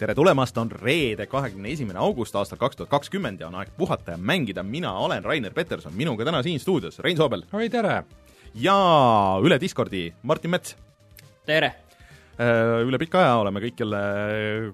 [0.00, 4.14] tere tulemast, on reede, kahekümne esimene august aastal kaks tuhat kakskümmend ja on aeg puhata
[4.14, 7.98] ja mängida, mina olen Rainer Peterson, minuga täna siin stuudios Rein Soobel oi, tere!
[8.56, 8.76] ja
[9.44, 10.72] üle Discordi Martin Mets.
[11.44, 11.74] tere!
[12.40, 14.00] Äh, üle pika aja oleme kõik jälle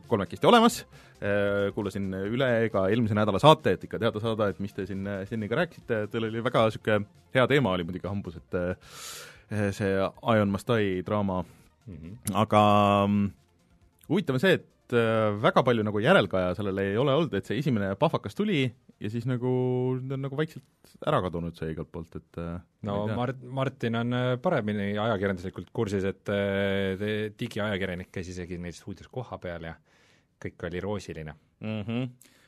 [0.07, 0.79] kolmekesti olemas,
[1.19, 5.03] äh, kuulasin üle ka eelmise nädala saate, et ikka teada saada, et mis te siin
[5.27, 7.01] Steniga rääkisite, teil oli väga niisugune
[7.35, 12.41] hea teema oli muidugi hambus, et äh, see Ion Mastai draama mm, -hmm.
[12.47, 12.65] aga
[14.07, 17.95] huvitav on see, et väga palju nagu järelkaja sellele ei ole olnud, et see esimene
[17.99, 19.51] pahvakas tuli ja siis nagu
[20.09, 22.39] ta on nagu vaikselt ära kadunud see igalt poolt, et
[22.87, 26.33] no Mart-, Martin on paremini ajakirjanduslikult kursis, et
[27.39, 29.75] digiajakirjanik käis isegi neil stuudios koha peal ja
[30.43, 31.83] kõik oli roosiline mm.
[31.83, 32.07] -hmm.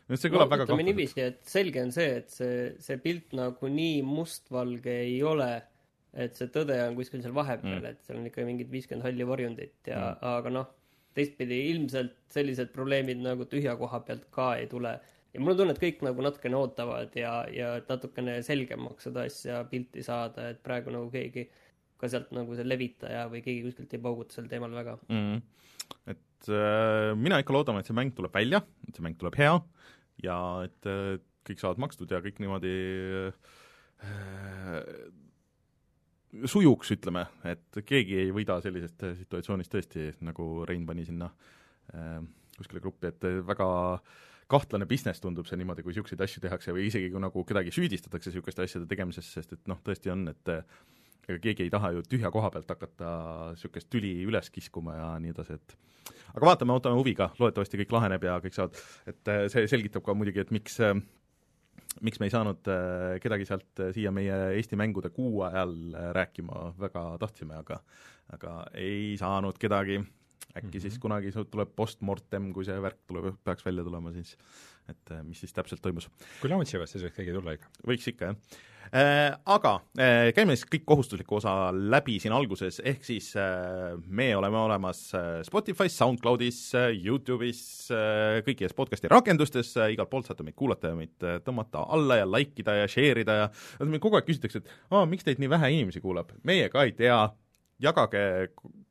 [0.09, 3.35] no see kõlab no, väga ütleme niiviisi, et selge on see, et see, see pilt
[3.37, 5.51] nagu nii mustvalge ei ole,
[6.13, 9.29] et see tõde on kuskil seal vahepeal mm., et seal on ikka mingid viiskümmend halli
[9.29, 10.75] varjundit ja mm., aga noh,
[11.19, 14.97] teistpidi ilmselt sellised probleemid nagu tühja koha pealt ka ei tule.
[15.35, 19.27] ja mul on tunne, et kõik nagu natukene ootavad ja, ja et natukene selgemaks seda
[19.29, 21.49] asja pilti saada, et praegu nagu keegi
[21.99, 25.19] ka sealt nagu see levitaja või keegi kuskilt ei pauguta sel teemal väga mm.
[25.19, 25.41] -hmm.
[26.15, 29.57] et äh, mina ikka loodan, et see mäng tuleb välja, et see mäng tuleb hea
[30.23, 32.75] ja et äh, kõik saavad makstud ja kõik niimoodi
[34.05, 34.79] äh,
[36.45, 41.31] sujuks, ütleme, et keegi ei võida sellisest situatsioonist tõesti, nagu Rein pani sinna
[41.95, 42.19] äh,
[42.59, 43.69] kuskile gruppi, et väga
[44.49, 48.33] kahtlane business tundub see niimoodi, kui niisuguseid asju tehakse või isegi kui nagu kedagi süüdistatakse
[48.33, 50.53] niisuguste asjade tegemises, sest et noh, tõesti on, et
[51.29, 53.11] ega keegi ei taha ju tühja koha pealt hakata
[53.53, 55.77] niisugust tüli üles kiskuma ja nii edasi, et
[56.33, 58.81] aga vaatame, ootame huviga, loodetavasti kõik laheneb ja kõik saavad,
[59.13, 60.81] et see selgitab ka muidugi, et miks
[62.05, 66.11] miks me ei saanud äh, kedagi sealt äh, siia meie Eesti mängude kuu ajal äh,
[66.17, 67.81] rääkima, väga tahtsime, aga
[68.35, 70.81] aga ei saanud kedagi, äkki mm -hmm.
[70.81, 74.37] siis kunagi tuleb postmortem, kui see värk tuleb, peaks välja tulema, siis
[74.89, 76.09] et mis siis täpselt toimus.
[76.41, 77.71] kui launch ivad, siis võiks keegi tulla ikka?
[77.89, 83.03] võiks ikka, jah Äh, aga äh, käime siis kõik kohustusliku osa läbi siin alguses, ehk
[83.05, 85.03] siis äh, me oleme olemas
[85.45, 86.61] Spotify's, SoundCloudis,
[86.97, 87.61] Youtube'is,
[88.47, 92.79] kõikides podcast'i rakendustes, igalt poolt saate meid kuulata ja meid tõmmata alla ja like ida
[92.81, 93.51] ja share ida ja
[93.85, 96.97] meil kogu aeg küsitakse, et aa, miks teid nii vähe inimesi kuulab, meie ka ei
[96.97, 97.21] tea,
[97.85, 98.25] jagage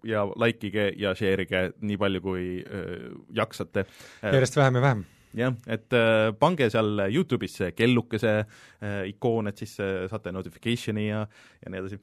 [0.05, 2.97] ja like ige ja share ige nii palju, kui äh,
[3.41, 3.89] jaksate.
[4.21, 5.07] järjest vähem ja vähem
[5.37, 11.07] jah, et äh, pange seal Youtube'is see kellukese äh, ikoon, et siis äh, saate notification'i
[11.09, 11.23] ja,
[11.63, 11.99] ja nii edasi.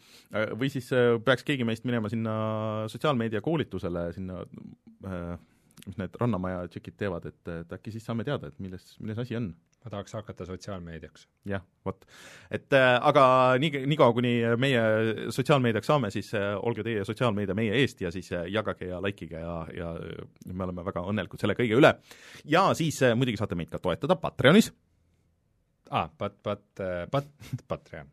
[0.60, 0.90] või siis
[1.24, 2.36] peaks keegi meist minema sinna
[2.90, 4.42] sotsiaalmeedia koolitusele, sinna
[5.86, 9.36] mis need Rannamaja tšekid teevad, et, et äkki siis saame teada, et milles, milles asi
[9.38, 9.52] on
[9.84, 11.26] ma tahaks hakata sotsiaalmeediaks.
[11.44, 12.06] jah, vot.
[12.50, 13.24] et äh, aga
[13.60, 14.84] nii, niikaua, kuni meie
[15.34, 19.28] sotsiaalmeediaks saame, siis äh, olge teie sotsiaalmeedia meie eest ja siis äh, jagage ja like
[19.28, 19.92] ige ja, ja
[20.52, 21.94] me oleme väga õnnelikud selle kõige üle.
[22.48, 24.72] ja siis äh, muidugi saate meid ka toetada Patreonis
[25.90, 27.30] ah,, pat-, pat-, äh, pat-,
[27.70, 28.10] Patreon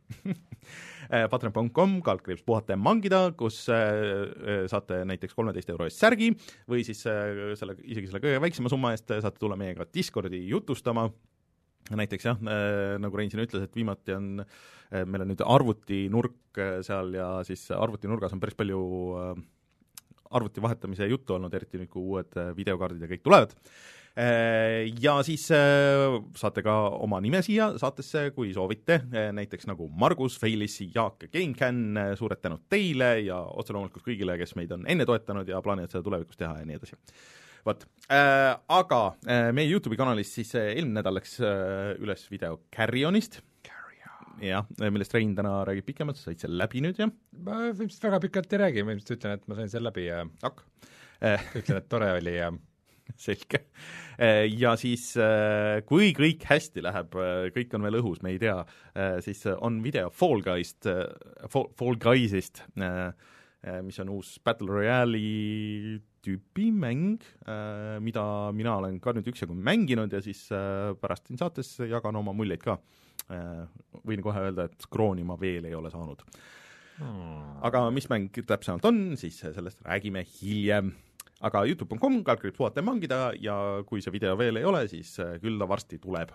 [1.11, 6.31] äh, Patreon.com, kaldkriips puhata ja mangida, kus äh, saate näiteks kolmeteist euro eest särgi
[6.69, 11.07] või siis selle, isegi selle kõige väiksema summa eest saate tulla meiega Discordi jutustama
[11.91, 12.37] näiteks jah,
[13.01, 14.43] nagu Rein siin ütles, et viimati on,
[15.09, 18.79] meil on nüüd arvutinurk seal ja siis arvutinurgas on päris palju
[20.37, 23.57] arvuti vahetamise juttu olnud, eriti nüüd, kui uued videokaardid ja kõik tulevad.
[24.11, 31.23] Ja siis saate ka oma nime siia saatesse, kui soovite, näiteks nagu Margus, Feilis, Jaak
[31.23, 31.79] ja GameCAN,
[32.19, 36.03] suured tänud teile ja otse loomulikult kõigile, kes meid on enne toetanud ja plaanivad seda
[36.03, 36.99] tulevikus teha ja nii edasi.
[37.65, 38.99] Vot äh,, aga
[39.29, 43.37] äh, meie Youtube'i kanalis siis äh, eelmine nädal läks äh, üles video Carrionist,
[44.41, 47.11] jah, millest Rein täna räägib pikemalt, sa said selle läbi nüüd, jah?
[47.45, 50.23] ma ilmselt väga pikalt ei räägi, ma ilmselt ütlen, et ma sain selle läbi ja
[50.47, 50.63] Ak.
[51.21, 52.49] äh, ütlen, et tore oli ja
[53.25, 53.65] selge.
[54.17, 57.17] Äh, ja siis, äh, kui kõik hästi läheb,
[57.55, 58.59] kõik on veel õhus, me ei tea,
[59.25, 60.87] siis on video Fall Guyst,
[61.51, 62.63] Fall, Guysist,
[63.85, 68.23] mis on uus Battle Royale'i tüüpi mäng, äh, mida
[68.53, 72.61] mina olen ka nüüd üksjagu mänginud ja siis äh, pärast siin saates jagan oma muljeid
[72.63, 72.77] ka.
[73.31, 73.63] Äh,
[74.07, 76.23] võin kohe öelda, et krooni ma veel ei ole saanud
[76.97, 77.61] hmm..
[77.67, 80.93] aga mis mäng täpsemalt on, siis sellest räägime hiljem.
[81.41, 83.55] Aga Youtube.com, kaldkriips puhata ja mangida ja
[83.87, 86.33] kui see video veel ei ole, siis küll ta varsti tuleb.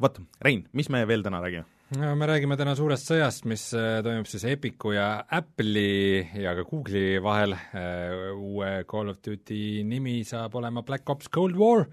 [0.00, 1.66] vot, Rein, mis me veel täna räägime?
[1.90, 7.18] me räägime täna suurest sõjast, mis äh, toimub siis Epicu ja Apple'i ja ka Google'i
[7.22, 7.56] vahel.
[7.74, 11.88] Äh, uue Call of Duty nimi saab olema Black Ops Cold War.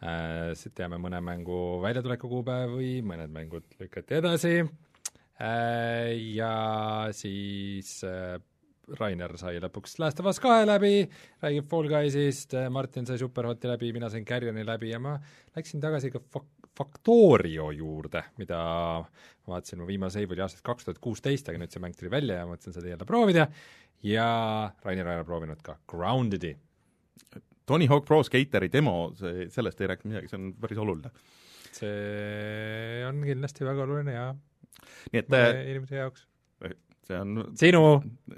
[0.00, 4.56] Äh, teame mõne mängu väljatuleku kuupäevi, mõned mängud lükati edasi.
[6.32, 8.04] ja siis
[8.98, 11.04] Rainer sai lõpuks Last of Us kahe läbi,
[11.42, 15.14] räägib Fall Guysist, Martin sai Superhoti läbi, mina sain Carrioni läbi ja ma
[15.56, 18.58] läksin tagasi ka Fak-, Factorio juurde, mida
[19.04, 22.10] ma vaatasin, mu viimane save oli aastast kaks tuhat kuusteist, aga nüüd see mäng tuli
[22.12, 23.46] välja ja mõtlesin seda jälle proovida
[24.02, 24.26] ja
[24.84, 26.56] Rainer on proovinud ka Groundedi.
[27.66, 31.12] Tony Hawk Pro Skateri demo, see, sellest ei rääkinud midagi, see on päris oluline.
[31.72, 34.26] see on kindlasti väga oluline ja
[35.12, 35.30] nii et
[35.70, 36.26] inimese jaoks
[37.08, 37.82] see on sinu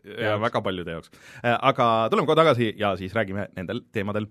[0.05, 0.45] ja jaoks.
[0.47, 1.13] väga paljude jaoks.
[1.43, 4.31] aga tuleme kohe tagasi ja siis räägime nendel teemadel.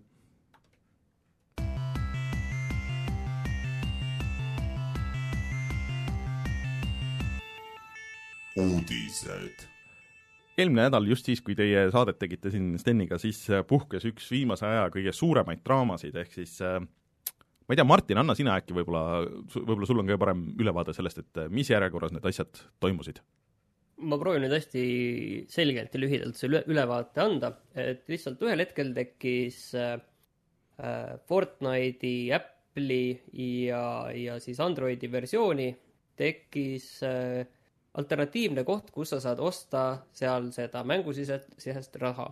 [8.53, 9.73] uudised
[10.57, 13.39] eelmine nädal, just siis, kui teie saadet tegite siin Steniga, siis
[13.69, 18.35] puhkes üks viimase aja kõige suuremaid draamasid, ehk siis äh, ma ei tea, Martin, anna
[18.37, 22.61] sina äkki võib-olla, võib-olla sul on kõige parem ülevaade sellest, et mis järjekorras need asjad
[22.83, 23.23] toimusid?
[24.01, 24.83] Ma proovin nüüd hästi
[25.51, 29.95] selgelt ja lühidalt selle ülevaate anda, et lihtsalt ühel hetkel tekkis äh,
[30.81, 33.19] äh, Fortnite'i Apple'i
[33.67, 33.83] ja,
[34.17, 35.69] ja siis Androidi versiooni
[36.17, 37.43] tekkis äh,
[37.97, 39.83] alternatiivne koht, kus sa saad osta
[40.15, 42.31] seal seda mängusisest, sisest raha.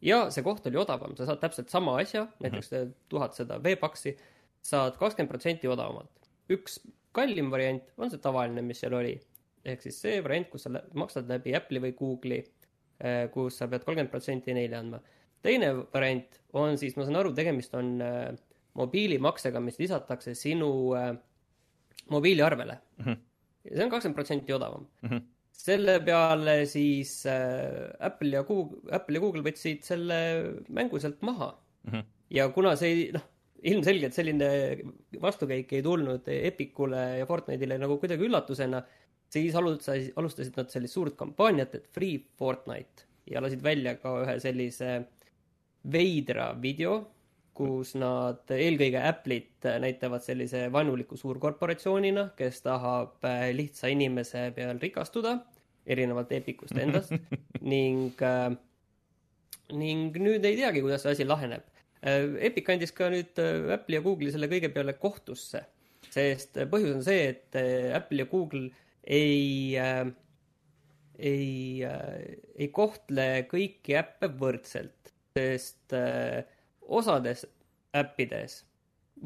[0.00, 2.46] ja see koht oli odavam, sa saad täpselt sama asja, mhm.
[2.46, 2.70] näiteks
[3.10, 4.14] tuhat seda V-Bucksi,
[4.62, 6.30] saad kakskümmend protsenti odavamalt.
[6.50, 6.78] üks
[7.12, 9.18] kallim variant on see tavaline, mis seal oli
[9.64, 12.44] ehk siis see variant, kus sa maksad läbi Apple'i või Google'i,
[13.00, 15.00] eh, kus sa pead kolmkümmend protsenti neile andma.
[15.42, 18.28] teine variant on siis, ma saan aru, tegemist on äh,
[18.76, 21.14] mobiilimaksega, mis lisatakse sinu äh,
[22.10, 23.04] mobiiliarvele mm.
[23.04, 23.16] -hmm.
[23.64, 25.08] ja see on kakskümmend protsenti odavam mm.
[25.08, 25.22] -hmm.
[25.52, 30.16] selle peale siis äh, Apple ja Google, Apple ja Google võtsid selle
[30.68, 31.92] mängu sealt maha mm.
[31.92, 32.04] -hmm.
[32.30, 33.26] ja kuna see ei, noh,
[33.62, 34.50] ilmselgelt selline
[35.22, 38.82] vastukäik ei tulnud Epicule ja Fortnite'ile nagu kuidagi üllatusena
[39.30, 44.36] siis alustasid, alustasid nad sellist suurt kampaaniat, et Free Fortnite ja lasid välja ka ühe
[44.42, 45.00] sellise
[45.90, 47.00] veidra video,
[47.56, 55.36] kus nad eelkõige Apple'it näitavad sellise vaenuliku suurkorporatsioonina, kes tahab äh, lihtsa inimese peal rikastuda,
[55.90, 57.14] erinevalt Epicust endast
[57.72, 58.48] ning äh,
[59.76, 61.66] ning nüüd ei teagi, kuidas see asi laheneb.
[62.00, 63.38] Äh, Epic andis ka nüüd
[63.76, 65.66] Apple'i ja Google'i selle kõige peale kohtusse,
[66.10, 67.60] sest põhjus on see, et
[67.94, 68.70] Apple ja Google
[69.04, 70.06] ei äh,,
[71.18, 76.42] ei äh,, ei kohtle kõiki äppe võrdselt, sest äh,
[76.80, 77.46] osades
[77.96, 78.60] äppides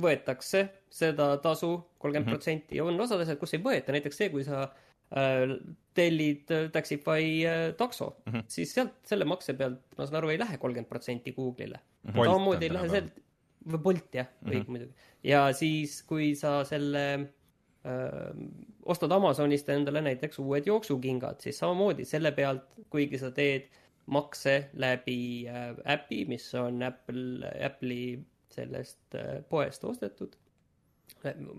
[0.01, 4.65] võetakse seda tasu kolmkümmend protsenti ja on osades, kus ei võeta, näiteks see, kui sa
[4.67, 5.55] äh,
[5.95, 8.49] tellid Taxify äh, takso mm, -hmm.
[8.57, 12.25] siis sealt selle makse pealt, ma saan aru, ei lähe kolmkümmend protsenti Google'ile -hmm..
[12.25, 13.23] samamoodi ei lähe sealt,
[13.71, 14.55] või Bolt jah mm, -hmm.
[14.55, 14.95] õige muidugi.
[15.23, 17.05] ja siis, kui sa selle
[18.85, 23.69] ostad Amazonist endale näiteks uued jooksukingad, siis samamoodi selle pealt, kuigi sa teed
[24.15, 28.17] makse läbi äpi, mis on Apple, Apple'i
[28.55, 30.37] sellest poest ostetud,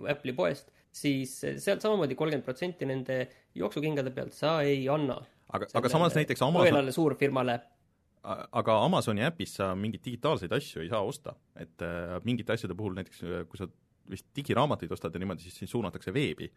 [0.09, 3.21] Apple'i poest, siis sealt samamoodi kolmkümmend protsenti nende
[3.55, 5.19] jooksukingade pealt sa ei anna.
[5.53, 7.59] aga, aga samas näiteks Amazon suurfirmale
[8.25, 12.95] aga Amazoni äpis sa mingeid digitaalseid asju ei saa osta, et äh, mingite asjade puhul
[12.97, 13.67] näiteks kui sa
[14.09, 16.51] vist digiraamatuid ostad ja niimoodi, siis sind suunatakse veebi.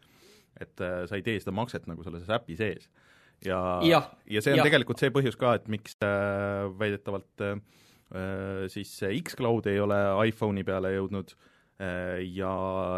[0.60, 2.88] et äh, sa ei tee seda makset nagu selles äpi sees.
[3.44, 4.64] ja, ja, ja see on ja.
[4.66, 7.60] tegelikult see põhjus ka, et miks äh, väidetavalt äh,
[8.72, 9.98] siis X-Cloud ei ole
[10.30, 12.54] iPhone'i peale jõudnud äh, ja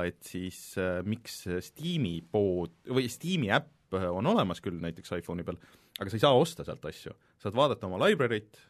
[0.07, 5.59] et siis äh, miks Steam'i pood või Steam'i äpp on olemas küll näiteks iPhone'i peal,
[5.99, 7.13] aga sa ei saa osta sealt asju.
[7.43, 8.61] saad vaadata oma library't,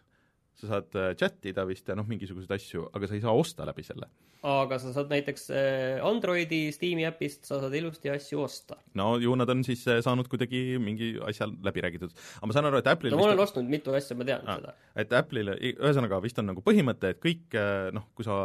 [0.61, 3.67] sa saad äh, chat ida vist ja noh, mingisuguseid asju, aga sa ei saa osta
[3.69, 4.09] läbi selle.
[4.47, 8.79] aga sa saad näiteks äh, Androidi Steam'i äpist, sa saad ilusti asju osta.
[8.99, 12.15] no ju nad on siis äh, saanud kuidagi mingi asja läbi räägitud.
[12.39, 14.61] aga ma saan aru, et Apple'il no ma olen ostnud mitu asja, ma tean ah,
[14.61, 14.77] seda.
[15.05, 17.59] et Apple'ile, ühesõnaga vist on nagu põhimõte, et kõik
[17.97, 18.37] noh, kui sa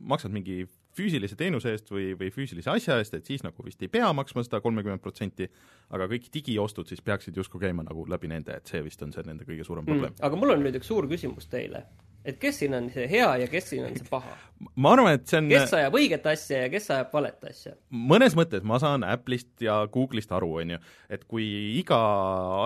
[0.00, 0.64] maksad mingi
[0.96, 4.44] füüsilise teenuse eest või, või füüsilise asja eest, et siis nagu vist ei pea maksma
[4.46, 5.48] seda kolmekümmet protsenti,
[5.94, 9.26] aga kõik digiostud siis peaksid justkui käima nagu läbi nende, et see vist on see
[9.26, 10.22] nende kõige suurem probleem mm,.
[10.26, 11.84] aga mul on nüüd üks suur küsimus teile.
[12.26, 14.34] et kes siin on see hea ja kes siin on see paha?
[14.74, 17.74] ma arvan, et see on kes ajab õiget asja ja kes ajab valet asja?
[18.12, 21.46] mõnes mõttes ma saan Apple'ist ja Google'ist aru, on ju, et kui
[21.78, 22.00] iga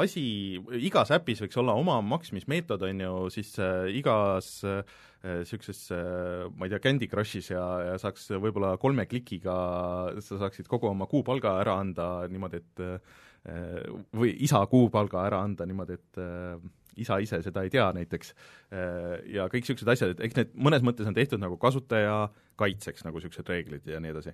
[0.00, 0.26] asi,
[0.80, 4.80] igas äpis võiks olla oma maksmismeetod, on ju, siis äh, igas äh,
[5.24, 9.56] niisuguses äh, äh, ma ei tea, Candy Crushis ja, ja saaks võib-olla kolme klikiga,
[10.24, 13.20] sa saaksid kogu oma kuupalga ära anda niimoodi, et äh,
[14.16, 16.20] või isa kuupalga ära anda niimoodi, et
[17.00, 18.30] isa ise seda ei tea näiteks,
[19.34, 23.20] ja kõik niisugused asjad, et eks need mõnes mõttes on tehtud nagu kasutaja kaitseks, nagu
[23.20, 24.32] niisugused reeglid ja nii edasi.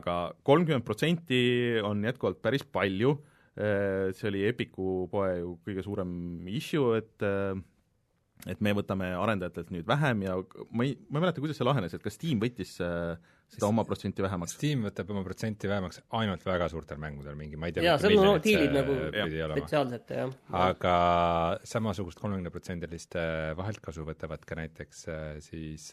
[0.00, 0.14] aga
[0.48, 1.42] kolmkümmend protsenti
[1.84, 3.18] on jätkuvalt päris palju
[3.56, 6.16] see oli Epiku poe ju kõige suurem
[6.48, 7.28] issue, et
[8.46, 10.36] et me võtame arendajatelt nüüd vähem ja
[10.70, 14.24] ma ei, ma ei mäleta, kuidas see lahenes, et kas Steam võttis seda oma protsenti
[14.24, 14.56] vähemaks?
[14.58, 18.20] Steam võtab oma protsenti vähemaks ainult väga suurtel mängudel, mingi ma ei tea jaa, seal
[18.20, 20.36] on diilid nagu spetsiaalselt, jah.
[20.60, 20.94] aga
[21.66, 23.18] samasugust kolmekümneprotsendilist
[23.58, 25.04] vaheltkasu võtavad ka näiteks
[25.48, 25.90] siis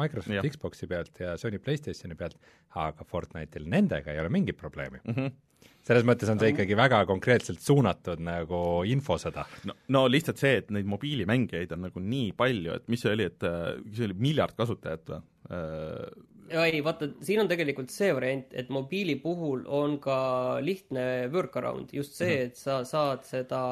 [0.00, 2.38] Microsoft Xboxi pealt ja Sony PlayStationi pealt,
[2.82, 5.16] aga Fortnite'il nendega ei ole mingit probleemi mm.
[5.16, 5.40] -hmm
[5.86, 9.44] selles mõttes on see ikkagi väga konkreetselt suunatud nagu infosõda.
[9.68, 13.26] no, no lihtsalt see, et neid mobiilimängijaid on nagu nii palju, et mis see oli,
[13.30, 15.24] et äh, see oli miljard kasutajat või?
[15.56, 20.18] Äh, ei, vaata, siin on tegelikult see variant, et mobiili puhul on ka
[20.62, 22.52] lihtne workaround, just see mm, -hmm.
[22.52, 23.64] et sa saad seda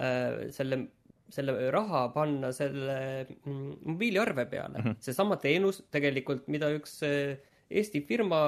[0.00, 0.86] äh,, selle
[1.30, 4.96] selle raha panna selle mm, mobiiliarve peale mm -hmm..
[4.98, 7.38] seesama teenus tegelikult, mida üks äh,
[7.70, 8.38] Eesti firma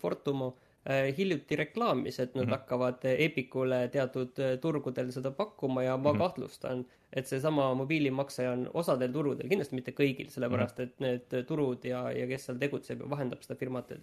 [0.00, 2.52] Fortumo äh, Äh, hiljuti reklaamis, et nad mm -hmm.
[2.56, 6.18] hakkavad Epicule teatud äh, turgudel seda pakkuma ja ma mm -hmm.
[6.18, 10.82] kahtlustan, et seesama mobiilimakse on osadel turgudel, kindlasti mitte kõigil, sellepärast -hmm.
[10.82, 14.00] et need turud ja, ja kes seal tegutseb ja vahendab seda firmat, et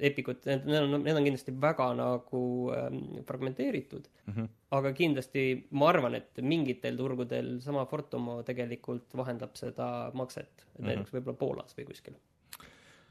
[0.00, 4.34] Epicut, need, on, need on kindlasti väga nagu ähm, fragmenteeritud mm.
[4.34, 4.48] -hmm.
[4.70, 10.84] aga kindlasti ma arvan, et mingitel turgudel sama Fortumo tegelikult vahendab seda makset, et mm
[10.84, 10.86] -hmm.
[10.86, 12.14] näiteks võib-olla Poolas või kuskil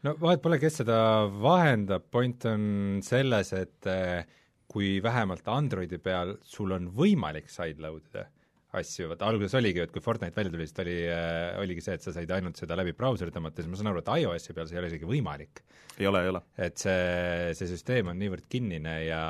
[0.06, 1.00] no vahet pole, kes seda
[1.42, 2.64] vahendab, point on
[3.06, 4.26] selles, et eh,
[4.70, 8.28] kui vähemalt Androidi peal sul on võimalik sideload ida
[8.78, 11.96] asju, vaata alguses oligi et kui Fortnite välja tuli, siis ta oli äh,, oligi see,
[11.98, 14.68] et sa said ainult seda läbi brauseri tõmmata, siis ma saan aru, et iOS-i peal
[14.68, 15.64] see ei ole isegi võimalik.
[15.98, 16.44] ei ole, ei ole.
[16.68, 19.22] et see, see süsteem on niivõrd kinnine ja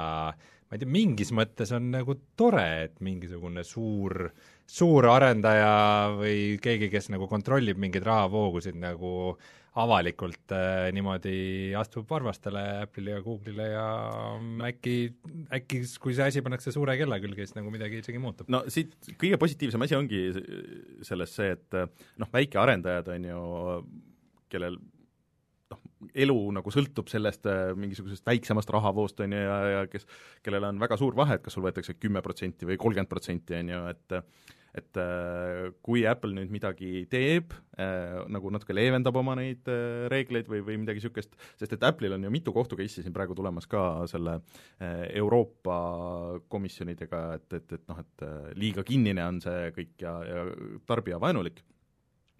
[0.67, 4.25] ma ei tea, mingis mõttes on nagu tore, et mingisugune suur,
[4.67, 9.37] suur arendaja või keegi, kes nagu kontrollib mingeid rahavoogusid nagu
[9.77, 11.37] avalikult äh, niimoodi
[11.77, 13.85] astub varvastele Apple'ile ja Google'ile ja
[14.69, 14.97] äkki,
[15.59, 18.49] äkki kui see asi pannakse suure kella külge, siis nagu midagi isegi muutub.
[18.53, 20.21] no siit kõige positiivsem asi ongi
[21.07, 21.81] selles see, et
[22.17, 23.41] noh, väikearendajad on ju,
[24.51, 24.79] kellel
[25.71, 25.81] noh,
[26.25, 30.07] elu nagu sõltub sellest äh, mingisugusest väiksemast rahavoost, on ju, ja, ja kes,
[30.45, 33.73] kellel on väga suur vahe, et kas sul võetakse kümme protsenti või kolmkümmend protsenti, on
[33.73, 34.21] ju, et
[34.77, 40.49] et äh, kui Apple nüüd midagi teeb, äh, nagu natuke leevendab oma neid äh, reegleid
[40.51, 43.67] või, või midagi niisugust, sest et Apple'il on ju mitu kohtu case'i siin praegu tulemas
[43.69, 44.39] ka selle
[44.79, 45.77] Euroopa
[46.51, 48.27] komisjonidega, et, et, et noh, et
[48.59, 50.45] liiga kinnine on see kõik ja, ja
[50.89, 51.63] tarbijavaenulik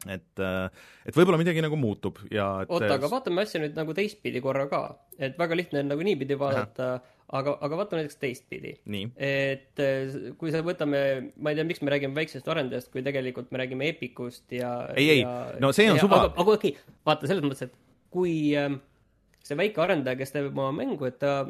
[0.06, 4.42] et, et võib-olla midagi nagu muutub ja et oota, aga vaatame asja nüüd nagu teistpidi
[4.44, 4.82] korra ka.
[5.18, 7.00] et väga lihtne on nagu niipidi vaadata,
[7.36, 8.74] aga, aga vaatame näiteks teistpidi.
[9.18, 11.00] et eh, kui sa võtame,
[11.36, 15.10] ma ei tea, miks me räägime väiksest arendajast, kui tegelikult me räägime Epicust ja ei,
[15.18, 15.26] ei,
[15.60, 16.24] no see on ja, suva.
[16.24, 17.76] aga, aga okei okay,, vaata, selles mõttes, et
[18.14, 18.72] kui äh,
[19.44, 21.42] see väike arendaja, kes teeb oma mängu, et ta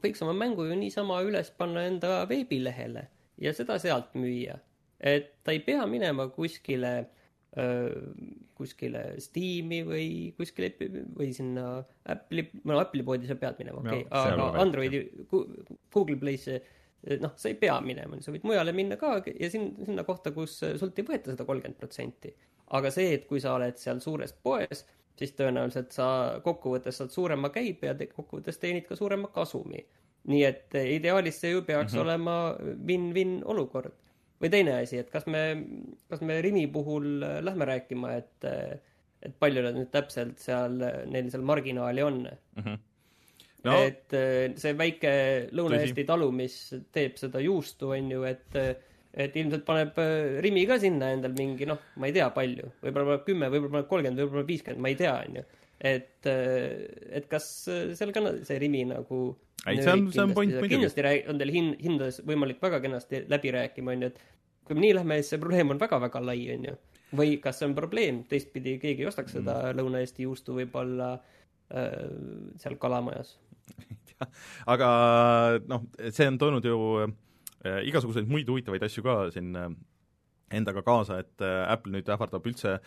[0.00, 3.06] võiks oma mängu ju niisama üles panna enda veebilehele
[3.40, 4.58] ja seda sealt müüa.
[5.00, 7.08] et ta ei pea minema kuskile
[8.54, 10.70] kuskile Steam'i või kuskile
[11.16, 16.60] või sinna Apple'i, no Apple'i poodi sa pead minema, okei okay., aga Androidi, Google Play'sse
[17.20, 20.60] noh, sa ei pea minema, sa võid mujale minna ka ja sin-, sinna kohta, kus
[20.62, 22.32] sult ei võeta seda kolmkümmend protsenti.
[22.78, 24.84] aga see, et kui sa oled seal suures poes,
[25.18, 26.06] siis tõenäoliselt sa
[26.44, 29.82] kokkuvõttes saad suurema käibe ja te, kokkuvõttes teenid ka suurema kasumi.
[30.30, 32.02] nii et ideaalis see ju peaks mm -hmm.
[32.02, 33.94] olema win-win olukord
[34.40, 35.42] või teine asi, et kas me,
[36.10, 38.78] kas me Rimi puhul äh, lähme rääkima, et, äh,
[39.24, 40.78] et palju nad nüüd täpselt seal,
[41.10, 42.62] neil seal marginaali on mm.
[42.62, 42.86] -hmm.
[43.60, 45.10] No, et äh, see väike
[45.52, 46.54] Lõuna-Eesti talu, mis
[46.96, 48.56] teeb seda juustu, on ju, et
[49.10, 49.96] et ilmselt paneb
[50.40, 53.88] Rimi ka sinna endal mingi noh, ma ei tea, palju, võib-olla paneb kümme, võib-olla paneb
[53.90, 55.42] kolmkümmend, võib-olla viiskümmend, ma ei tea, on ju.
[55.90, 56.26] et,
[57.10, 59.20] et kas seal ka see Rimi nagu
[59.66, 60.74] ei, see on, see on point muidugi.
[60.74, 64.22] kindlasti rääg-, on teil hin-, hindades võimalik väga kenasti läbi rääkima, on ju, et
[64.68, 66.78] kui me nii lähme, siis see probleem on väga-väga lai, on ju.
[67.18, 69.78] või kas see on probleem, teistpidi keegi ei ostaks seda mm.
[69.80, 71.94] Lõuna-Eesti juustu võib-olla äh,
[72.62, 73.34] seal Kalamajas
[74.74, 74.88] aga
[75.68, 79.70] noh, see on toonud ju äh, igasuguseid muid huvitavaid asju ka siin äh,
[80.50, 82.78] endaga kaasa, et äh, Apple nüüd ähvardab üldse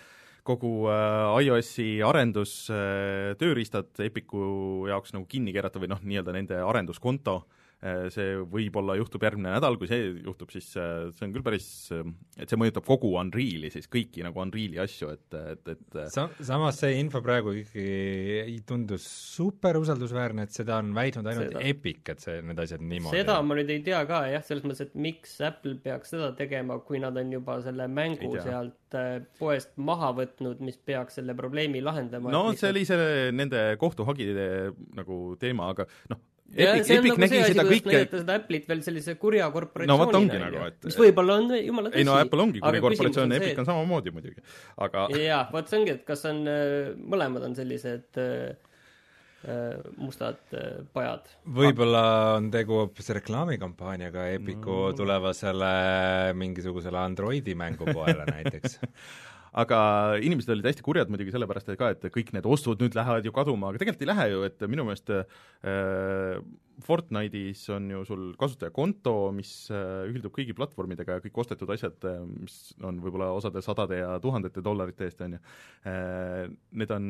[0.43, 6.59] kogu äh, iOS-i arendus äh, tööriistad Epiku jaoks nagu kinni keerata või noh, nii-öelda nende
[6.63, 7.43] arenduskonto
[8.13, 12.05] see võib-olla juhtub järgmine nädal, kui see juhtub, siis äh, see on küll päris, äh,
[12.39, 16.79] et see mõjutab kogu Unreali siis, kõiki nagu Unreali asju, et, et, et Sa-, samas
[16.79, 17.97] see info praegu ikkagi
[18.43, 21.65] ei tundu super usaldusväärne, et seda on väitnud ainult seda.
[21.73, 24.87] Epic, et see, need asjad niimoodi seda ma nüüd ei tea ka jah, selles mõttes,
[24.87, 28.79] et miks Apple peaks seda tegema, kui nad on juba selle mängu sealt
[29.39, 32.31] poest maha võtnud, mis peaks selle probleemi lahendama.
[32.33, 34.45] no see oli see nende kohtuhagide
[34.97, 36.21] nagu teema, aga noh,
[36.55, 39.53] Epic, see on Epic nagu nägi see seda kõike seda Apple'it veel sellise kurja No
[39.53, 41.97] vot korporatsioonina ongi on nagu, et- mis võib-olla on jumala tõsi.
[41.97, 44.43] ei no Apple ongi kuri korporatsioon ja Epic on samamoodi muidugi,
[44.77, 46.43] aga jaa, vot see ongi, et kas on,
[47.09, 48.53] mõlemad on sellised äh,
[49.49, 51.27] äh, mustad äh, pajad.
[51.57, 52.03] võib-olla
[52.37, 54.95] on tegu hoopis reklaamikampaaniaga Epiku Mm.
[55.01, 55.73] tulevasele
[56.39, 58.79] mingisugusele Androidi mängupoele näiteks.
[59.53, 59.79] aga
[60.25, 63.69] inimesed olid hästi kurjad muidugi sellepärast ka, et kõik need ostud nüüd lähevad ju kaduma,
[63.69, 66.39] aga tegelikult ei lähe ju, et minu meelest äh,
[66.81, 72.23] Fortnite'is on ju sul kasutajakonto, mis äh, ühildub kõigi platvormidega ja kõik ostetud asjad äh,,
[72.25, 75.41] mis on võib-olla osade sadade ja tuhandete dollarite eest, on ju
[75.89, 77.05] äh,, need on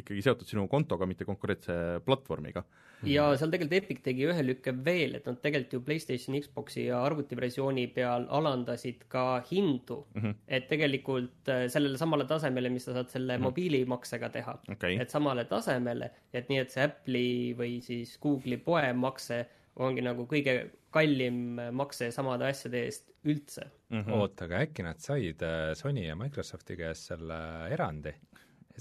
[0.00, 1.76] ikkagi seotud sinu kontoga, mitte konkurentse
[2.06, 2.64] platvormiga.
[3.04, 7.02] ja seal tegelikult Epic tegi ühe lükke veel, et nad tegelikult ju Playstationi, Xbox'i ja
[7.04, 10.22] arvutiversiooni peal alandasid ka hindu mm.
[10.22, 10.34] -hmm.
[10.48, 13.50] et tegelikult sellele samale tasemele, mis sa saad selle mm -hmm.
[13.50, 19.44] mobiilimaksega teha okei et samale tasemele, et nii, et see Apple'i või siis Google'i poemakse
[19.82, 20.56] ongi nagu kõige
[20.92, 23.68] kallim makse samade asjade eest üldse.
[23.92, 24.12] Mhm.
[24.16, 27.38] oota, aga äkki nad said äh, Sony ja Microsofti käest selle
[27.72, 28.14] erandi?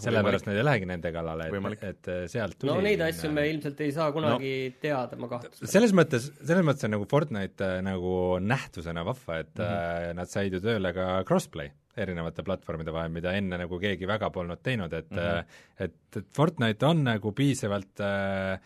[0.02, 3.44] sellepärast nad ei lähegi nende kallale, et, et äh, sealt tuli no neid asju me
[3.50, 4.78] ilmselt ei saa kunagi no.
[4.84, 5.72] teada, ma kahtlustan.
[5.74, 10.20] selles mõttes, selles mõttes on nagu Fortnite äh, nagu nähtusena vahva, et mm -hmm.
[10.22, 14.62] nad said ju tööle ka crossplay erinevate platvormide vahel, mida enne nagu keegi väga polnud
[14.64, 15.18] teinud, et mm.
[15.18, 15.44] -hmm.
[15.78, 18.60] et, et Fortnite on nagu piisavalt äh,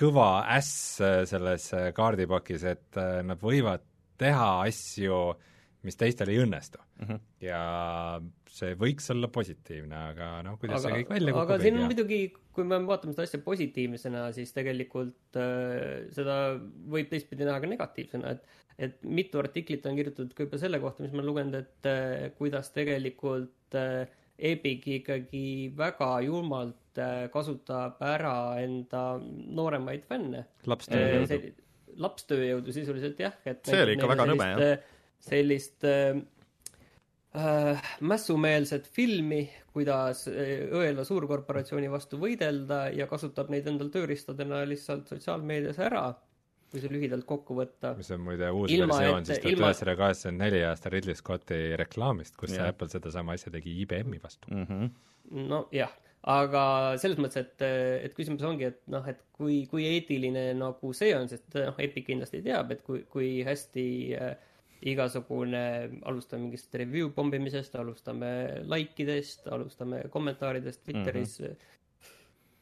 [0.00, 3.84] kõva äss äh, selles äh, kaardipakis, et äh, nad võivad
[4.20, 5.20] teha asju,
[5.86, 7.06] mis teistel ei õnnestu mm.
[7.06, 7.20] Mhm.
[7.40, 7.60] ja
[8.52, 11.80] see võiks olla positiivne, aga noh, kuidas aga see kõik välja aga kukub, siin ei
[11.80, 12.18] on muidugi,
[12.56, 16.36] kui me vaatame seda asja positiivsena, siis tegelikult äh, seda
[16.92, 21.04] võib teistpidi näha ka negatiivsena, et et mitu artiklit on kirjutatud ka juba selle kohta,
[21.04, 24.08] mis ma olen lugenud, et äh, kuidas tegelikult äh,
[24.40, 30.44] Epic ikkagi väga julmalt äh, kasutab ära enda nooremaid fänne.
[30.66, 31.52] lapstööjõudu.
[32.00, 34.78] lapstööjõudu sisuliselt jah, et See oli ikka väga nõme, sellist, äh,
[35.20, 36.22] sellist äh,
[37.74, 45.08] äh, mässumeelset filmi, kuidas äh, õelva suurkorporatsiooni vastu võidelda ja kasutab neid endal tööriistadena lihtsalt
[45.12, 46.08] sotsiaalmeedias ära,
[46.70, 47.96] kui see lühidalt kokku võtta.
[47.98, 51.60] mis on muide uus Ilma, versioon et- siis tuhat üheksasada kaheksakümmend neli aasta Ridley Scotti
[51.76, 52.68] reklaamist, kus Jah.
[52.70, 54.48] Apple sedasama asja tegi IBM-i vastu.
[54.54, 54.90] Mhm.
[55.30, 55.90] nojah,
[56.28, 56.62] aga
[57.00, 57.64] selles mõttes, et,
[58.04, 62.10] et küsimus ongi, et noh, et kui, kui eetiline nagu see on, sest noh, Epic
[62.10, 63.86] kindlasti teab, et kui, kui hästi
[64.18, 64.34] äh,
[64.92, 65.62] igasugune,
[66.08, 68.30] alustame mingist review pommimisest, alustame
[68.68, 71.48] like idest, alustame kommentaaridest Twitteris mm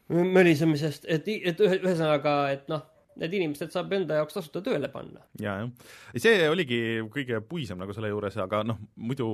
[0.09, 0.31] -hmm.
[0.37, 2.83] mölisemisest, et, et ühe, ühesõnaga, et noh,
[3.19, 5.21] need inimesed saab enda jaoks tasuta tööle panna.
[5.39, 5.69] ja, jah.
[6.17, 6.79] see oligi
[7.11, 9.27] kõige puisem nagu selle juures, aga noh, muidu,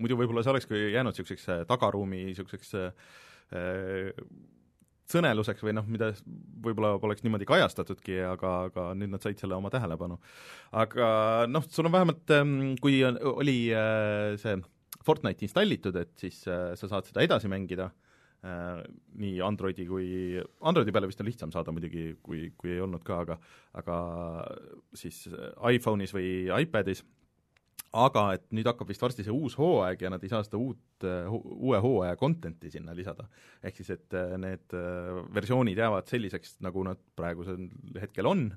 [0.00, 3.12] muidu võib-olla see olekski jäänud niisuguseks äh, tagaruumi niisuguseks äh,
[5.10, 6.10] sõneluseks või noh, mida
[6.64, 10.18] võib-olla poleks niimoodi kajastatudki, aga, aga nüüd nad said selle oma tähelepanu.
[10.82, 11.08] aga
[11.50, 12.34] noh, sul on vähemalt,
[12.82, 14.60] kui on, oli äh, see
[15.06, 17.88] Fortnite installitud, et siis äh, sa saad seda edasi mängida
[18.44, 18.82] äh,
[19.22, 20.08] nii Androidi kui,
[20.60, 23.38] Androidi peale vist on lihtsam saada muidugi, kui, kui ei olnud ka, aga
[23.80, 23.96] aga
[24.98, 27.02] siis iPhone'is või iPadis,
[27.90, 31.06] aga et nüüd hakkab vist varsti see uus hooaeg ja nad ei saa seda uut,
[31.06, 33.26] uue hooaja content'i sinna lisada.
[33.62, 37.66] ehk siis, et äh, need äh, versioonid jäävad selliseks, nagu nad praegusel
[38.00, 38.50] hetkel on,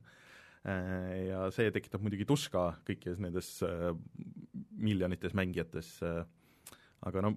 [0.63, 3.49] ja see tekitab muidugi tuska kõikides nendes
[4.79, 5.97] miljonites mängijates,
[7.03, 7.33] aga no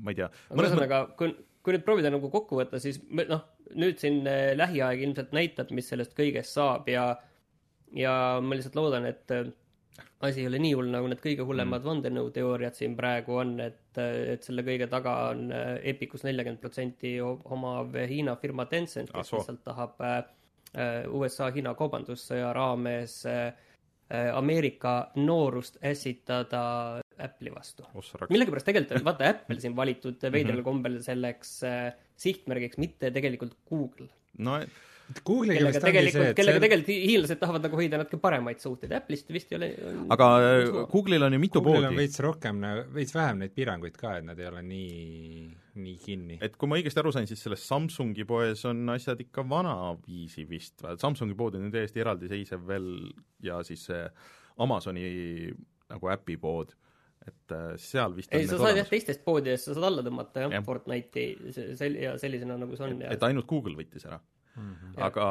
[0.00, 0.30] ma ei tea.
[0.48, 3.44] aga ühesõnaga, kui, kui nüüd proovida nagu kokku võtta, siis noh,
[3.76, 7.10] nüüd siin äh, lähiaeg ilmselt näitab, mis sellest kõigest saab ja
[7.96, 8.12] ja
[8.44, 9.32] ma lihtsalt loodan, et
[10.26, 11.88] asi ei ole nii hull, nagu need kõige hullemad mm.
[11.90, 18.34] vandenõuteooriad siin praegu on, et, et selle kõige taga on Epicus nelikümmend protsenti omav Hiina
[18.40, 20.02] firma Tencent, kes lihtsalt tahab
[21.14, 23.22] USA-Hiina kaubandussõja raames
[24.08, 26.62] Ameerika noorust ässitada
[27.20, 27.84] Apple'i vastu.
[28.30, 31.58] millegipärast tegelikult vaata Apple siin valitud veidral kombel selleks
[32.16, 34.08] sihtmärgiks, mitte tegelikult Google.
[34.38, 34.60] no
[35.08, 36.62] Google'iga kellega tegelikult, kellega see...
[36.64, 39.68] tegelikult hiinlased tahavad nagu hoida natuke paremaid suhteid, Apple'ist vist ei ole
[40.12, 40.28] aga
[40.92, 41.92] Google'il on ju mitu Google'il poodi.
[41.94, 42.60] on veits rohkem,
[42.92, 45.48] veits vähem neid piiranguid ka, et nad ei ole nii,
[45.80, 46.38] nii kinni.
[46.44, 50.84] et kui ma õigesti aru sain, siis selles Samsungi poes on asjad ikka vanaviisi vist,
[51.00, 52.92] Samsungi pood on ju täiesti eraldiseisev veel
[53.44, 54.04] ja siis see
[54.60, 55.08] Amazoni
[55.88, 56.76] nagu äpipood
[57.28, 60.64] et seal vist ei, sa saad jah, teistest poodidest sa saad alla tõmmata jah ja.
[60.64, 63.00] Fortnite'i sel- ja sellisena, nagu see on.
[63.08, 64.20] et ainult Google võttis ära
[64.58, 64.74] mm.
[64.74, 65.04] -hmm.
[65.08, 65.28] aga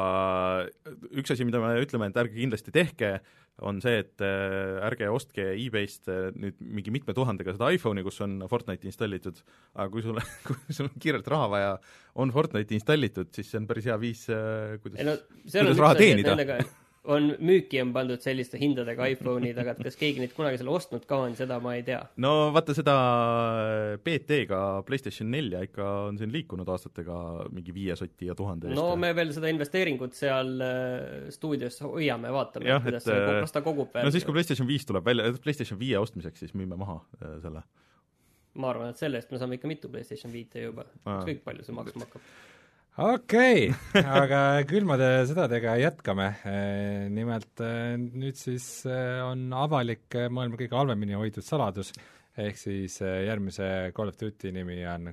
[1.12, 3.18] üks asi, mida me ütleme, et ärge kindlasti tehke,
[3.68, 8.20] on see, et äh, ärge ostke e-base'ist äh, nüüd mingi mitme tuhandega seda iPhone'i, kus
[8.22, 9.40] on Fortnite installitud,
[9.74, 11.72] aga kui sulle, kui sul on kiirelt raha vaja,
[12.22, 14.26] on Fortnite installitud, siis see on päris hea viis,
[14.82, 16.36] kuidas, ei no kuidas raha teenida.
[17.08, 21.06] on müüki on pandud selliste hindadega iPhone'id, aga et kas keegi neid kunagi seal ostnud
[21.08, 22.00] ka on, seda ma ei tea.
[22.20, 22.94] no vaata seda
[24.04, 27.18] BT-ga PlayStation nelja ikka on siin liikunud aastatega
[27.54, 32.32] mingi viie soti ja tuhande eest no me veel seda investeeringut seal äh, stuudios hoiame,
[32.34, 35.32] vaatame kuidas see, äh, las ta kogub veel no siis, kui PlayStation viis tuleb välja,
[35.44, 37.64] PlayStation viie ostmiseks, siis müüme maha äh, selle.
[38.58, 41.76] ma arvan, et selle eest me saame ikka mitu PlayStation viite juba, ükskõik palju see
[41.76, 42.30] maksma hakkab.
[42.98, 43.68] Okei.
[43.70, 46.28] Okay, aga külmade sõdadega jätkame.
[47.14, 51.92] nimelt eh, nüüd siis eh, on avalik maailma kõige halvemini hoitud saladus,
[52.38, 55.12] ehk siis järgmise Call of Duty nimi on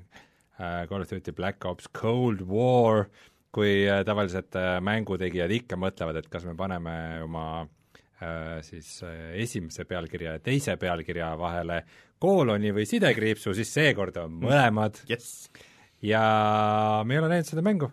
[0.58, 3.06] Call of Duty Black Ops Cold War,
[3.56, 7.46] kui tavaliselt mängutegijad ikka mõtlevad, et kas me paneme oma
[8.64, 8.98] siis
[9.36, 11.82] esimese pealkirja ja teise pealkirja vahele
[12.20, 15.02] kooloni või sidekriipsu, siis seekord on mõlemad.
[15.12, 15.50] Jess.
[16.06, 17.90] Ja me ei ole näinud seda mängu,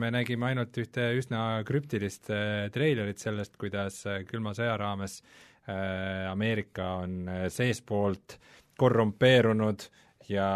[0.00, 5.20] me nägime ainult ühte üsna krüptilist äh, treilerit sellest, kuidas äh, külma sõja raames
[5.68, 8.38] äh, Ameerika on äh, seestpoolt
[8.80, 9.84] korrumpeerunud
[10.30, 10.50] ja,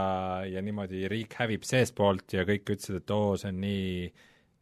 [0.49, 4.11] ja niimoodi riik hävib seestpoolt ja kõik ütlesid, et oo, see on nii,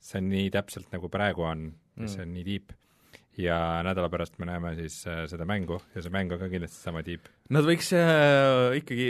[0.02, 2.74] see on nii täpselt, nagu praegu on mm., see on nii tiip.
[3.40, 6.80] Ja nädala pärast me näeme siis äh, seda mängu ja see mäng on ka kindlasti
[6.82, 7.30] sama tiip.
[7.52, 9.06] Nad võiks äh, ikkagi,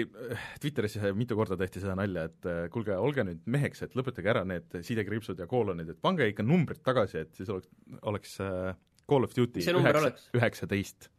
[0.63, 4.45] Twitteris mitu korda tehti seda nalja, et äh, kuulge, olge nüüd meheks, et lõpetage ära
[4.49, 7.73] need sidekriipsud ja koolonid, et pange ikka numbrid tagasi, et siis oleks,
[8.13, 8.71] oleks äh,
[9.11, 10.31] Call of Duty Mis see number oleks?
[10.39, 11.11] üheksateist.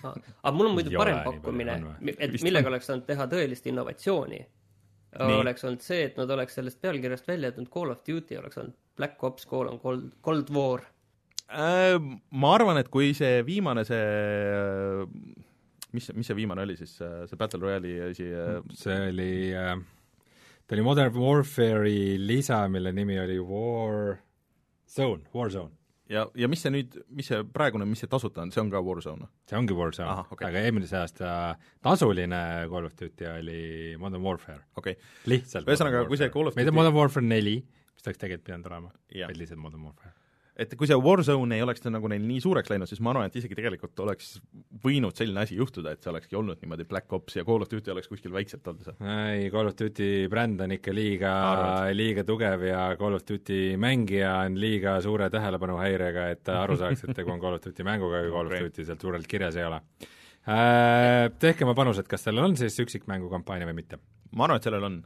[0.00, 2.72] aga mul on muidu parem pakkumine on, et millega on.
[2.72, 4.40] oleks saanud teha tõelist innovatsiooni,
[5.20, 5.34] Nii.
[5.42, 8.78] oleks olnud see, et nad oleks sellest pealkirjast välja jätnud Call of Duty, oleks olnud
[8.96, 10.86] Black Ops colon Cold, Cold War.
[11.50, 11.98] Äh,
[12.30, 13.98] Ma arvan, et kui see viimane, see
[15.92, 18.28] mis, mis see viimane oli siis, see Battle Royale'i asi,
[18.78, 19.74] see oli äh,,
[20.66, 24.16] ta oli Modern Warfare'i lisa, mille nimi oli War
[24.88, 25.74] Zone, Warzone.
[26.12, 28.80] ja, ja mis see nüüd, mis see praegune, mis see tasuta on, see on ka
[28.84, 29.28] Warzone?
[29.48, 30.48] see ongi Warzone Ahah,, okei.
[30.48, 31.34] aga eelmise aasta
[31.84, 32.40] tasuline
[32.72, 33.60] Call of Duty oli
[34.00, 34.96] Modern Warfare, okay.,
[35.28, 36.38] lihtsalt Ühesõnaga, kui see Warfare.
[36.38, 37.58] Call of mitte Duty- Modern Warfare neli,
[37.92, 40.16] mis ta oleks tegelikult pidanud olema, vaid lihtsalt Modern Warfare.
[40.52, 43.36] Et kui see Warzone ei oleks nagu neil nii suureks läinud, siis ma arvan, et
[43.40, 44.34] isegi tegelikult oleks
[44.84, 47.94] võinud selline asi juhtuda, et see olekski olnud niimoodi Black Ops ja Call of Duty
[47.94, 48.98] oleks kuskil väikselt olnud seal.
[49.32, 51.32] ei, Call of Duty bränd on ikka liiga
[51.96, 57.06] liiga tugev ja Call of Duty mängija on liiga suure tähelepanuhäirega, et ta aru saaks,
[57.06, 58.66] et tegu on Call of Duty mänguga, kui Call of.
[58.68, 61.32] Duty sealt suurelt kirjas ei ole äh,.
[61.40, 64.02] Tehke oma panused, kas sellel on siis üksikmängukampaania või mitte?
[64.36, 65.02] ma arvan, et sellel on.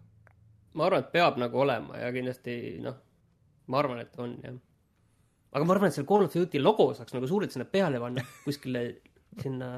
[0.75, 2.99] ma arvan, et peab nagu olema ja kindlasti noh,
[3.71, 4.59] ma arvan, et on jah.
[5.57, 8.25] Aga ma arvan, et selle Call of Duty logo saaks nagu suurelt sinna peale panna
[8.47, 8.83] kuskile
[9.43, 9.71] sinna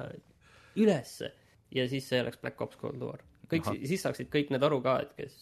[0.78, 1.32] ülesse
[1.74, 3.20] ja siis see oleks Black Ops Cold War.
[3.50, 5.36] kõik siis saaksid kõik need aru ka, et kes,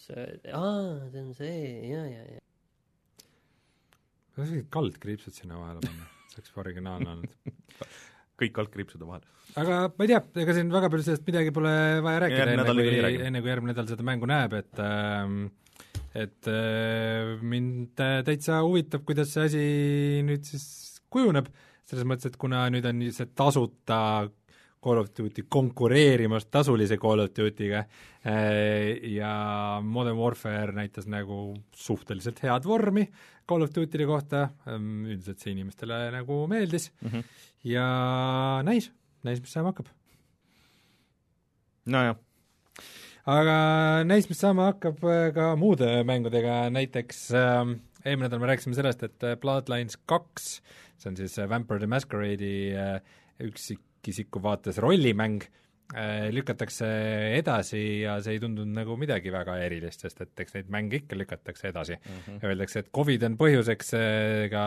[0.54, 1.56] aa, see on see
[1.90, 2.42] ja, ja, ja.
[4.72, 7.40] kaldkriipsud sinna vahele panna, see oleks originaalne olnud.
[8.40, 9.24] kõik kaldkriipsude vahel.
[9.56, 11.72] aga ma ei tea, ega siin väga palju sellest midagi pole
[12.04, 15.46] vaja rääkida, enne kui enne kui järgmine nädal seda mängu näeb, et ähm,
[16.16, 19.62] et äh, mind täitsa huvitab, kuidas see asi
[20.26, 20.66] nüüd siis
[21.12, 21.48] kujuneb,
[21.86, 24.00] selles mõttes, et kuna nüüd on see tasuta
[24.86, 32.42] Call of Duty konkureerimas tasulise Call of Duty'ga äh, ja Modern Warfare näitas nagu suhteliselt
[32.44, 33.06] head vormi
[33.48, 37.08] Call of Duty'de kohta, üldiselt see inimestele nagu meeldis mm.
[37.08, 37.24] -hmm.
[37.72, 37.88] ja
[38.66, 38.90] näis,
[39.26, 39.90] näis, mis saama hakkab.
[41.86, 42.16] nojah,
[43.26, 43.58] aga
[44.06, 47.74] näis, mis saama hakkab äh, ka muude mängudega, näiteks äh,
[48.06, 50.60] eelmine nädal me rääkisime sellest, et äh, Bloodlines kaks,
[50.96, 52.98] see on siis äh, Vampire the Masquerade'i äh,
[53.42, 55.42] üksikisiku vaates rollimäng
[55.94, 56.86] äh,, lükatakse
[57.36, 61.18] edasi ja see ei tundunud nagu midagi väga erilist, sest et eks neid mänge ikka
[61.18, 62.22] lükatakse edasi mm.
[62.26, 62.46] -hmm.
[62.46, 63.94] Öeldakse, et Covid on põhjuseks,
[64.46, 64.64] ega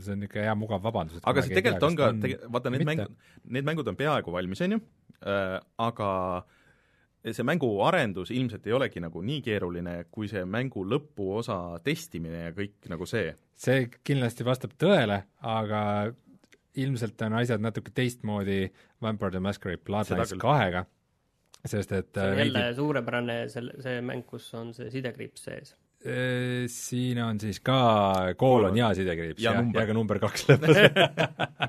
[0.00, 1.20] see on niisugune hea mugav vabandus.
[1.22, 2.12] aga see tegelikult on ka,
[2.56, 4.80] vaata need mängud, need mängud on peaaegu valmis, on ju
[5.22, 6.10] äh,, aga
[7.24, 12.54] see mängu arendus ilmselt ei olegi nagu nii keeruline, kui see mängu lõpuosa testimine ja
[12.56, 13.34] kõik nagu see.
[13.58, 15.82] see kindlasti vastab tõele, aga
[16.78, 18.68] ilmselt on asjad natuke teistmoodi
[19.02, 20.84] Vampire the Masquerade Bloodlines kahega,
[21.64, 25.74] sest et see on äh, jälle suurepärane selle, see mäng, kus on see sidekriips sees.
[26.06, 27.78] Äh, siin on siis ka
[28.38, 29.80] koolon ja sidekriips Ja ja, number.
[29.80, 30.78] ja ka number kaks lõpus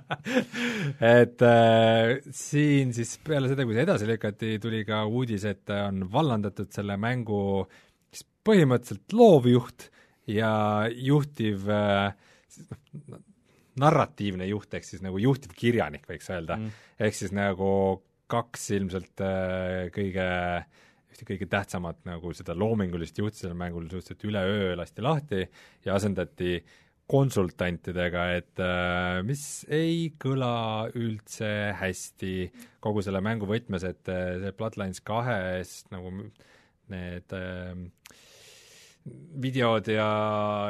[1.18, 6.06] et äh, siin siis peale seda, kui see edasi lükati, tuli ka uudis, et on
[6.14, 7.42] vallandatud selle mängu
[8.14, 9.88] siis põhimõtteliselt loovjuht
[10.30, 10.54] ja
[10.94, 12.14] juhtiv äh,
[13.82, 17.72] narratiivne juht, ehk siis nagu juhtivkirjanik, võiks öelda mm., ehk siis nagu
[18.30, 20.30] kaks ilmselt äh, kõige
[21.20, 25.42] ühte kõige tähtsamat nagu seda loomingulist juhti sellel mängul suhteliselt üleöö lasti lahti
[25.86, 26.60] ja asendati
[27.10, 32.34] konsultantidega, et äh, mis ei kõla üldse hästi
[32.80, 36.14] kogu selle mängu võtmes, et äh, see Bloodlines kahest nagu
[36.94, 37.74] need äh,
[39.42, 40.10] videod ja,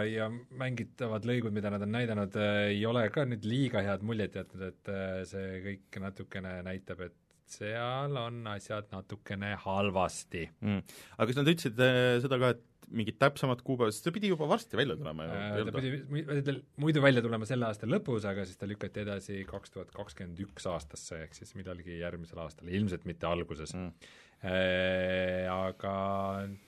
[0.07, 4.39] ja mängitavad lõigud, mida nad on näidanud, äh, ei ole ka nüüd liiga head muljet
[4.39, 7.17] jätnud, et äh, see kõik natukene näitab, et
[7.53, 10.47] seal on asjad natukene halvasti.
[10.65, 10.83] Mm..
[11.17, 14.47] aga kas nad ütlesid äh, seda ka, et mingit täpsemat kuupäeva, sest see pidi juba
[14.49, 15.59] varsti välja tulema ju äh,.
[15.67, 19.93] ta pidi muidu välja tulema selle aasta lõpus, aga siis ta lükati edasi kaks tuhat
[19.95, 23.75] kakskümmend üks aastasse, ehk siis millalgi järgmisel aastal, ilmselt mitte alguses.
[23.77, 23.93] Mm..
[24.39, 25.93] Äh, aga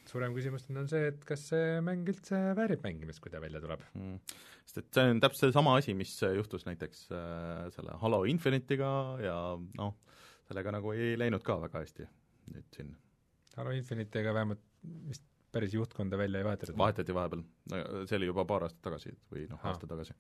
[0.10, 3.62] suurem küsimus nüüd on see, et kas see mäng üldse väärib mängimist, kui ta välja
[3.64, 3.86] tuleb?
[3.96, 4.20] Mm..
[4.66, 8.92] sest et see on täpselt seesama asi, mis juhtus näiteks äh, selle Halo Infinite'iga
[9.24, 9.38] ja
[9.80, 9.96] noh,
[10.52, 12.08] sellega nagu ei läinud ka väga hästi
[12.52, 12.96] nüüd siin.
[13.58, 14.64] Halo Infinite'iga vähemalt
[15.08, 16.78] vist päris juhtkonda välja ei vahetatud?
[16.78, 17.44] vahetati vahepeal,
[18.08, 20.16] see oli juba paar aastat tagasi või noh, aasta tagasi.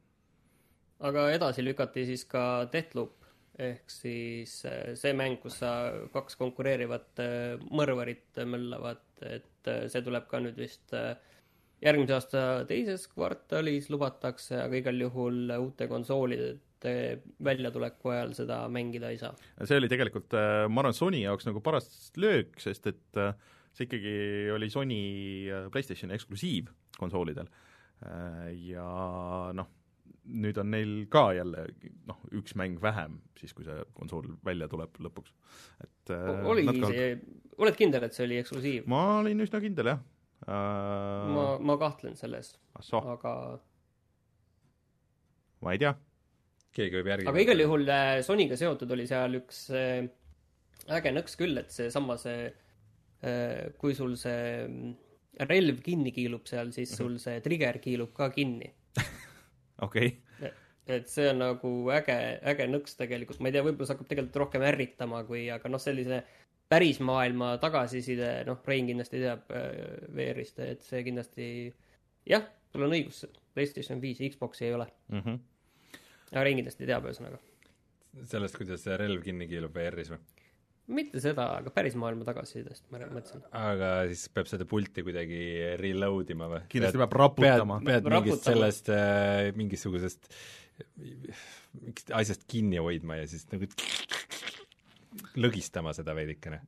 [1.08, 3.28] aga edasi lükati siis ka Deathloop,
[3.60, 5.72] ehk siis äh, see mäng, kus sa
[6.13, 10.96] kaks konkureerivat äh, mõrvarit möllavad, et äh, see tuleb ka nüüd vist
[11.82, 16.54] järgmise aasta teises kvartalis lubatakse, aga igal juhul uute konsoolide
[17.44, 19.36] väljatuleku ajal seda mängida ei saa.
[19.63, 20.34] see oli tegelikult,
[20.70, 23.36] ma arvan, Sony jaoks nagu paras löök, sest et äh,
[23.76, 24.15] see ikkagi
[24.56, 25.02] oli Sony
[25.48, 27.48] äh, PlayStationi eksklusiiv konsoolidel
[28.06, 28.88] äh, ja
[29.56, 29.70] noh,
[30.32, 31.65] nüüd on neil ka jälle
[32.10, 35.34] noh, üks mäng vähem siis, kui see konsool välja tuleb lõpuks,
[35.86, 37.10] et äh, oli see,
[37.58, 38.88] oled kindel, et see oli eksklusiiv?
[38.91, 40.04] ma olin üsna kindel, jah
[40.48, 41.32] uh....
[41.32, 43.36] ma, ma kahtlen selles, aga
[45.62, 45.96] ma ei tea.
[46.76, 51.74] Keegi võib järgi aga igal juhul Sonyga seotud oli seal üks äge nõks küll, et
[51.74, 52.50] seesama see
[53.22, 54.94] Äh, kui sul see mm,
[55.46, 58.72] relv kinni kiilub seal, siis sul see trigger kiilub ka kinni.
[59.86, 60.16] okei.
[60.92, 62.16] et see on nagu äge,
[62.50, 65.82] äge nõks tegelikult, ma ei tea, võib-olla see hakkab tegelikult rohkem ärritama kui, aga noh,
[65.82, 66.24] sellise
[66.72, 69.70] päris maailma tagasiside, noh, Rein kindlasti teab äh,
[70.18, 71.46] VR-ist, et see kindlasti
[72.28, 73.22] jah, sul on õigus,
[73.54, 75.22] PlayStation viis ja Xbox'i ei ole mm.
[75.22, 75.40] -hmm.
[76.32, 77.41] Aga Rein kindlasti teab, ühesõnaga.
[78.28, 80.22] sellest, kuidas see relv kinni kiilub VR-is või?
[80.91, 83.44] mitte seda, aga päris maailma tagasisidest ma mõtlesin.
[83.56, 85.41] aga siis peab seda pulti kuidagi
[85.80, 86.63] reload ima või?
[86.72, 87.80] kindlasti peab raputama.
[87.86, 90.32] pead, pead mingist sellest äh,, mingisugusest
[91.82, 93.70] mingist asjast kinni hoidma ja siis nagu
[95.39, 96.62] lõgistama seda veidikene.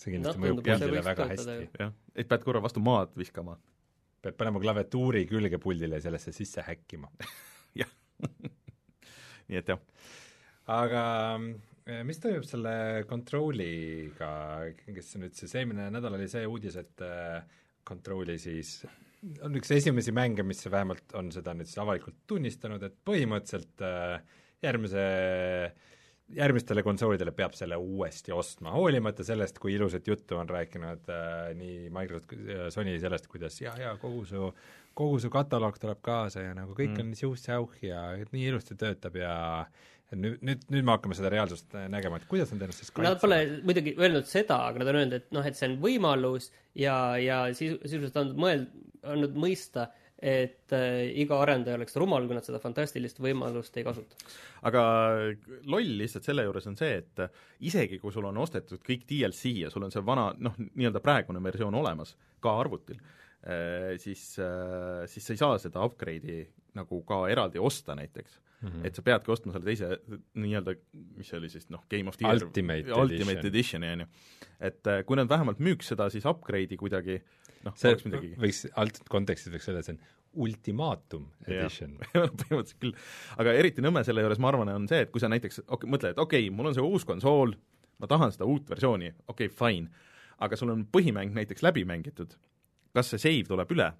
[0.00, 1.58] see kindlasti no, mõjub puldile väga hästi.
[1.80, 3.56] jah, et pead korra vastu maad viskama.
[4.24, 7.12] pead panema klaviatuuri külge puldile ja sellesse sisse häkkima
[9.48, 9.80] nii et jah.
[10.80, 11.04] aga
[11.84, 14.30] Äh, mis toimub selle Controliga,
[14.86, 17.02] kes nüüd siis eelmine nädal oli see uudis, et
[17.84, 18.78] Controli siis
[19.44, 24.38] on üks esimesi mänge, mis vähemalt on seda nüüd siis avalikult tunnistanud, et põhimõtteliselt äh,
[24.64, 25.04] järgmise
[26.34, 31.90] järgmistele konsoolidele peab selle uuesti ostma, hoolimata sellest, kui ilusat juttu on rääkinud äh, nii
[31.92, 34.48] Microsoft kui Sony sellest, kuidas ja, ja kogu su,
[34.94, 37.02] kogu su kataloog tuleb kaasa ja nagu kõik mm.
[37.02, 39.34] on siuh-säuh ja nii ilusti töötab ja
[40.12, 43.16] nüüd, nüüd, nüüd me hakkame seda reaalsust äh, nägema, et kuidas nad ennast siis kaitsevad.
[43.16, 46.50] Nad pole muidugi öelnud seda, aga nad on öelnud, et noh, et see on võimalus
[46.78, 48.72] ja, ja sisu, sisuliselt andnud mõeld-,
[49.14, 49.88] andnud mõista,
[50.24, 54.38] et äh, iga arendaja oleks rumal, kui nad seda fantastilist võimalust ei kasutaks.
[54.70, 54.84] aga
[55.68, 57.26] loll lihtsalt selle juures on see, et
[57.66, 61.42] isegi kui sul on ostetud kõik DLC ja sul on see vana noh, nii-öelda praegune
[61.44, 63.02] versioon olemas ka arvutil
[64.00, 66.46] siis äh,, siis sa ei saa seda upgrade'i
[66.78, 68.86] nagu ka eraldi osta näiteks mm, -hmm.
[68.86, 69.90] et sa peadki ostma selle teise
[70.34, 70.74] nii-öelda,
[71.18, 74.06] mis see oli siis noh, Game of the Year Ultimate, Ultimate Editioni, on ju.
[74.60, 77.20] et äh, kui nad vähemalt müüks seda siis upgrade'i kuidagi,
[77.66, 80.02] noh, oleks midagi võiks, alt kontekstis võiks öelda, et see on
[80.44, 82.96] ultimaatum edition põhimõtteliselt küll.
[83.38, 86.16] aga eriti nõme selle juures, ma arvan, on see, et kui sa näiteks okay, mõtled,
[86.16, 87.54] et okei okay,, mul on see uus konsool,
[88.02, 90.10] ma tahan seda uut versiooni, okei okay,, fine,
[90.42, 92.34] aga sul on põhimäng näiteks läbi mängitud,
[92.94, 93.92] kas see save tuleb üle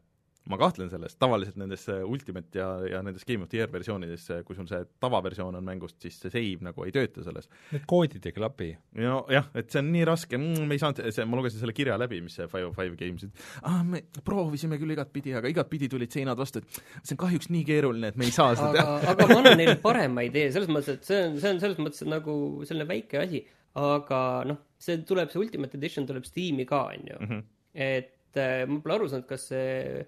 [0.50, 4.26] ma kahtlen selles, tavaliselt nendes äh, Ultimate ja, ja nendes Game of the Year versioonides,
[4.34, 7.48] äh, kui sul see tavaversioon on mängust, siis see save nagu ei tööta selles.
[7.72, 8.68] Need koodid ei klapi.
[9.00, 11.76] no jah, et see on nii raske mm,, me ei saanud, see, ma lugesin selle
[11.76, 15.52] kirja läbi, mis see Five of Five Games, et aa, me proovisime küll igatpidi, aga
[15.52, 18.72] igatpidi tulid seinad vastu, et see on kahjuks nii keeruline, et me ei saa seda
[18.76, 19.00] teha.
[19.14, 22.04] aga ma annan neile parema idee, selles mõttes, et see on, see on selles mõttes
[22.04, 22.36] nagu
[22.68, 23.40] selline väike asi,
[23.80, 27.22] aga noh, see tuleb, see Ultimate Edition tuleb Steam'i ka, on ju.
[27.24, 27.46] Mhm.
[27.74, 30.04] et äh, ma pole aru saanud, kas see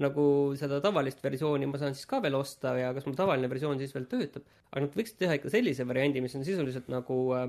[0.00, 0.24] nagu
[0.60, 3.94] seda tavalist versiooni ma saan siis ka veel osta ja kas mul tavaline versioon siis
[3.96, 7.46] veel töötab, aga nad võiksid teha ikka sellise variandi, mis on sisuliselt nagu äh,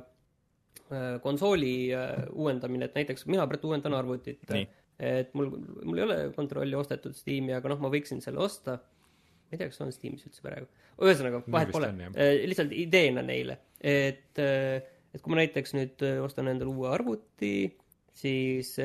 [0.95, 4.47] äh konsooli äh, uuendamine, et näiteks mina praegu uuendan arvutit,
[5.01, 5.51] et mul,
[5.83, 9.67] mul ei ole kontrolli ostetud Steam'i, aga noh, ma võiksin selle osta, ma ei tea,
[9.67, 10.71] kas on Steamis üldse praegu,
[11.03, 14.39] ühesõnaga, vahet pole, äh, lihtsalt ideena neile, et
[15.11, 17.65] et kui ma näiteks nüüd ostan endale uue arvuti,
[18.13, 18.75] siis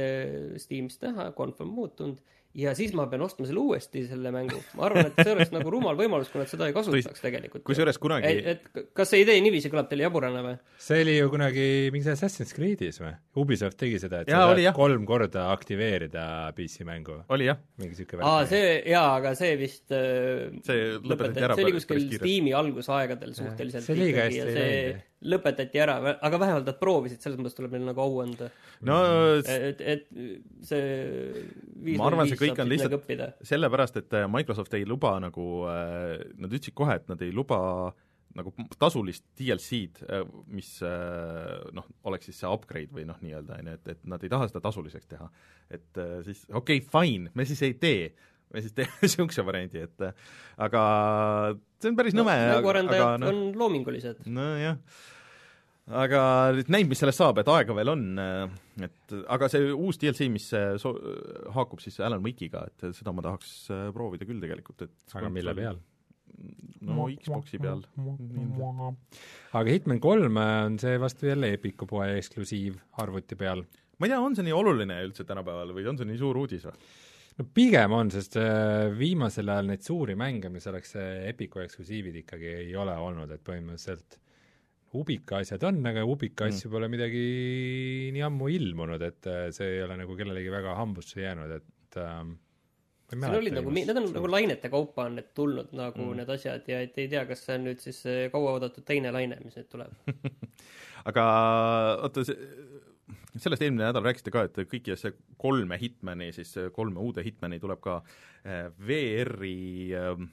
[0.62, 2.20] Steamis näha, confirm muutunud
[2.56, 4.58] ja siis ma pean ostma selle uuesti, selle mängu.
[4.78, 7.64] ma arvan, et see oleks nagu rumal võimalus, kui nad seda ei kasutaks tegelikult.
[7.66, 10.54] kusjuures kunagi et, et kas see idee niiviisi kõlab teile jaburana või?
[10.86, 13.12] see oli ju kunagi mingis Assassin's Creed'is või?
[13.42, 17.20] Ubisoft tegi seda, et ja, sa saad kolm korda aktiveerida PC mängu.
[17.36, 17.60] oli jah.
[17.76, 18.30] mingi niisugune värk.
[18.30, 23.36] aa, see, jaa, aga see vist äh, see lõpetati ära see oli kuskil Steam'i algusaegadel
[23.36, 27.72] suhteliselt see liiga hästi ei läinud lõpetati ära, aga vähemalt nad proovisid, selles mõttes tuleb
[27.72, 28.50] neile nagu au anda.
[28.84, 28.98] no
[29.40, 30.04] et, et
[30.66, 30.82] see
[31.96, 36.52] ma arvan, see kõik on lihtsalt sellepärast, et äh, Microsoft ei luba nagu, äh, nad
[36.52, 37.58] ütlesid kohe, et nad ei luba
[38.36, 40.70] nagu tasulist DLC-d, äh, mis
[41.76, 44.48] noh, oleks siis see upgrade või noh, nii-öelda, on ju, et, et nad ei taha
[44.50, 45.28] seda tasuliseks teha.
[45.72, 48.10] et siis okei okay,, fine, me siis ei tee
[48.54, 50.04] me siis teeme niisuguse variandi, et
[50.62, 50.82] aga
[51.82, 54.22] see on päris no, nõme nagu arendajad no, on loomingulised.
[54.30, 54.78] nojah,
[55.86, 56.20] aga
[56.72, 58.06] näib, mis sellest saab, et aega veel on,
[58.82, 60.48] et aga see uus DLC, mis
[60.82, 60.96] so-,
[61.54, 65.54] haakub siis Alan Wake'iga, et seda ma tahaks äh, proovida küll tegelikult, et aga mille
[65.58, 65.78] peal?
[66.86, 67.82] no Xboxi peal.
[69.56, 73.62] aga Hitman kolm on see vastu jälle Epiku poe eksklusiiv arvuti peal.
[73.98, 76.66] ma ei tea, on see nii oluline üldse tänapäeval või on see nii suur uudis
[76.68, 76.76] või?
[77.38, 82.52] no pigem on, sest äh, viimasel ajal neid suuri mänge, mis oleks Epiku eksklusiivid ikkagi
[82.66, 84.20] ei ole olnud, et põhimõtteliselt
[84.94, 86.54] Ubika asjad on, aga Ubika mm.
[86.54, 87.22] asju pole midagi
[88.14, 92.36] nii ammu ilmunud, et äh, see ei ole nagu kellelegi väga hambusse jäänud, et ähm,
[93.10, 96.22] siin olid nagu, need on nagu lainete kaupa on need tulnud nagu mm.
[96.22, 99.58] need asjad ja et ei tea, kas see on nüüd siis kauaoodatud teine laine, mis
[99.58, 100.10] nüüd tuleb
[101.10, 101.26] aga
[102.06, 102.38] oota, see
[103.40, 108.00] sellest eelmine nädal rääkisite ka, et kõikidesse kolme Hitmani, siis kolme uude Hitmani tuleb ka
[108.44, 109.58] eh, VR-i
[109.98, 110.30] ähm,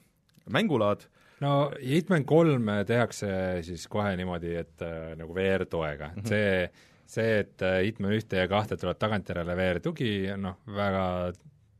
[0.50, 1.06] mängulaad.
[1.44, 3.30] No Hitman kolm tehakse
[3.66, 6.30] siis kohe niimoodi, et äh, nagu VR-toega, et mhm.
[6.32, 11.04] see, see, et äh, Hitman ühte ja kahte tuleb tagantjärele VR-tugi, noh, väga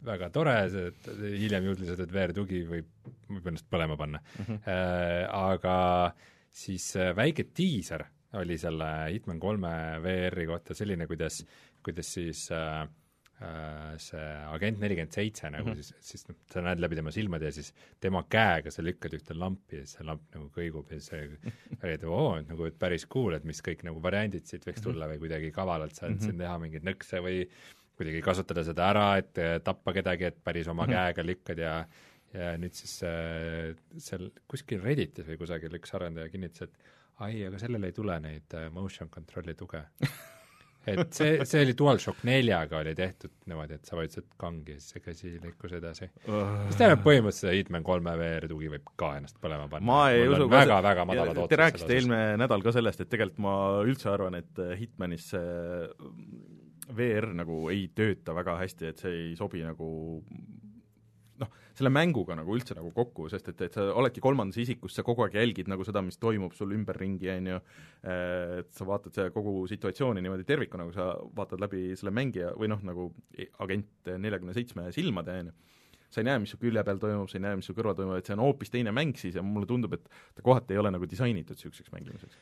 [0.05, 1.07] väga tore, see, et
[1.41, 2.91] hiljem juurdlused, et VR-tugi võib,
[3.31, 4.45] võib ennast põlema panna mm.
[4.45, 4.59] -hmm.
[4.69, 5.77] Äh, aga
[6.55, 8.05] siis äh, väike diiser
[8.41, 9.73] oli selle Hitman kolme
[10.03, 11.45] VR-i kohta selline, kuidas,
[11.85, 12.89] kuidas siis äh, äh,
[13.99, 15.83] see agent nelikümmend seitse nagu mm -hmm.
[15.83, 19.35] siis, siis noh, sa näed läbi tema silmade ja siis tema käega sa lükkad ühte
[19.35, 21.27] lampi ja siis see lamp nagu kõigub ja see
[21.95, 24.87] et oo, et nagu et päris cool, et mis kõik nagu variandid siit võiks mhm.
[24.87, 26.25] tulla või kuidagi kavalalt saad mm -hmm.
[26.25, 27.49] siin teha mingeid nõkse või
[27.97, 30.95] kuidagi kasutada seda ära, et tappa kedagi, et päris oma mm -hmm.
[30.95, 31.87] käega lükkad ja
[32.35, 37.61] ja nüüd siis äh, seal kuskil Redditis või kusagil üks arendaja kinnitas, et ai, aga
[37.63, 39.85] sellele ei tule neid äh, motion control'i tuge
[40.91, 44.95] et see, see oli DualShock neljaga oli tehtud niimoodi, et sa vajutasid kangi ja siis
[44.95, 46.67] see käsi liikus edasi uh..
[46.69, 49.87] mis tähendab põhimõtteliselt Hitman kolme VR tugi võib ka ennast põlema panna.
[49.91, 51.55] ma ei usu ka väga, väga madalad ootused.
[51.55, 55.95] Te rääkisite eelmine nädal ka sellest, et tegelikult ma üldse arvan, et äh, Hitmanis see
[56.95, 59.89] VR nagu ei tööta väga hästi, et see ei sobi nagu
[61.41, 65.05] noh, selle mänguga nagu üldse nagu kokku, sest et, et sa oledki kolmandas isikus, sa
[65.07, 67.61] kogu aeg jälgid nagu seda, mis toimub sul ümberringi, on ju,
[68.13, 72.71] et sa vaatad seda kogu situatsiooni niimoodi tervikuna, kui sa vaatad läbi selle mängija või
[72.73, 73.11] noh, nagu
[73.65, 75.57] agent neljakümne seitsme silmade, on ju,
[76.15, 78.19] sa ei näe, mis su külje peal toimub, sa ei näe, mis su kõrval toimub,
[78.21, 80.95] et see on hoopis teine mäng siis ja mulle tundub, et ta kohati ei ole
[80.95, 82.39] nagu disainitud niisuguseks mängimiseks.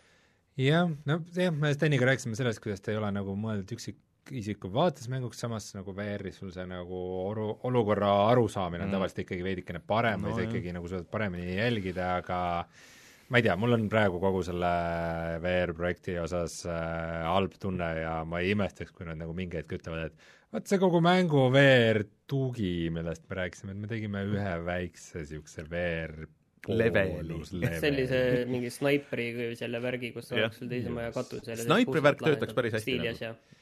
[0.60, 3.96] jah, no jah, me Steniga rääkisime sellest, kuidas ta ei ole nagu mõeldud üksik
[4.30, 8.96] isiku vaates mänguks, samas nagu VR-is sul see nagu oru, olukorra arusaamine on mm.
[8.96, 12.38] tavaliselt ikkagi veidikene parem no, või sa ikkagi nagu suudad paremini jälgida, aga
[13.32, 14.70] ma ei tea, mul on praegu kogu selle
[15.42, 20.12] VR-projekti osas äh, halb tunne ja ma ei imestaks, kui nad nagu mingi hetk ütlevad,
[20.12, 25.66] et vot see kogu mängu VR-tugi, millest me rääkisime, et me tegime ühe väikse niisuguse
[25.70, 26.28] VR
[26.68, 27.40] leveli.
[27.80, 31.64] sellise mingi snaipri või selle värgi, kus oleks sul teise maja katusel.
[31.64, 32.86] snaipri värk töötaks päris hästi.
[32.86, 33.58] stiilis nagu.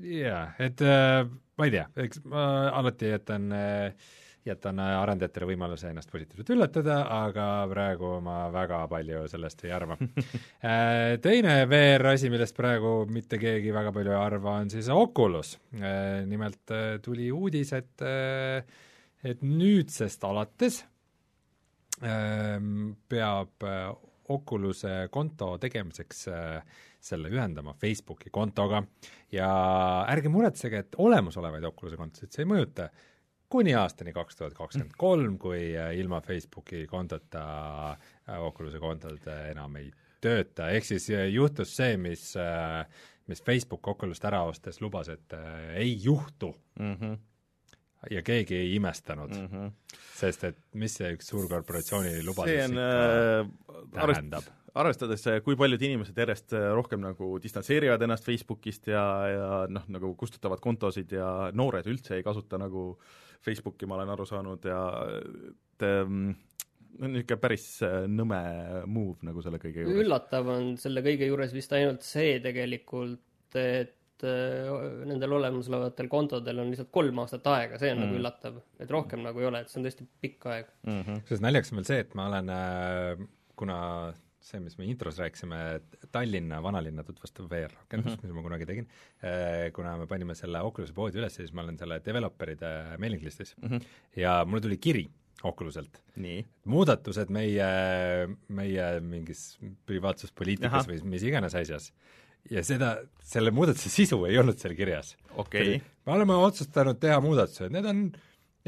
[0.00, 1.22] Ja jaa, et äh,
[1.58, 4.10] ma ei tea, eks ma alati jätan äh,
[4.42, 11.18] jätan arendajatele võimaluse ennast positiivselt üllatada, aga praegu ma väga palju sellest ei arva äh,
[11.22, 15.54] teine VR asi, millest praegu mitte keegi väga palju ei arva, on siis Oculus.
[15.78, 16.74] Äh, nimelt
[17.04, 18.06] tuli uudis, et
[19.22, 20.80] et nüüdsest alates
[22.02, 23.62] ähm, peab
[24.28, 26.26] Oculus'e konto tegemiseks
[27.02, 28.82] selle ühendama Facebooki kontoga
[29.34, 29.48] ja
[30.10, 32.90] ärge muretsege, et olemasolevaid Oculus'e kontosid see ei mõjuta.
[33.52, 37.42] kuni aastani kaks tuhat kakskümmend kolm, kui äh, ilma Facebooki kontota
[37.92, 39.90] äh, Oculus'e kontod äh, enam ei
[40.22, 42.30] tööta, ehk siis juhtus see, mis,
[43.26, 45.34] mis Facebook Oculus't ära ostes lubas, et
[45.74, 46.94] ei juhtu mm.
[46.94, 47.16] -hmm.
[48.10, 49.70] Ja keegi ei imestanud Mm -hmm.
[50.14, 54.50] sest et mis see üks suurkorporatsiooni lubadus see on ikka äh, tähendab?
[54.74, 60.60] arvestades, kui paljud inimesed järjest rohkem nagu distantseerivad ennast Facebookist ja, ja noh, nagu kustutavad
[60.64, 62.98] kontosid ja noored üldse ei kasuta nagu
[63.44, 64.80] Facebooki, ma olen aru saanud, ja
[65.50, 66.32] et ähm,
[66.98, 68.40] no niisugune päris äh, nõme
[68.86, 70.04] move nagu selle kõige juures.
[70.04, 73.98] üllatav on selle kõige juures vist ainult see tegelikult, et
[74.28, 74.72] äh,
[75.08, 78.06] nendel olemasolevatel kontodel on lihtsalt kolm aastat aega, see on mm.
[78.06, 78.58] nagu üllatav.
[78.82, 80.98] et rohkem nagu ei ole, et see on tõesti pikk aeg mm.
[80.98, 81.22] -hmm.
[81.22, 83.24] kusjuures naljakas on veel see, et ma olen äh,
[83.62, 83.78] kuna
[84.42, 85.58] see, mis me intros rääkisime,
[86.12, 88.26] Tallinna vanalinna tutvustav VR-rakendus mm, -hmm.
[88.26, 88.88] mis ma kunagi tegin,
[89.72, 93.68] kuna me panime selle Oculus'e poodi üles, siis ma olen selle developer'ide mailing list'is mm
[93.68, 93.90] -hmm.
[94.16, 95.06] ja mulle tuli kiri
[95.42, 96.02] Oculuselt.
[96.16, 96.42] nii.
[96.70, 97.68] muudatused meie,
[98.54, 99.56] meie mingis
[99.88, 101.90] privaatsuspoliitikas või mis iganes asjas.
[102.50, 105.16] Ja seda, selle muudatuse sisu ei olnud seal kirjas.
[105.34, 105.88] okei okay.
[106.06, 108.06] me oleme otsustanud teha muudatused, need on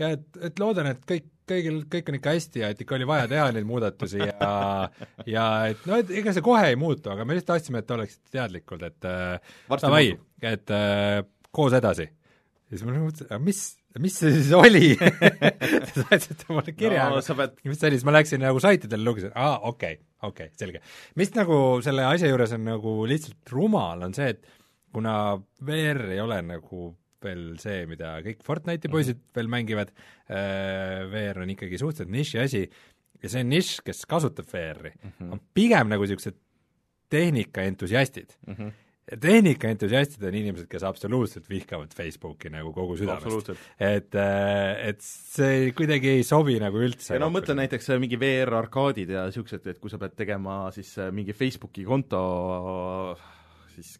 [0.00, 3.08] ja et, et loodan, et kõik, kõigil, kõik on ikka hästi ja et ikka oli
[3.08, 4.50] vaja teha neid muudatusi ja
[5.36, 7.96] ja et no et ega see kohe ei muutu, aga me lihtsalt tahtsime, et te
[7.96, 10.50] oleksite teadlikud, et äh, davai, muutub.
[10.50, 11.22] et äh,
[11.54, 12.08] koos edasi.
[12.08, 13.64] ja siis ma mõtlesin, aga mis,
[14.02, 14.94] mis see siis oli
[15.84, 19.06] Te saatsite mulle kirja no sa pead mis see oli, siis ma läksin nagu saitidele,
[19.06, 20.82] lugesin, aa, okei okay,, okei okay,, selge.
[21.20, 24.44] mis nagu selle asja juures on nagu lihtsalt rumal, on see, et
[24.94, 25.16] kuna
[25.66, 26.90] VR ei ole nagu
[27.24, 29.94] veel see, mida kõik Fortnite'i poisid veel mängivad,
[30.28, 32.64] VR on ikkagi suhteliselt niši asi
[33.24, 35.32] ja see nišš, kes kasutab VR-i mm, -hmm.
[35.32, 36.36] on pigem nagu niisugused
[37.12, 38.54] tehnikaentusiastid mm.
[38.54, 38.72] -hmm.
[39.04, 43.52] Tehnikaentusiastid on inimesed, kes absoluutselt vihkavad Facebooki nagu kogu südamest.
[43.76, 47.18] et, et see kuidagi ei sobi nagu üldse.
[47.20, 51.12] no mõtle näiteks äh, mingi VR-arkaadid ja niisugused, et kui sa pead tegema siis äh,
[51.14, 52.24] mingi Facebooki konto
[53.74, 53.98] siis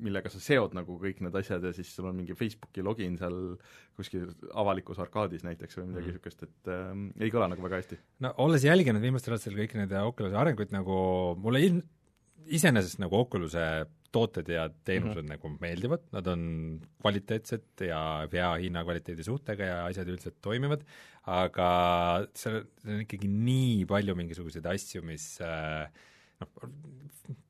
[0.00, 3.36] millega sa seod nagu kõik need asjad ja siis sul on mingi Facebooki login seal
[3.98, 6.90] kuskil avalikus arkaadis näiteks või midagi niisugust, et äh,
[7.20, 8.00] ei kõla nagu väga hästi.
[8.24, 11.00] no olles jälginud viimastel aastatel kõiki neid Oculus'e arenguid nagu
[11.36, 11.84] mulle ilm-,
[12.46, 13.64] iseenesest nagu Oculus'e
[14.10, 15.30] tooted ja teenused mm -hmm.
[15.36, 16.42] nagu meeldivad, nad on
[17.00, 20.82] kvaliteetsed ja hea hinnakvaliteedi suhtega ja asjad üldiselt toimivad,
[21.26, 21.68] aga
[22.34, 25.86] seal on ikkagi nii palju mingisuguseid asju, mis äh,
[26.40, 26.70] noh,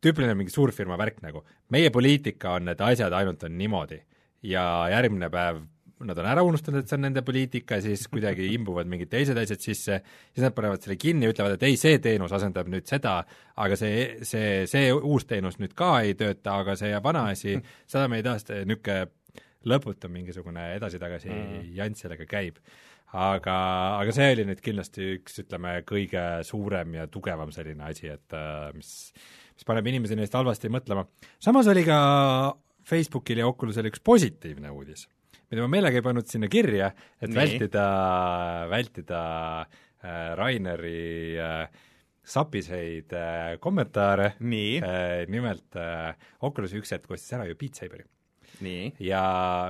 [0.05, 1.45] tüüpiline mingi suurfirma värk nagu.
[1.71, 4.03] meie poliitika on, et asjad ainult on niimoodi
[4.43, 5.63] ja järgmine päev
[6.09, 9.39] nad on ära unustanud, et see on nende poliitika ja siis kuidagi imbuvad mingid teised
[9.39, 10.01] asjad sisse,
[10.33, 13.19] siis nad panevad selle kinni ja ütlevad, et ei, see teenus asendab nüüd seda,
[13.61, 17.59] aga see, see, see uus teenus nüüd ka ei tööta, aga see vana asi,
[17.91, 19.01] seda me ei taha, see niisugune
[19.69, 21.69] lõputu mingisugune edasi-tagasi mm.
[21.77, 22.57] jants sellega käib.
[23.13, 23.55] aga,
[23.99, 28.71] aga see oli nüüd kindlasti üks, ütleme, kõige suurem ja tugevam selline asi, et äh,
[28.73, 29.13] mis,
[29.53, 31.05] mis paneb inimesi neist halvasti mõtlema.
[31.43, 32.01] samas oli ka
[32.89, 35.05] Facebookil ja Oculusel üks positiivne uudis
[35.51, 37.37] mida ma meelega ei pannud sinna kirja, et Nii.
[37.39, 37.87] vältida,
[38.71, 39.23] vältida
[39.61, 41.87] äh, Raineri äh,
[42.23, 44.35] sapiseid äh, kommentaare.
[44.39, 46.15] Äh,, nimelt äh,
[46.47, 48.07] Oculus üks hetk ostis ära ju Beat Saberi.
[49.03, 49.25] Ja,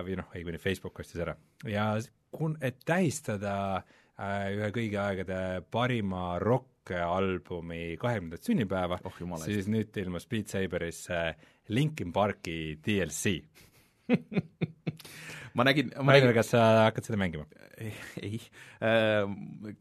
[0.04, 1.36] või noh, õigemini Facebook ostis ära.
[1.68, 1.94] Ja
[2.34, 5.40] kun-, et tähistada äh, ühe kõigi aegade
[5.72, 11.32] parima rokk-albumi kahekümnendat sünnipäeva oh siis nüüd ilmus Beat Saberis äh,
[11.70, 13.38] Linkin Parki DLC
[15.56, 17.46] ma nägin, ma nägin, kas sa hakkad seda mängima?
[17.80, 18.38] ei
[18.84, 19.24] äh,,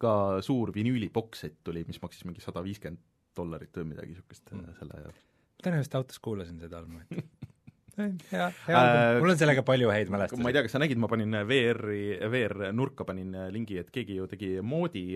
[0.02, 0.14] ka
[0.46, 3.02] suur vinüüliboksett tuli, mis maksis mingi sada viiskümmend
[3.38, 4.76] dollarit või midagi niisugust mm.
[4.80, 7.12] selle just autos kuulasin seda albumit.
[8.32, 10.44] hea, hea Äh, mul on sellega palju häid mälestusi.
[10.44, 14.28] ma ei tea, kas sa nägid, ma panin VR-i, VR-nurka panin lingi, et keegi ju
[14.32, 15.08] tegi moodi,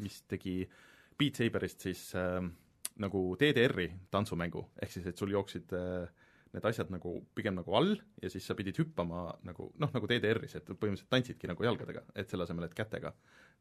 [0.00, 0.62] mis tegi
[1.18, 2.40] Beat Saberist siis äh,
[3.02, 7.94] nagu DDR-i tantsumängu, ehk siis et sul jooksid äh, need asjad nagu pigem nagu all
[8.22, 12.30] ja siis sa pidid hüppama nagu noh, nagu DDR-is, et põhimõtteliselt tantsidki nagu jalgadega, et
[12.30, 13.12] selle asemel, et kätega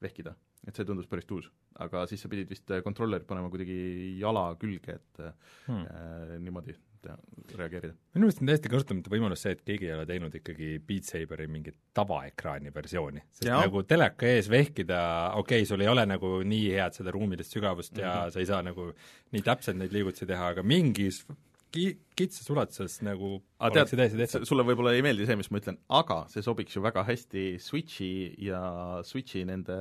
[0.02, 0.36] vehkida.
[0.68, 1.50] et see tundus päris tuus.
[1.80, 5.26] aga siis sa pidid vist kontrollerit panema kuidagi jala külge, et
[5.68, 5.84] Hmm.
[5.84, 7.18] äh, niimoodi teha,
[7.60, 7.96] reageerida.
[8.16, 11.48] minu meelest on täiesti kasutamata võimalus see, et keegi ei ole teinud ikkagi Beat Saberi
[11.52, 13.24] mingit tavaekraani versiooni.
[13.32, 13.62] sest Jaa.
[13.66, 15.00] nagu teleka ees vehkida,
[15.36, 18.08] okei okay,, sul ei ole nagu nii head seda ruumilist sügavust mm -hmm.
[18.08, 18.92] Ja sa ei saa nagu
[19.32, 21.26] nii täpselt neid liigutusi teha, aga mingis
[21.74, 24.46] ki-, kitsas ulatuses nagu aga see täiesti tead, tehtav.
[24.50, 28.12] sulle võib-olla ei meeldi see, mis ma ütlen, aga see sobiks ju väga hästi Switchi
[28.48, 28.62] ja
[29.08, 29.76] Switchi nende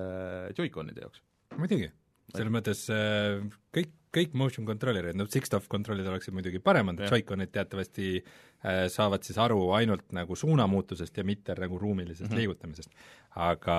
[0.56, 1.22] Joy-Conide jaoks.
[1.56, 1.90] muidugi,
[2.34, 8.10] selles mõttes äh, kõik, kõik motion controller'id, no Six-Off kontrollid oleksid muidugi paremad, Joy-Conid teatavasti
[8.18, 12.42] äh, saavad siis aru ainult nagu suunamuutusest ja mitte nagu ruumilisest mm -hmm.
[12.42, 12.90] liigutamisest.
[13.36, 13.78] aga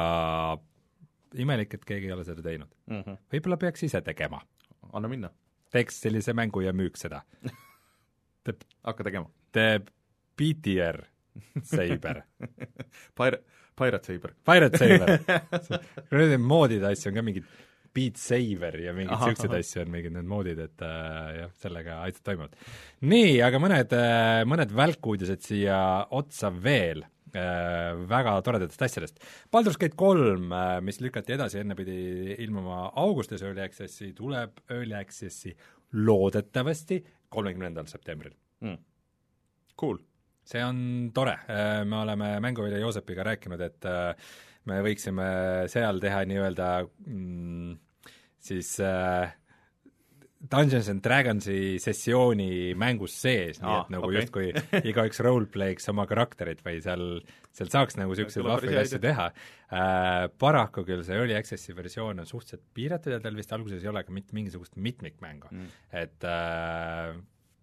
[1.35, 3.01] imelik, et keegi ei ole seda teinud mm.
[3.01, 3.17] -hmm.
[3.33, 4.41] võib-olla peaks ise tegema.
[4.93, 5.29] anna minna.
[5.71, 7.21] teeks sellise mängu ja müüks seda
[8.47, 9.29] teeb hakka tegema.
[9.55, 9.91] teeb
[10.37, 11.03] BTR
[11.61, 12.23] Saber
[13.17, 13.41] Pir-,
[13.77, 14.33] Pirate Saber.
[14.45, 15.17] Pirate Saber
[16.17, 17.49] Need moodide asju on ka mingid
[17.97, 22.23] Beat Saver ja mingeid niisuguseid asju on mingid need moodid, et äh, jah, sellega asjad
[22.29, 22.57] toimuvad.
[23.09, 25.79] nii, aga mõned äh,, mõned välkuudised siia
[26.19, 27.01] otsa veel
[27.33, 29.23] äh, väga toredatest asjadest.
[29.53, 34.97] Baldur's Gate kolm äh,, mis lükati edasi, enne pidi ilmuma augustis Early Accessi, tuleb Early
[34.99, 35.55] Accessi
[35.97, 36.99] loodetavasti
[37.29, 38.35] kolmekümnendal septembril.
[38.65, 38.77] Mm..
[39.79, 39.99] Cool.
[40.47, 44.29] see on tore, äh, me oleme Mänguvilja Joosepiga rääkinud, et äh,
[44.65, 45.25] me võiksime
[45.67, 47.73] seal teha nii-öelda mm,
[48.47, 49.33] siis äh,
[50.51, 54.21] Dungeons and Dragonsi sessiooni mängus sees, nii et nagu okay.
[54.21, 57.05] justkui igaüks roleplay'ks oma karakterit või seal,
[57.55, 60.27] seal saaks nagu niisuguseid vahvaid asju teha äh,.
[60.39, 64.03] Paraku küll see Early Access'i versioon on suhteliselt piiratud ja tal vist alguses ei ole
[64.07, 65.73] ka mitte mingisugust mitmikmängu mm.,
[66.03, 67.15] et äh,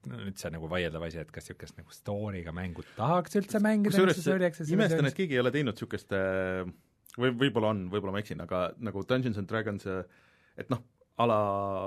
[0.04, 5.08] üldse nagu vaieldav asi, et kas niisugust nagu story'ga mängu tahaks üldse mängida, kusjuures imestan,
[5.08, 6.66] et keegi ei ole teinud niisugust äh,
[7.16, 9.88] või võib-olla on, võib-olla ma eksin, aga nagu Dungeons and Dragons
[10.60, 10.82] et noh,
[11.14, 11.40] a la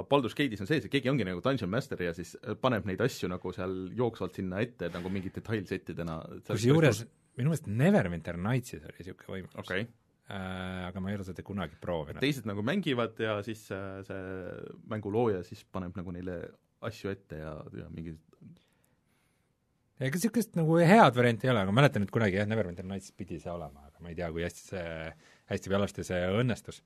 [0.08, 3.28] Baldur's Gate'is on sees, et keegi ongi nagu Dungeon Master ja siis paneb neid asju
[3.32, 6.22] nagu seal jooksvalt sinna ette nagu mingi detailsettidena.
[6.48, 7.04] kusjuures
[7.38, 9.88] minu meelest Neverwinter Nightsis oli niisugune võimalus okay.
[10.32, 12.22] äh,, aga ma ei ole seda kunagi proovinud.
[12.24, 14.24] teised nagu mängivad ja siis äh, see
[14.94, 16.40] mängulooja siis paneb nagu neile
[16.88, 18.22] asju ette ja, ja mingid
[20.00, 23.40] ega niisugust nagu head varianti ei ole, aga mäletan, et kunagi jah, Neverwinter Nights pidi
[23.42, 24.92] see olema, aga ma ei tea, kui hästi see,
[25.52, 26.82] hästi või halvasti see õnnestus.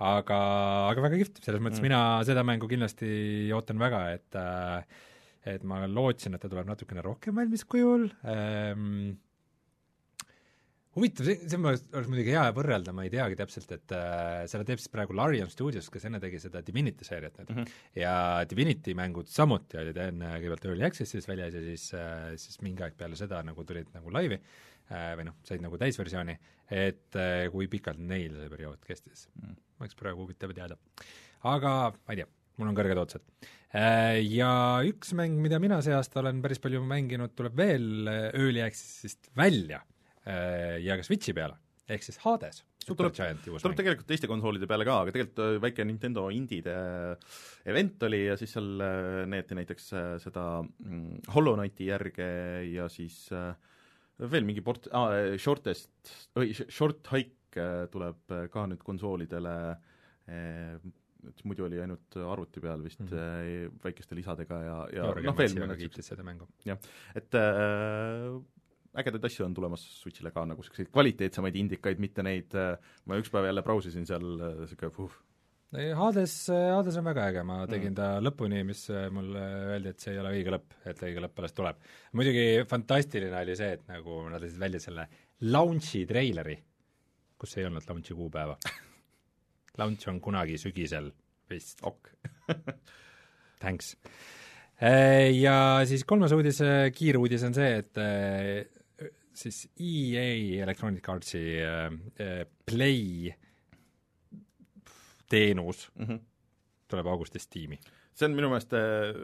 [0.00, 0.40] aga,
[0.88, 1.88] aga väga kihvt, selles mõttes mm.
[1.90, 3.10] mina seda mängu kindlasti
[3.54, 5.00] ootan väga, et äh,
[5.48, 9.14] et ma lootsin, et ta tuleb natukene rohkem valmis kujul ähm,,
[10.96, 14.82] huvitav, see, see oleks muidugi hea võrrelda, ma ei teagi täpselt, et äh, selle teeb
[14.82, 17.60] siis praegu Larian Studios, kes enne tegi seda Divinity seeriat nüüd mm.
[17.60, 17.84] -hmm.
[18.02, 18.14] ja
[18.50, 22.98] Divinity mängud samuti olid enne kõigepealt Early Access'is väljas ja siis äh,, siis mingi aeg
[23.00, 26.36] peale seda nagu tulid nagu laivi äh, või noh, said nagu täisversiooni,
[26.70, 29.56] et äh, kui pikalt neil see periood kestis mm..
[29.80, 30.78] oleks praegu huvitav teada.
[31.42, 33.26] aga ma ei tea, mul on kõrged otsad
[33.74, 34.18] äh,.
[34.26, 38.64] Ja üks mäng, mida mina see aasta olen päris palju mänginud, tuleb veel äh, Early
[38.66, 39.84] Access'ist välja
[40.28, 41.56] Äh, ja ka Switchi peale,
[41.88, 42.60] ehk siis Hades.
[42.84, 47.38] tuleb, tuleb tegelikult teiste konsoolide peale ka, aga tegelikult äh, väike Nintendo indide äh,
[47.72, 48.68] event oli ja siis seal
[49.30, 49.88] näidati näiteks
[50.24, 52.28] seda mm, Hollow Knighti järge
[52.68, 53.28] ja siis
[54.30, 56.14] veel mingi port- ah,, Shortest,
[56.68, 59.54] Short Hike tuleb ka nüüd konsoolidele
[61.28, 63.80] et muidu oli ainult arvuti peal vist mm -hmm.
[63.84, 66.48] väikeste lisadega ja, ja noh, veel mõned kiitis seda mängu.
[66.64, 66.78] jah,
[67.14, 68.40] et äh,
[68.94, 73.30] ägedaid asju on tulemas Switch'ile ka, nagu niisuguseid kvaliteetsemaid indikaid, mitte neid, äh, ma üks
[73.32, 75.12] päev jälle brausisin seal niisugune äh, puh.
[75.70, 77.98] Hades, Hades on väga äge, ma tegin mm.
[78.00, 79.42] ta lõpuni, mis äh, mulle
[79.76, 81.84] öeldi, et see ei ole õige lõpp, et õige lõpp alles tuleb.
[82.18, 85.04] muidugi fantastiline oli see, et nagu nad lasid välja selle
[85.46, 86.56] launch'i treileri,
[87.38, 88.58] kus ei olnud launch'i kuupäeva
[89.78, 91.12] Launch on kunagi sügisel
[91.48, 91.78] vist.
[91.86, 92.10] ok
[93.62, 93.94] Thanks.
[94.80, 95.54] Ja
[95.84, 96.62] siis kolmas uudis,
[96.96, 97.98] kiiruudis on see, et
[99.36, 101.42] siis EA Electronic Artsi
[102.64, 103.28] Play
[105.30, 106.20] teenus mm -hmm.
[106.90, 107.78] tuleb augustis tiimi.
[108.14, 109.14] see on minu meelest äh,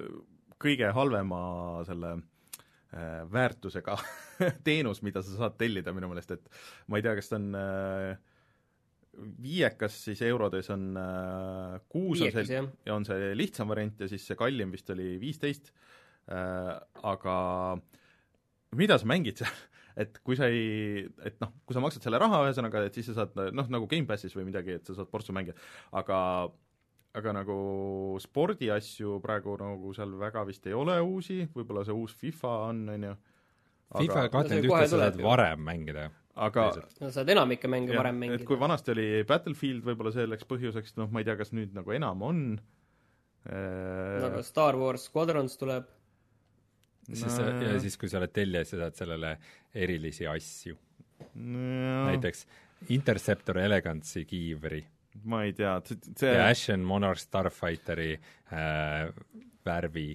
[0.63, 1.41] kõige halvema
[1.89, 3.99] selle äh, väärtusega
[4.69, 6.49] teenus, mida sa saad tellida minu meelest, et
[6.87, 8.17] ma ei tea, kas ta on äh,
[9.43, 14.27] viiekas siis eurodes on äh, kuus on see, ja on see lihtsam variant ja siis
[14.29, 15.73] see kallim vist oli viisteist
[16.33, 17.37] äh,, aga
[18.77, 19.57] mida sa mängid seal
[19.97, 23.23] et kui sa ei, et noh, kui sa maksad selle raha, ühesõnaga, et siis sa
[23.23, 25.57] saad noh, nagu Gamepassis või midagi, et sa saad portsu mängida,
[25.97, 26.19] aga
[27.17, 27.57] aga nagu
[28.21, 33.09] spordiasju praegu nagu seal väga vist ei ole uusi, võib-olla see uus FIFA on, on
[33.09, 33.17] ju.
[33.97, 36.11] FIFA kakskümmend ühte sa saad varem mängida.
[36.37, 36.67] Aga
[37.01, 38.43] no saad enamikke mänge ja, varem mängida.
[38.43, 41.97] et kui vanasti oli Battlefield võib-olla selleks põhjuseks, noh, ma ei tea, kas nüüd nagu
[41.97, 42.43] enam on.
[43.47, 45.89] No aga Star Wars Squadrons tuleb
[47.15, 47.49] siis no.
[47.63, 49.37] ja siis, kui sa oled tellija, siis sa saad sellele
[49.75, 50.77] erilisi asju
[51.35, 52.07] no..
[52.11, 52.47] näiteks
[52.89, 54.85] Interceptor Elegance'i kiivri.
[55.25, 59.09] ma ei tea, see ja Ashen Monarch Starfighteri äh,
[59.65, 60.11] värvi.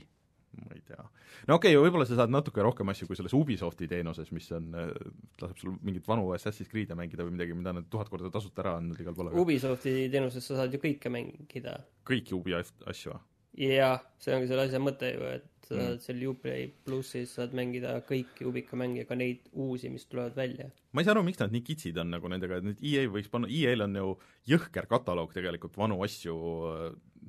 [0.61, 1.01] ma ei tea.
[1.47, 4.69] no okei okay,, võib-olla sa saad natuke rohkem asju kui selles Ubisofti teenuses, mis on,
[4.77, 4.93] äh,
[5.41, 8.77] laseb sul mingit vanu Assassin's Creed'e mängida või midagi, mida nad tuhat korda tasuta ära
[8.77, 9.33] andnud igal pool.
[9.41, 11.79] Ubisofti teenuses sa saad ju kõike mängida.
[12.07, 13.21] kõiki Ubi asju või?
[13.57, 15.99] jah, see ongi selle asja mõte ju, et Mm.
[16.03, 20.69] seal Uplay plussis saad mängida kõiki Ubica mänge, ka neid uusi, mis tulevad välja.
[20.91, 23.31] ma ei saa aru, miks nad nii kitsid on nagu nendega, et nüüd EA võiks
[23.31, 24.09] panna, EA-l on ju
[24.51, 26.35] jõhker kataloog tegelikult vanu asju
[26.71, 26.87] äh,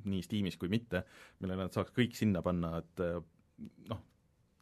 [0.09, 1.05] nii Steamis kui mitte,
[1.39, 3.19] mille nad saaks kõik sinna panna, et äh,
[3.91, 4.03] noh,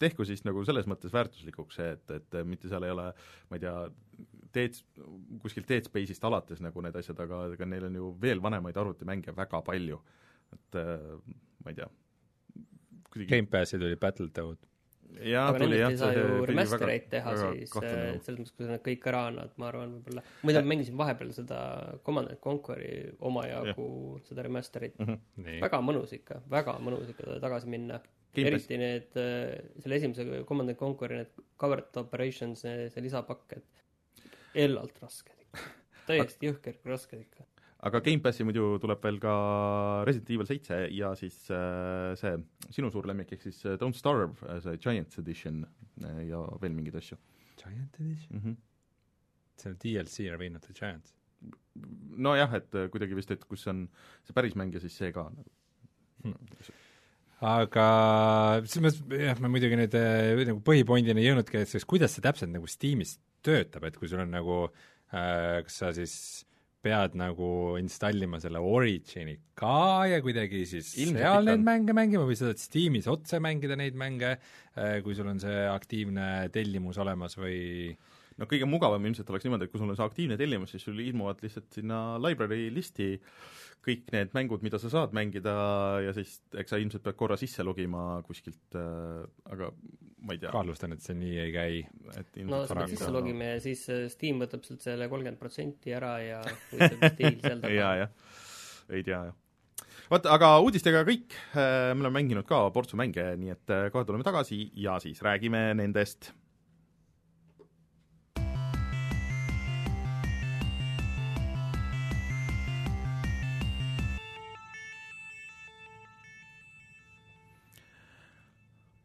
[0.02, 3.12] tehku siis nagu selles mõttes väärtuslikuks see, et, et mitte seal ei ole
[3.50, 3.76] ma ei tea,
[4.52, 4.76] Dead,
[5.40, 9.32] kuskilt Dead Space'ist alates nagu need asjad, aga ega neil on ju veel vanemaid arvutimänge
[9.38, 10.02] väga palju.
[10.52, 11.16] et äh,
[11.64, 11.88] ma ei tea,
[13.12, 14.60] kuidagi Gamepassi tuli Battletoad.
[15.28, 18.24] jaa, tuli jah, see ju remastereid teha väga siis, jutt.
[18.26, 20.24] selles mõttes, kui sa nad kõik ära annad, ma arvan, võib-olla.
[20.48, 21.60] muide, ma mängisin vahepeal seda
[22.08, 23.90] Command and Conquer'i omajagu
[24.30, 24.98] seda remaster'it.
[25.00, 25.20] Mhm.
[25.46, 28.02] nii, väga mõnus ikka, väga mõnus ikka tagasi minna.
[28.32, 29.10] Gamepass- eriti need,
[29.84, 34.24] selle esimese Command and Conquer'i need covered operations, see lisapakk, et
[34.56, 35.60] hellalt rasked ikka.
[36.08, 37.51] täiesti jõhker rasked ikka.
[37.88, 39.36] Aga Gamepassi muidu tuleb veel ka
[40.08, 42.36] Resident Evil seitse ja siis äh, see
[42.76, 45.64] sinu suur lemmik ehk siis äh, Don't Starve, see Giants Edition
[46.04, 47.18] äh, ja veel mingeid asju
[47.62, 48.44] Giant Edition, mm.
[48.44, 48.56] -hmm.
[49.58, 51.16] see on DLC of the Giants.
[52.18, 53.90] nojah, et äh, kuidagi vist, et kus on
[54.24, 55.50] see päris mäng ja siis see ka nagu
[57.42, 57.86] aga
[58.70, 62.22] selles mõttes, jah, me muidugi nüüd äh, nagu põhipointini ei jõudnudki, et siis kuidas see
[62.22, 66.46] täpselt nagu Steamis töötab, et kui sul on nagu äh, kas sa siis
[66.82, 71.68] pead nagu installima selle Origini ka ja kuidagi siis Ilmselt seal neid on.
[71.68, 75.66] mänge mängima või sa saad Steamis otse mängida neid mänge äh,, kui sul on see
[75.70, 77.94] aktiivne tellimus olemas või
[78.42, 81.00] no kõige mugavam ilmselt oleks niimoodi, et kui sul on see aktiivne tellimus, siis sul
[81.04, 83.14] ilmuvad lihtsalt sinna library listi
[83.82, 85.54] kõik need mängud, mida sa saad mängida
[86.06, 89.24] ja siis eks sa ilmselt pead korra sisse logima kuskilt äh,,
[89.54, 89.72] aga
[90.22, 91.80] ma ei tea, kahtlustan, et see nii ei käi.
[92.20, 93.16] et no sa pead sisse on.
[93.18, 97.64] logima ja siis äh, Steam võtab sealt selle kolmkümmend protsenti ära ja huvitav stiil seal
[97.64, 97.78] taga.
[97.82, 98.36] jaa, jah,
[98.94, 99.40] ei tea jah.
[100.14, 104.28] vot, aga uudistega kõik, me oleme mänginud ka portsu mänge, nii et äh, kohe tuleme
[104.28, 106.34] tagasi ja siis räägime nendest.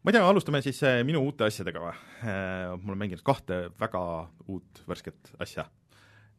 [0.07, 1.95] Ma ei tea, alustame siis äh, minu uute asjadega või?
[2.23, 3.99] ma olen mänginud kahte väga
[4.47, 5.65] uut värsket asja.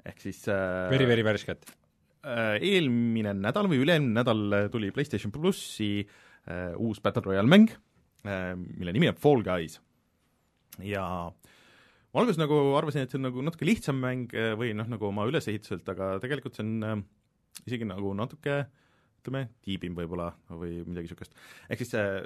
[0.08, 1.68] ehk siis äh, veri-veri värsket.
[2.24, 7.68] äh, eelmine nädal või üle-eelmine nädal tuli PlayStation plussi äh, uus Battle Royale mäng
[8.24, 9.76] äh,, mille nimi on Fall Guys.
[10.80, 11.04] ja
[12.08, 15.10] ma alguses nagu arvasin, et see on nagu natuke lihtsam mäng äh, või noh, nagu
[15.10, 17.00] oma ülesehituselt, aga tegelikult see on äh,
[17.66, 18.62] isegi nagu natuke
[19.18, 21.36] ütleme, tiibim võib-olla või midagi niisugust.
[21.68, 22.22] ehk siis äh,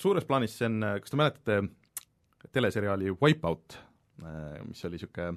[0.00, 1.60] suures plaanis see on, kas te mäletate
[2.54, 3.78] teleseriaali Wipeout,
[4.66, 5.34] mis oli niisugune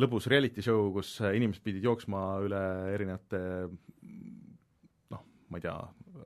[0.00, 2.62] lõbus reality show, kus inimesed pidid jooksma üle
[2.94, 3.40] erinevate
[5.12, 5.76] noh, ma ei tea,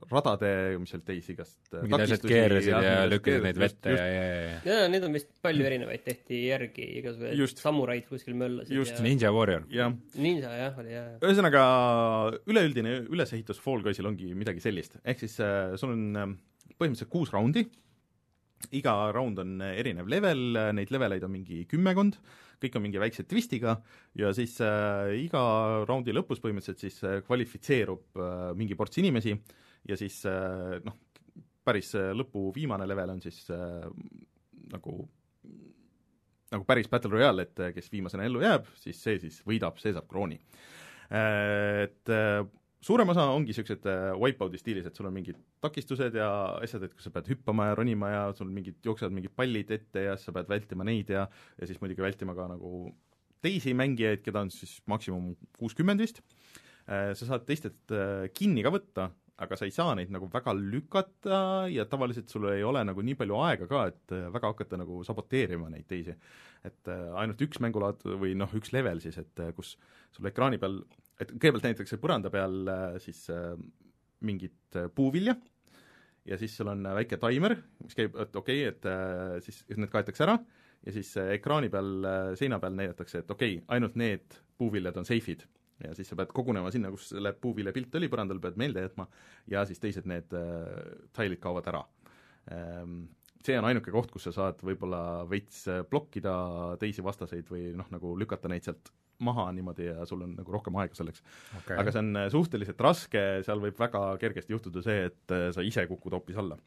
[0.08, 4.38] radade, mis seal teisi igast mingid asjad keerasid ja lükkasid neid vette ja, ja, ja,
[4.38, 4.58] ja.
[4.70, 7.60] ja neid on vist palju erinevaid, tehti järgi igasuguseid Just.
[7.62, 9.66] samuraid kuskil möllasid Just, ja Ninja Warrior.
[9.72, 11.10] jah, ninja jah, oli jah.
[11.20, 11.62] ühesõnaga
[12.48, 16.32] üleüldine ülesehitus Fall Guysil ongi midagi sellist, ehk siis äh, sul on äh,
[16.76, 17.64] põhimõtteliselt kuus raundi,
[18.74, 20.44] iga raund on erinev level,
[20.74, 22.18] neid leveleid on mingi kümmekond,
[22.62, 23.76] kõik on mingi väikse twistiga
[24.18, 25.42] ja siis äh, iga
[25.86, 29.36] raundi lõpus põhimõtteliselt siis äh, kvalifitseerub äh, mingi ports inimesi
[29.88, 30.96] ja siis äh, noh,
[31.68, 33.86] päris äh, lõpu viimane level on siis äh,
[34.72, 34.98] nagu
[36.48, 39.92] nagu päris Battle Royale, et äh, kes viimasena ellu jääb, siis see siis võidab, see
[39.94, 40.38] saab krooni.
[41.08, 42.10] Et
[42.84, 46.28] suurem osa ongi niisugused äh, wipeout'i stiilis, et sul on mingid takistused ja
[46.62, 50.06] asjad, et kus sa pead hüppama ja ronima ja sul mingid, jooksevad mingid pallid ette
[50.08, 51.26] ja sa pead vältima neid ja
[51.58, 52.90] ja siis muidugi vältima ka nagu
[53.42, 56.18] teisi mängijaid, keda on siis maksimum kuuskümmend vist,
[56.88, 59.10] sa saad teistelt äh, kinni ka võtta,
[59.44, 63.16] aga sa ei saa neid nagu väga lükata ja tavaliselt sul ei ole nagu nii
[63.18, 66.16] palju aega ka, et äh, väga hakata nagu saboteerima neid teisi.
[66.66, 69.76] et äh, ainult üks mängulaad või noh, üks level siis, et äh, kus
[70.14, 70.80] sul ekraani peal,
[71.18, 73.52] et kõigepealt näidatakse põranda peal äh, siis äh,
[74.26, 75.34] mingit äh, puuvilja
[76.28, 78.74] ja siis sul on väike taimer, mis käib, et okei okay,,
[79.38, 80.36] et siis need kaetakse ära
[80.84, 85.46] ja siis ekraani peal seina peal näidatakse, et okei okay,, ainult need puuviljad on seifid
[85.80, 89.06] ja siis sa pead kogunema sinna, kus selle puuvilja pilt oli põrandal, pead meelde jätma
[89.48, 90.34] ja siis teised need
[91.16, 91.82] tailid kaovad ära
[92.52, 93.06] ähm,.
[93.40, 96.34] see on ainuke koht, kus sa saad võib-olla veits blokkida
[96.82, 98.92] teisi vastaseid või noh, nagu lükata neid sealt
[99.24, 101.22] maha niimoodi ja sul on nagu rohkem aega selleks
[101.58, 101.76] okay..
[101.78, 105.64] aga see on äh, suhteliselt raske, seal võib väga kergesti juhtuda see, et äh, sa
[105.66, 106.58] ise kukud hoopis alla.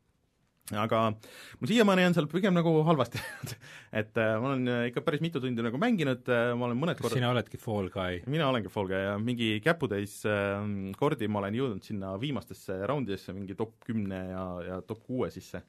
[0.82, 3.22] aga mul siiamaani on seal pigem nagu halvasti
[4.02, 7.00] et äh, ma olen äh, ikka päris mitu tundi nagu mänginud äh,, ma olen mõned
[7.00, 8.20] kas korrad sina oledki Fall Guy?
[8.32, 10.60] mina olengi Fall Guy ja mingi käputäis äh,
[11.00, 15.64] kordi ma olen jõudnud sinna viimastesse raundidesse, mingi top kümne ja, ja top kuue sisse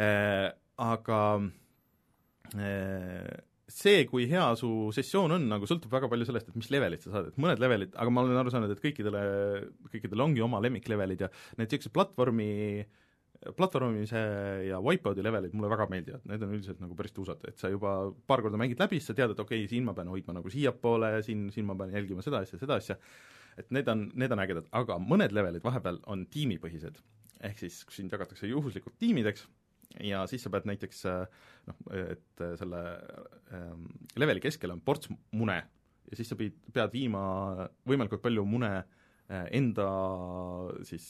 [0.00, 0.48] äh,.
[0.80, 1.16] Aga
[2.56, 7.04] äh, see, kui hea su sessioon on, nagu sõltub väga palju sellest, et mis levelit
[7.04, 9.22] sa saad, et mõned levelid, aga ma olen aru saanud, et kõikidele,
[9.92, 12.50] kõikidel ongi oma lemmiklevelid ja need niisugused platvormi
[13.56, 14.20] platvormimise
[14.68, 17.94] ja wipeout'i levelid mulle väga meeldivad, need on üldiselt nagu päris tuusad, et sa juba
[18.28, 20.52] paar korda mängid läbi, siis sa tead, et okei okay,, siin ma pean hoidma nagu
[20.52, 22.98] siiapoole, siin, siin ma pean jälgima seda asja, seda asja,
[23.60, 27.00] et need on, need on ägedad, aga mõned levelid vahepeal on tiimipõhised.
[27.48, 29.46] ehk siis, kus sind jagatakse juhuslikult tiimideks
[29.98, 31.04] ja siis sa pead näiteks
[31.66, 32.80] noh, et selle
[33.56, 33.86] ähm,
[34.20, 35.58] leveli keskel on ports mune
[36.10, 37.22] ja siis sa pead, pead viima
[37.88, 39.86] võimalikult palju mune äh, enda
[40.86, 41.06] siis,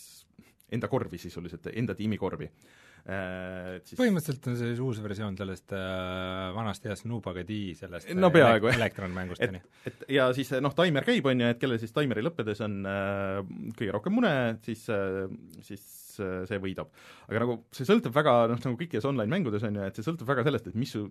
[0.73, 3.79] enda korvi sisuliselt, enda tiimi korvi äh,.
[3.85, 3.97] Siis...
[3.99, 8.81] põhimõtteliselt on see siis uus versioon sellest äh, vanast heast Nubagadi sellest no peaaegu, jah.
[8.83, 9.63] elektronmängust, on ju.
[9.89, 13.41] et ja siis noh, taimer käib, on ju, et kellel siis taimeri lõppedes on äh,
[13.79, 14.35] kõige rohkem mune,
[14.67, 15.25] siis äh,,
[15.65, 16.00] siis äh,
[16.49, 16.93] see võidab.
[17.29, 20.47] aga nagu see sõltub väga, noh, nagu kõikides online-mängudes on ju, et see sõltub väga
[20.47, 21.09] sellest, et mis su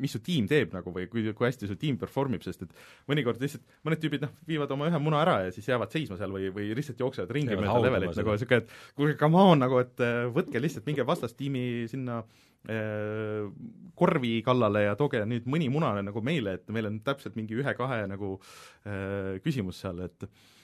[0.00, 2.74] mis su tiim teeb nagu või kui, kui hästi su tiim perform ib, sest et
[3.10, 6.34] mõnikord lihtsalt mõned tüübid noh, viivad oma ühe muna ära ja siis jäävad seisma seal
[6.34, 10.04] või, või lihtsalt jooksevad ringi mööda levelit nagu niisugune, et kuulge, come on, nagu et
[10.04, 13.46] äh, võtke lihtsalt, minge vastastiimi sinna äh,
[13.98, 18.04] korvi kallale ja tooge nüüd mõni muna nagu meile, et meil on täpselt mingi ühe-kahe
[18.12, 20.55] nagu äh, küsimus seal, et Äh,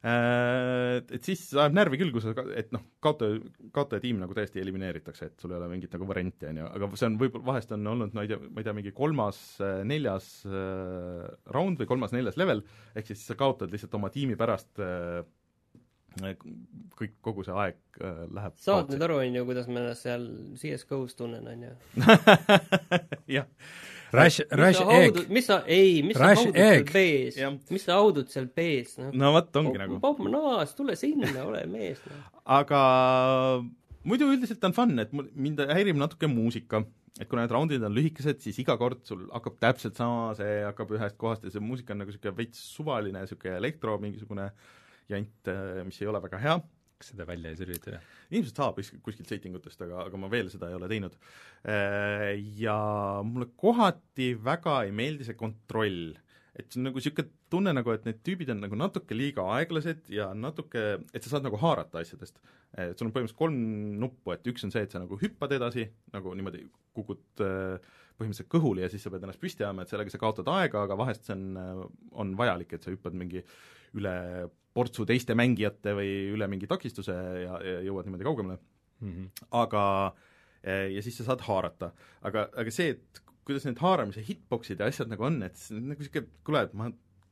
[0.00, 3.40] et siis ajab närvi küll, kui sa, et noh, kaotaja,
[3.76, 7.08] kaotajatiim nagu täiesti elimineeritakse, et sul ei ole mingit nagu varianti, on ju, aga see
[7.10, 9.42] on võib-olla, vahest on olnud, ma ei tea, ma ei tea, mingi kolmas,
[9.84, 12.64] neljas äh, round või kolmas-neljas level,
[12.96, 15.20] ehk siis sa kaotad lihtsalt oma tiimi pärast äh,
[16.98, 20.26] kõik, kogu see aeg äh, läheb saad nüüd aru, on ju, kuidas ma ennast seal
[20.58, 21.76] CS GO-s tunnen, on ju?
[23.36, 23.48] jah
[24.12, 25.18] Rush, Rush Egg.
[25.30, 29.12] mis sa, ei, mis sa haudud seal B-s, mis sa haudud seal B-s, noh.
[29.22, 29.98] no vot, ongi oh, nagu.
[30.02, 32.24] Bob Naas, tule sinna, ole mees, noh.
[32.58, 32.80] aga
[34.06, 36.82] muidu üldiselt on fun, et mind häirib natuke muusika,
[37.20, 40.90] et kuna need raundid on lühikesed, siis iga kord sul hakkab täpselt sama, see hakkab
[40.98, 44.50] ühest kohast ja see muusika on nagu niisugune veits suvaline, niisugune elektro mingisugune
[45.10, 45.54] jant,
[45.86, 46.60] mis ei ole väga hea
[47.00, 48.00] kas seda välja ei sürvita?
[48.30, 51.16] ilmselt saab kuskilt settingutest, aga, aga ma veel seda ei ole teinud.
[51.64, 52.76] Äh, ja
[53.26, 56.18] mulle kohati väga ei meeldi see kontroll.
[56.50, 60.10] et see on nagu niisugune tunne nagu, et need tüübid on nagu natuke liiga aeglased
[60.12, 60.82] ja natuke,
[61.14, 62.36] et sa saad nagu haarata asjadest.
[62.76, 63.56] et sul on põhimõtteliselt kolm
[64.02, 68.52] nuppu, et üks on see, et sa nagu hüppad edasi, nagu niimoodi kukud äh, põhimõtteliselt
[68.52, 71.26] kõhuli ja siis sa pead ennast püsti ajama, et sellega sa kaotad aega, aga vahest
[71.26, 73.42] see on, on vajalik, et sa hüppad mingi
[73.98, 74.14] üle
[74.76, 77.14] portsu teiste mängijate või üle mingi takistuse
[77.44, 79.10] ja, ja jõuad niimoodi kaugemale mm.
[79.10, 79.46] -hmm.
[79.62, 79.84] aga
[80.62, 81.92] eh, ja siis sa saad haarata.
[82.22, 85.88] aga, aga see, et kuidas need haaramise hitbox'id ja asjad nagu on, et see on
[85.90, 86.90] nagu niisugune, kuule, et ma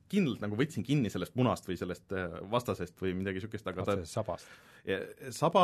[0.09, 3.97] kindlalt nagu võtsin kinni sellest munast või sellest eh, vastasest või midagi niisugust, aga ta
[4.09, 4.49] sabast?
[5.35, 5.63] saba,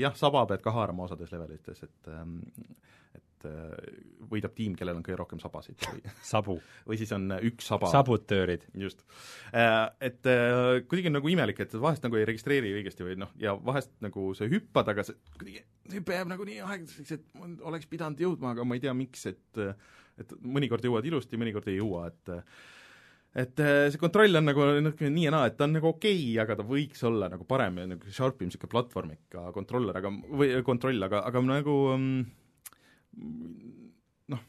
[0.00, 2.38] jah, saba pead ka haarama osades levelites, et ähm,
[3.42, 6.58] et äh, võidab tiim, kellel on kõige rohkem sabasid või sabu.
[6.88, 7.90] või siis on üks saba.
[7.92, 8.66] sabutöörid.
[8.78, 9.02] just.
[9.52, 13.32] Äh, et äh, kuidagi on nagu imelik, et vahest nagu ei registreeri õigesti või noh,
[13.40, 17.66] ja vahest nagu sa hüppad, aga see kuidagi, see hüpe jääb nagu nii aeglaseks, et
[17.68, 19.64] oleks pidanud jõudma, aga ma ei tea, miks, et
[20.20, 22.32] et mõnikord jõuad ilusti, mõnikord ei jõua, et
[23.32, 26.34] et see kontroll on nagu natuke nii ja naa, et ta on nagu okei okay,,
[26.42, 30.50] aga ta võiks olla nagu parem ja nagu sharp im niisugune platvormika kontroller, aga, või
[30.66, 32.41] kontroll, aga, aga nagu mm,
[34.32, 34.40] noh,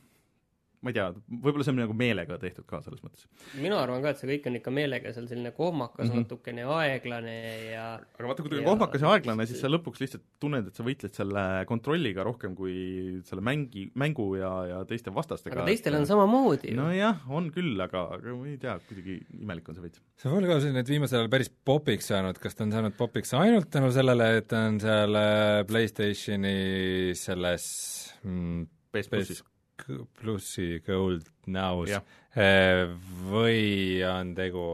[0.83, 3.25] ma ei tea, võib-olla see on nagu meelega tehtud ka selles mõttes.
[3.55, 6.25] mina arvan ka, et see kõik on ikka meelega, seal selline kohmakas mm, -hmm.
[6.25, 7.35] natukene aeglane
[7.71, 10.75] ja aga vaata, kui ta on kohmakas ja aeglane, siis sa lõpuks lihtsalt tunned, et
[10.75, 12.75] sa võitled selle kontrolliga rohkem kui
[13.29, 15.61] selle mängi, mängu ja, ja teiste vastastega.
[15.61, 16.75] aga teistel on samamoodi.
[16.75, 20.03] nojah, on küll, aga, aga ma ei tea, kuidagi imelik on see veits.
[20.19, 23.31] see Fall Guys on nüüd viimasel ajal päris popiks saanud, kas ta on saanud popiks
[23.39, 27.71] ainult tänu sellele, et ta on seal äh, PlayStationi selles
[28.23, 29.43] mm, PS plussis.
[30.19, 32.85] plussi Gold Now's eh,
[33.29, 34.67] või on tegu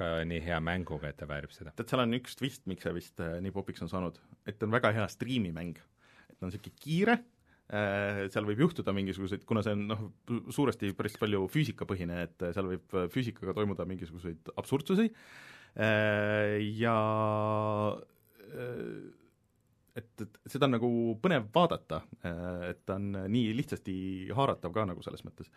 [0.00, 1.74] ka nii hea mänguga, et ta väärib seda?
[1.76, 4.16] tead, seal on üks twist, miks see vist äh, nii popiks on saanud,
[4.48, 5.76] et on väga hea striimimäng.
[6.30, 10.04] et ta on niisugune kiire äh,, seal võib juhtuda mingisuguseid, kuna see on noh,
[10.52, 16.98] suuresti päris palju füüsikapõhine, et seal võib füüsikaga toimuda mingisuguseid absurdsusi äh, ja
[18.50, 19.19] äh,
[19.98, 20.90] et, et seda on nagu
[21.22, 22.02] põnev vaadata,
[22.70, 23.94] et ta on nii lihtsasti
[24.36, 25.50] haaratav ka nagu selles mõttes.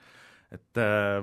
[0.54, 1.22] et äh,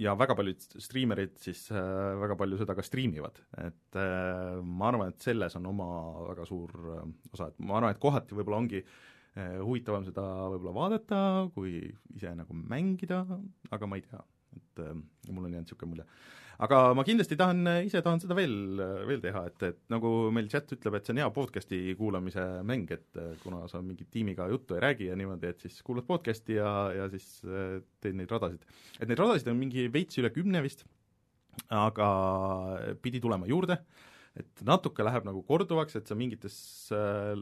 [0.00, 1.78] ja väga paljud striimerid siis äh,
[2.20, 5.88] väga palju seda ka striimivad, et äh, ma arvan, et selles on oma
[6.30, 6.74] väga suur
[7.32, 8.84] osa, et ma arvan, et kohati võib-olla ongi
[9.34, 10.22] huvitavam seda
[10.52, 11.20] võib-olla vaadata,
[11.56, 11.80] kui
[12.14, 13.24] ise nagu mängida,
[13.74, 14.20] aga ma ei tea,
[14.54, 16.04] et mul on jäänud niisugune mulje
[16.62, 18.54] aga ma kindlasti tahan, ise tahan seda veel,
[19.08, 22.90] veel teha, et, et nagu meil chat ütleb, et see on hea podcast'i kuulamise mäng,
[22.94, 26.58] et äh, kuna sa mingi tiimiga juttu ei räägi ja niimoodi, et siis kuulad podcast'i
[26.60, 28.64] ja, ja siis äh, teed neid radasid.
[29.00, 30.84] et neid radasid on mingi veits üle kümne vist,
[31.74, 32.08] aga
[33.02, 33.78] pidi tulema juurde,
[34.34, 36.56] et natuke läheb nagu korduvaks, et sa mingites
[36.94, 37.32] äh,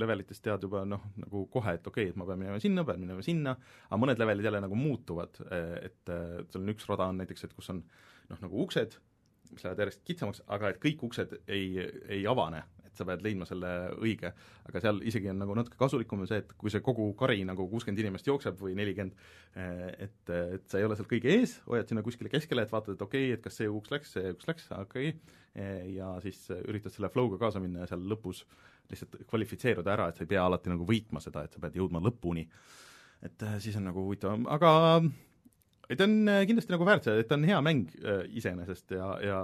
[0.00, 3.04] levelites tead juba noh, nagu kohe, et okei okay,, et ma pean minema sinna, pean
[3.04, 3.56] minema sinna,
[3.88, 5.44] aga mõned levelid jälle nagu muutuvad,
[5.82, 6.16] et
[6.52, 7.84] sul on üks rada on näiteks, et kus on
[8.30, 8.98] noh, nagu uksed,
[9.52, 11.74] mis lähevad järjest kitsamaks, aga et kõik uksed ei,
[12.12, 13.70] ei avane, et sa pead leidma selle
[14.04, 14.32] õige.
[14.68, 18.02] aga seal isegi on nagu natuke kasulikum see, et kui see kogu kari nagu kuuskümmend
[18.04, 19.16] inimest jookseb või nelikümmend,
[19.56, 23.06] et, et sa ei ole seal kõige ees, hoiad sinna kuskile keskele, et vaatad, et
[23.06, 25.40] okei okay,, et kas see uks läks, see uks läks, okei okay.,
[25.92, 28.46] ja siis üritad selle flow'ga kaasa minna ja seal lõpus
[28.92, 32.00] lihtsalt kvalifitseeruda ära, et sa ei pea alati nagu võitma seda, et sa pead jõudma
[32.04, 32.46] lõpuni.
[33.22, 34.72] et siis on nagu huvitavam, aga
[35.92, 38.94] ei, ta on äh, kindlasti nagu väärt seda, et ta on hea mäng äh, iseenesest
[38.96, 39.38] ja, ja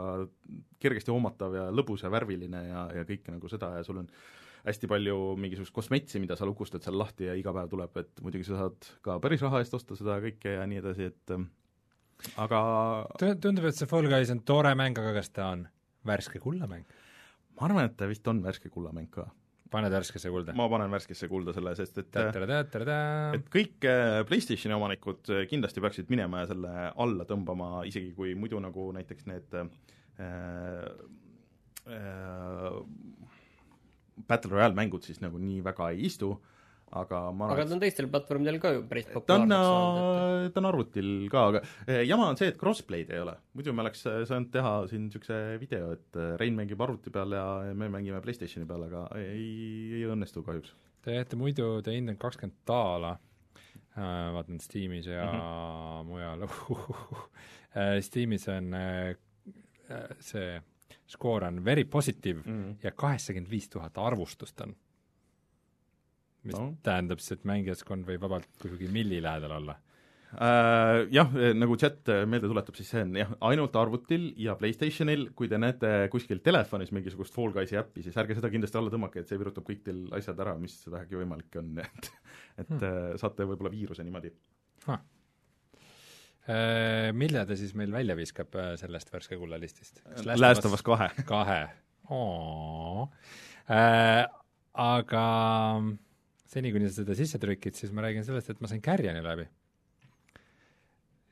[0.82, 4.10] kergesti hoomatav ja lõbus ja värviline ja, ja kõike nagu seda ja sul on
[4.64, 8.48] hästi palju mingisugust kosmetsi, mida sa lukustad seal lahti ja iga päev tuleb, et muidugi
[8.48, 11.44] sa saad ka päris raha eest osta seda kõike ja nii edasi, et äh,
[12.44, 12.62] aga
[13.20, 15.68] tundub, et see Fall Guys on tore mäng, aga kas ta on
[16.08, 16.86] värske kullamäng?
[17.58, 19.28] ma arvan, et ta vist on värske kullamäng ka
[19.72, 20.54] paned värskesse kulda?
[20.58, 22.10] ma panen värskesse kulda selle, sest et
[23.38, 28.34] et kõik äh, PlayStationi omanikud äh, kindlasti peaksid minema ja selle alla tõmbama, isegi kui
[28.38, 29.66] muidu nagu näiteks need äh,
[31.86, 32.78] äh,
[34.28, 36.57] Battle Royale mängud siis nagu nii väga ei istu äh,,
[36.96, 40.68] aga ma aga ta on teistel platvormidel ka ju päris populaarseks saanud, et ta on
[40.70, 43.34] arvutil ka, aga eh, jama on see, et crossplay'd ei ole.
[43.58, 47.36] muidu me oleks eh, saanud teha siin niisuguse video, et eh, Rein mängib arvuti peal
[47.36, 49.48] ja me mängime PlayStationi peal, aga ei,
[49.98, 50.74] ei õnnestu kahjuks.
[51.04, 56.08] Te jääte muidu, te hindate kakskümmend daala äh,, vaatan Steamis ja mm -hmm.
[56.08, 57.28] mujal uh,,
[58.08, 59.14] Steamis on äh,
[60.20, 60.58] see
[61.08, 62.76] skoor on very positive mm -hmm.
[62.82, 64.76] ja kaheksakümmend viis tuhat arvustust on
[66.46, 66.70] mis no.
[66.86, 71.06] tähendab siis, et mängijaskond võib vabalt kuhugi milli lähedal olla äh,?
[71.14, 75.60] Jah, nagu chat meelde tuletab, siis see on jah, ainult arvutil ja PlayStationil, kui te
[75.60, 79.40] näete kuskil telefonis mingisugust Fall Guysi äppi, siis ärge seda kindlasti alla tõmmake, et see
[79.40, 82.10] virutab kõik teil asjad ära, mis vähegi võimalik on, et
[82.58, 83.16] et hmm.
[83.20, 84.32] saate võib-olla viiruse niimoodi
[84.88, 84.98] huh..
[86.48, 90.00] Äh, mille ta siis meil välja viskab äh, sellest värske kulla listist?
[90.24, 91.10] Last of Us kahe.
[91.28, 91.58] kahe,
[93.68, 94.22] äh,
[94.72, 95.24] aga
[96.48, 99.46] seni, kuni sa seda sisse trükid, siis ma räägin sellest, et ma sain Carrioni läbi.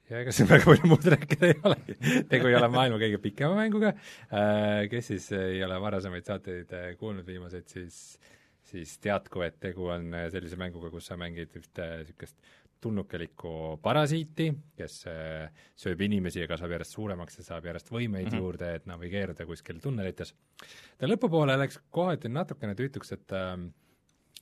[0.06, 1.96] ja ega siin väga palju muud rääkida ei olegi.
[2.30, 3.94] tegu ei ole maailma kõige pikema mänguga,
[4.28, 8.18] äh, kes siis ei ole varasemaid saateid äh, kuulnud viimaseid, siis
[8.66, 13.50] siis teadku, et tegu on äh, sellise mänguga, kus sa mängid ühte niisugust tulnukelikku
[13.82, 14.98] parasiiti, kes
[15.80, 18.42] sööb inimesi ja kasvab järjest suuremaks ja saab järjest võimeid mm -hmm.
[18.44, 20.34] juurde, et navigeerida kuskil tunnelites.
[20.98, 23.56] ta lõpupoole läks kohati natukene tüütuks, et äh,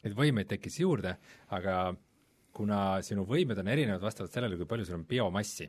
[0.04, 1.16] neid võimeid tekkis juurde,
[1.56, 1.94] aga
[2.54, 5.68] kuna sinu võimed on erinevad vastavalt sellele, kui palju sul on biomassi,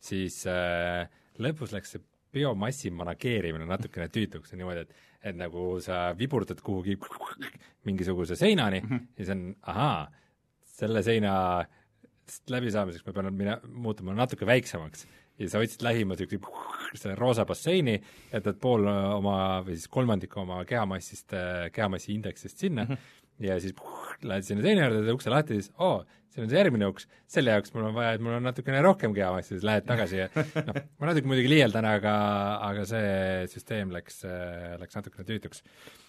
[0.00, 1.08] siis äh,
[1.42, 6.96] lõpus läks see biomassi manageerimine natukene tüütuks, niimoodi, et et nagu sa viburdad kuhugi
[7.84, 9.06] mingisuguse seinani mm -hmm.
[9.18, 10.12] ja siis on ahaa,
[10.64, 11.64] selle seina
[12.48, 15.06] läbisaamiseks ma pean mine, muutuma natuke väiksemaks
[15.38, 18.00] ja sa otsid lähima niisuguse selle roosa basseini,
[18.32, 21.32] jätad pool oma või siis kolmandiku oma kehamassist,
[21.72, 25.60] kehamassi indeksist sinna mm, -hmm ja siis puh, lähed sinna teine juurde, teed ukse lahti,
[25.60, 28.36] siis oo oh,, siin on see järgmine uks, selle jaoks mul on vaja, et mul
[28.36, 30.28] on natukene rohkem kehamassi, siis lähed tagasi ja
[30.68, 32.14] noh, ma natuke muidugi liialdan, aga,
[32.68, 34.22] aga see süsteem läks,
[34.80, 35.64] läks natukene tüütuks.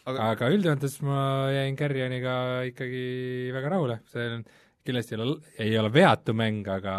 [0.06, 1.22] aga, aga üldjoontes ma
[1.56, 2.36] jäin Carrioniga
[2.70, 3.06] ikkagi
[3.56, 4.46] väga rahule, see on,
[4.86, 6.96] kindlasti ei ole, ei ole veatu mäng, aga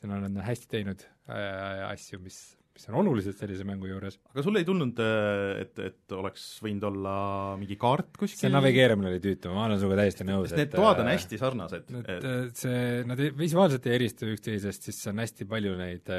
[0.00, 2.42] siin on hästi teinud äh, asju, mis
[2.80, 4.16] mis on olulised sellise mängu juures.
[4.32, 7.14] aga sul ei tulnud, äh, et, et oleks võinud olla
[7.60, 8.46] mingi kaart kuskil?
[8.46, 10.54] see navigeerimine oli tüütu, ma olen sinuga täiesti nõus.
[10.56, 11.92] Need toad on äh, hästi sarnased.
[12.00, 16.12] et äh, see, nad ei, visuaalselt ei eristu üksteisest, siis on hästi palju neid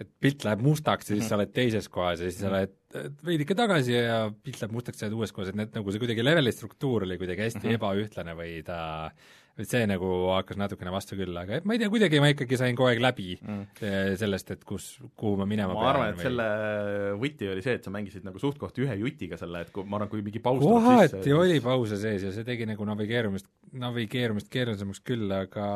[0.00, 2.54] et pilt läheb mustaks ja siis sa oled teises kohas ja siis sa mhm.
[2.56, 5.92] oled veidike tagasi ja pilt läheb mustaks ja sa oled uues kohas, et need nagu
[5.92, 7.82] see kuidagi leveli struktuur oli kuidagi hästi mm -hmm.
[7.82, 8.80] ebaühtlane või ta
[9.58, 12.78] et see nagu hakkas natukene vastu küll, aga ma ei tea, kuidagi ma ikkagi sain
[12.78, 13.80] kogu aeg läbi mm.
[14.20, 16.26] sellest, et kus, kuhu ma minema ma arvan, et või...
[16.28, 16.46] selle
[17.20, 20.12] võti oli see, et sa mängisid nagu suht-koht ühe jutiga selle, et kui ma arvan,
[20.12, 25.02] kui mingi paus kohati sisse, oli pause sees ja see tegi nagu navigeerumist, navigeerumist keerulisemaks
[25.06, 25.66] küll, aga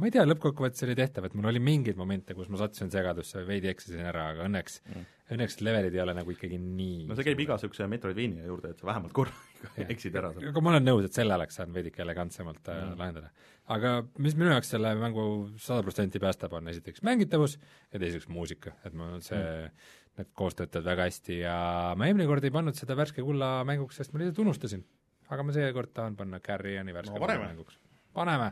[0.00, 3.46] ma ei tea, lõppkokkuvõttes oli tehtav, et mul oli mingeid momente, kus ma sattusin segadusse,
[3.48, 7.26] veidi eksisin ära, aga õnneks mm õnneks levelid ei ole nagu ikkagi nii no see
[7.28, 9.34] käib iga niisuguse Metroidvania juurde, et sa vähemalt korra
[9.92, 10.50] eksid ära seal.
[10.50, 12.98] aga ma olen nõus, et selle oleks saanud veidike elegantsemalt äh, mm.
[13.00, 13.32] lahendada.
[13.76, 15.24] aga mis minu jaoks selle mängu
[15.62, 17.58] sada protsenti päästab, on esiteks mängitavus
[17.92, 19.88] ja teiseks muusika, et mul see mm.
[20.18, 21.52] Need koos töötavad väga hästi ja
[21.96, 24.82] ma eelmine kord ei pannud seda värske kulla mänguks, sest ma lihtsalt unustasin.
[25.30, 27.78] aga ma seekord tahan panna Carrioni värske no, kulla mänguks.
[28.12, 28.50] paneme!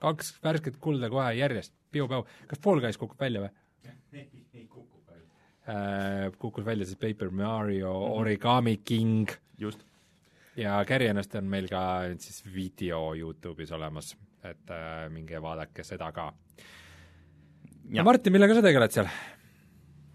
[0.00, 2.24] kaks värsket kulda kohe järjest, piu-päu.
[2.48, 3.50] kas Fall Guys kukub välja või?
[4.54, 4.79] ei kuku äh,
[6.40, 8.20] kukkus välja siis Paper Mario mm, -hmm.
[8.20, 9.28] Origami King.
[9.58, 9.84] just.
[10.56, 16.12] ja Carrionist on meil ka nüüd siis video Youtube'is olemas, et äh, minge vaadake seda
[16.12, 16.32] ka.
[18.02, 19.08] Martin, millega sa tegeled seal?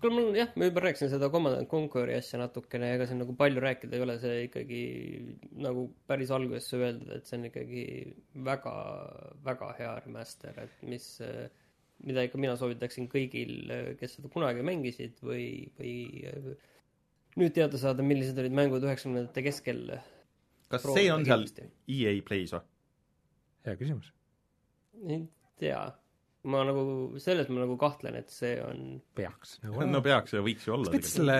[0.06, 3.62] kuule, mul jah, ma juba rääkisin seda Command Conquer'i asja natukene, ega siin nagu palju
[3.64, 4.82] rääkida ei ole, see ikkagi
[5.66, 7.86] nagu päris algusesse öeldud, et see on ikkagi
[8.50, 8.74] väga,
[9.46, 11.48] väga hea remaster, et mis äh,
[12.04, 13.70] mida ikka mina soovitaksin kõigil,
[14.00, 15.48] kes seda kunagi mängisid või,
[15.80, 16.56] või
[17.39, 19.84] nüüd teada saada, millised olid mängud üheksakümnendate keskel.
[20.72, 22.66] kas see on seal EA Play's või?
[23.66, 24.12] hea küsimus.
[25.04, 25.24] ei
[25.60, 25.80] tea,
[26.52, 26.84] ma nagu,
[27.22, 30.93] selles ma nagu kahtlen, et see on peaks nagu no peaks ja võiks ju olla.
[30.93, 31.39] kas selle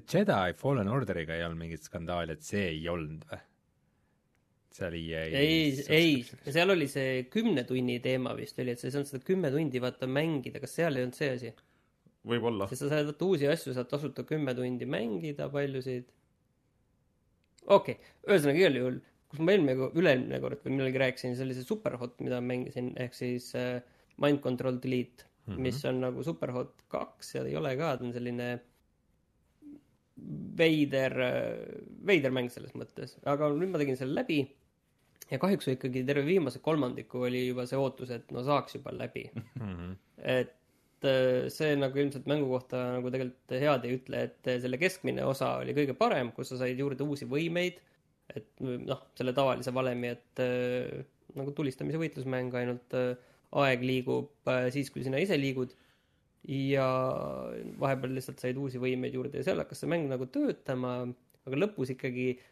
[0.00, 3.42] Jedi Fallen Orderiga ei olnud mingit skandaali, et see ei olnud või?
[4.76, 6.16] Seal EA ei, ei,
[6.52, 9.80] seal oli see kümne tunni teema vist oli, et sa ei saanud seda kümme tundi
[9.82, 11.52] vaata mängida, kas seal ei olnud see asi?
[12.26, 12.68] võib-olla.
[12.70, 16.08] sest sa saad vaata uusi asju, saad tasuta kümme tundi mängida, paljusid.
[17.66, 18.98] okei okay., ühesõnaga igal juhul,
[19.32, 22.92] kus ma eelmine, üle-eelmine kord või millalgi rääkisin, see oli see Superhot, mida ma mängisin,
[23.02, 23.78] ehk siis äh,
[24.22, 25.62] Mind Control Delete mm, -hmm.
[25.68, 28.50] mis on nagu Superhot kaks ja ei ole ka, ta on selline
[30.60, 34.44] veider, äh, veider mäng selles mõttes, aga nüüd ma tegin selle läbi
[35.30, 39.24] ja kahjuks ikkagi terve viimase kolmandiku oli juba see ootus, et no saaks juba läbi
[39.32, 39.46] mm.
[39.62, 39.96] -hmm.
[40.22, 45.24] et äh, see nagu ilmselt mängu kohta nagu tegelikult head ei ütle, et selle keskmine
[45.26, 47.82] osa oli kõige parem, kus sa said juurde uusi võimeid,
[48.36, 51.02] et noh, selle tavalise valemi, et äh,
[51.36, 53.16] nagu tulistamise võitlusmäng, ainult äh,
[53.56, 55.74] aeg liigub siis, kui sina ise liigud
[56.46, 56.86] ja
[57.80, 60.98] vahepeal lihtsalt said uusi võimeid juurde ja seal hakkas see mäng nagu töötama,
[61.46, 62.44] aga lõpus ikkagi äh,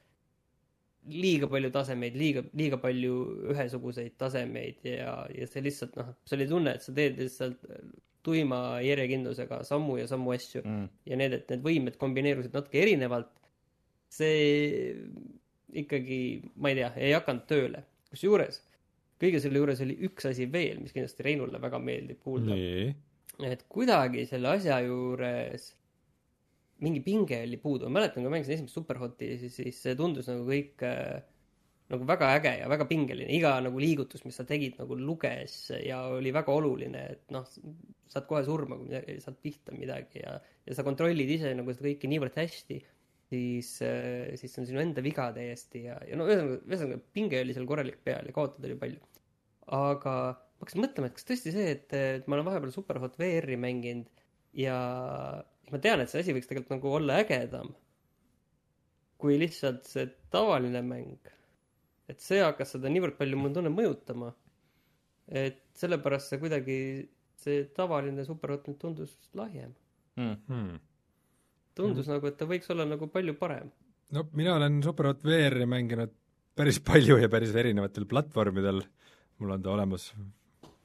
[1.10, 3.14] liiga palju tasemeid, liiga, liiga palju
[3.52, 7.64] ühesuguseid tasemeid ja, ja see lihtsalt noh, see oli tunne, et sa teed lihtsalt
[8.24, 10.84] tuima järjekindlusega sammu ja sammu asju mm.
[11.10, 13.32] ja need, et need võimed kombineerusid natuke erinevalt,
[14.12, 14.94] see
[15.84, 16.20] ikkagi,
[16.56, 17.84] ma ei tea, ei hakanud tööle.
[18.14, 18.62] kusjuures
[19.20, 22.56] kõige selle juures oli üks asi veel, mis kindlasti Reinule väga meeldib kuulda.
[23.44, 25.72] et kuidagi selle asja juures
[26.84, 30.28] mingi pinge oli puudu, ma mäletan, kui ma mängisin esimest Superhoti, siis, siis see tundus
[30.30, 31.22] nagu kõik äh,
[31.92, 36.00] nagu väga äge ja väga pingeline, iga nagu liigutus, mis sa tegid, nagu luges ja
[36.14, 37.44] oli väga oluline, et noh,
[38.10, 41.90] saad kohe surma, kui midagi, saad pihta midagi ja, ja sa kontrollid ise nagu seda
[41.90, 42.80] kõike niivõrd hästi,
[43.32, 47.56] siis äh,, siis on sinu enda viga täiesti ja, ja no ühesõnaga, ühesõnaga pinge oli
[47.56, 49.04] seal korralik peal ja kaotada oli palju.
[49.74, 53.60] aga ma hakkasin mõtlema, et kas tõesti see, et, et ma olen vahepeal Superhot VR-i
[53.60, 54.24] mänginud
[54.56, 54.78] ja
[55.72, 57.72] ma tean, et see asi võiks tegelikult nagu olla ägedam
[59.24, 61.30] kui lihtsalt see tavaline mäng.
[62.12, 64.34] et see hakkas seda niivõrd palju, mul tunneb, mõjutama.
[65.28, 66.76] et sellepärast see kuidagi,
[67.40, 69.72] see tavaline Superhot nüüd tundus lahjem
[70.16, 70.34] mm.
[70.48, 70.76] -hmm.
[71.74, 72.12] tundus mm.
[72.12, 73.72] nagu, et ta võiks olla nagu palju parem.
[74.12, 76.12] no mina olen Superhot VR-i mänginud
[76.54, 78.82] päris palju ja päris erinevatel platvormidel,
[79.38, 80.12] mul on ta olemas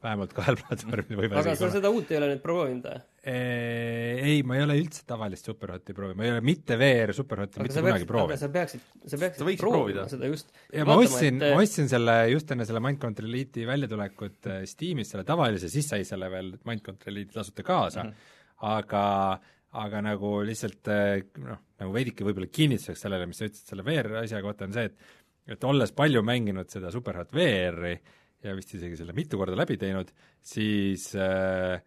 [0.04, 3.02] vähemalt kahel platvormil või aga sa seda uut ei ole nüüd proovinud või?
[3.30, 7.84] Ei, ma ei ole üldse tavalist Superhoti proovinud, ma ei ole mitte VR Superhoti mitte
[7.84, 8.42] kunagi proovinud.
[8.42, 10.52] sa peaksid, sa peaksid sa proovida seda just.
[10.74, 15.12] ja ma ostsin et..., ma ostsin selle just enne selle Mindcontrol Elite'i väljatulekut äh, Steamis,
[15.14, 18.36] selle tavalise, siis sai selle veel Mindcontrol Elite'i tasuta kaasa mm, -hmm.
[18.72, 19.06] aga
[19.80, 24.24] aga nagu lihtsalt äh, noh, nagu veidike võib-olla kinnituseks sellele, mis sa ütlesid selle VR
[24.24, 25.18] asja kohta, on see, et
[25.50, 27.96] et olles palju mänginud seda Superhot VR-i,
[28.44, 30.12] ja vist isegi selle mitu korda läbi teinud,
[30.46, 31.80] siis äh,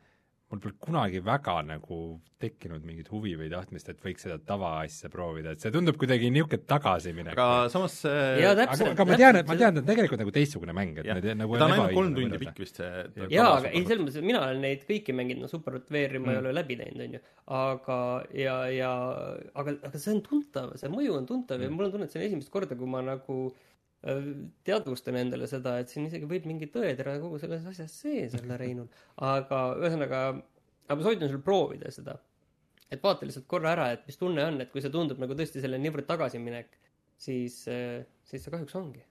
[0.53, 1.99] mul pole kunagi väga nagu
[2.43, 6.67] tekkinud mingit huvi või tahtmist, et võiks seda tavaasja proovida, et see tundub kuidagi niisugune
[6.69, 7.33] tagasiminek.
[7.39, 11.01] aga samas see aga, aga ma tean, et ma tean, et tegelikult nagu teistsugune mäng,
[11.01, 14.05] et need nagu ta on ainult kolm tundi pikk vist see jaa, aga ei, selles
[14.05, 16.35] mõttes, et mina olen neid kõiki mänginud, no Super VR-i ma mm.
[16.35, 17.25] ei ole läbi teinud, on ju,
[17.63, 17.99] aga
[18.43, 18.95] ja, ja
[19.55, 21.71] aga, aga see on tuntav, see mõju on tuntav mm.
[21.71, 23.72] ja mul on tunne, et see on esimest korda, kui ma nagu äh,
[24.67, 28.89] teadvustan endale seda, et siin isegi võib mingi tõetera kogu selles asjas sees olla, Reinul.
[29.23, 30.23] aga ühesõnaga,
[30.89, 32.17] aga ma soovitan sul proovida seda.
[32.93, 35.63] et vaata lihtsalt korra ära, et mis tunne on, et kui see tundub nagu tõesti
[35.63, 36.75] selle niivõrd tagasiminek,
[37.17, 37.63] siis,
[38.27, 39.07] siis see kahjuks ongi.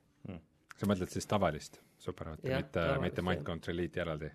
[0.76, 3.28] sa mõtled siis tavalist superautot, mitte, mitte jah.
[3.30, 4.30] Mind Controliti eraldi?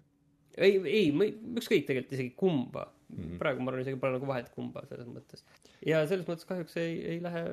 [0.56, 3.16] ei, ei, ükskõik tegelikult isegi kumba mm.
[3.16, 3.38] -hmm.
[3.42, 5.44] praegu ma arvan isegi pole nagu vahet kumba selles mõttes.
[5.84, 7.44] ja selles mõttes kahjuks ei, ei lähe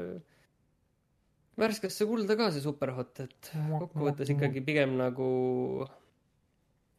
[1.59, 5.29] värskesse kulda ka see superhot, et kokkuvõttes ikkagi pigem nagu,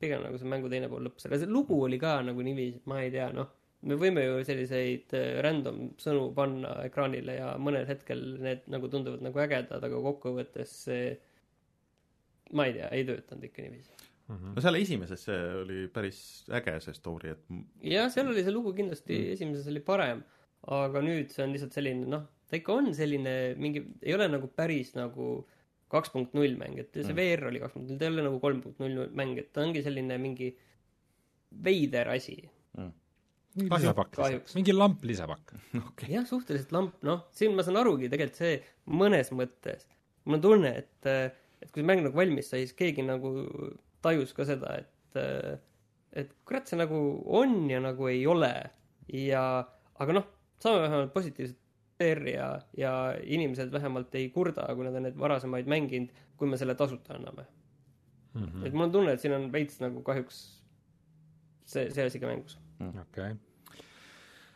[0.02, 2.90] pigem nagu see mängu teine pool lõppes, aga see lugu oli ka nagu niiviisi, et
[2.90, 3.50] ma ei tea, noh,
[3.84, 9.24] me võime ju selliseid äh, random sõnu panna ekraanile ja mõnel hetkel need nagu tunduvad
[9.26, 11.12] nagu ägedad, aga kokkuvõttes see
[12.54, 13.90] ma ei tea, ei töötanud ikka niiviisi.
[14.30, 16.18] no seal esimeses see oli päris
[16.54, 20.22] äge see story, et jah, seal oli see lugu kindlasti mm., esimeses oli parem,
[20.78, 22.24] aga nüüd see on lihtsalt selline, noh,
[22.54, 25.42] ta ikka on selline mingi, ei ole nagu päris nagu
[25.94, 27.10] kaks punkt null mäng, et see Mm.
[27.10, 27.18] mm.
[27.18, 29.64] VR oli kaks punkt null, ta ei ole nagu kolm punkt null mäng, et ta
[29.66, 30.50] ongi selline mingi
[31.64, 32.38] veider asi.
[33.54, 35.54] lisapakk Kahjuks., mingi lamp lisapakk.
[35.90, 38.56] okei, jah, suhteliselt lamp, noh, siin ma saan arugi tegelikult see
[38.90, 39.86] mõnes mõttes,
[40.24, 41.10] mul on tunne, et,
[41.62, 43.30] et kui see mäng nagu valmis sai, siis keegi nagu
[44.02, 45.20] tajus ka seda, et,
[46.18, 46.98] et kurat, see nagu
[47.42, 48.50] on ja nagu ei ole
[49.14, 49.44] ja,
[50.02, 50.26] aga noh,
[50.62, 51.60] saame vähemalt positiivset
[52.04, 52.94] PR-i ja, ja
[53.24, 57.48] inimesed vähemalt ei kurda, kui nad on neid varasemaid mänginud, kui me selle tasuta anname
[58.34, 58.66] mm..
[58.66, 60.44] et mul on tunne, et siin on veits nagu kahjuks
[61.64, 62.58] see, see asi ka mängus.
[62.80, 63.82] okei okay..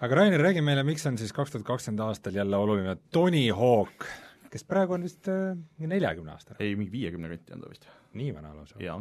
[0.04, 4.06] aga Rainer, räägi meile, miks on siis kaks tuhat kakskümmend aastal jälle oluline Tony Hawk,
[4.52, 7.88] kes praegu on vist äh, neljakümne aastane, ei mingi viiekümne kanti on ta vist,
[8.18, 8.78] nii vana lausa.
[8.82, 9.00] jaa.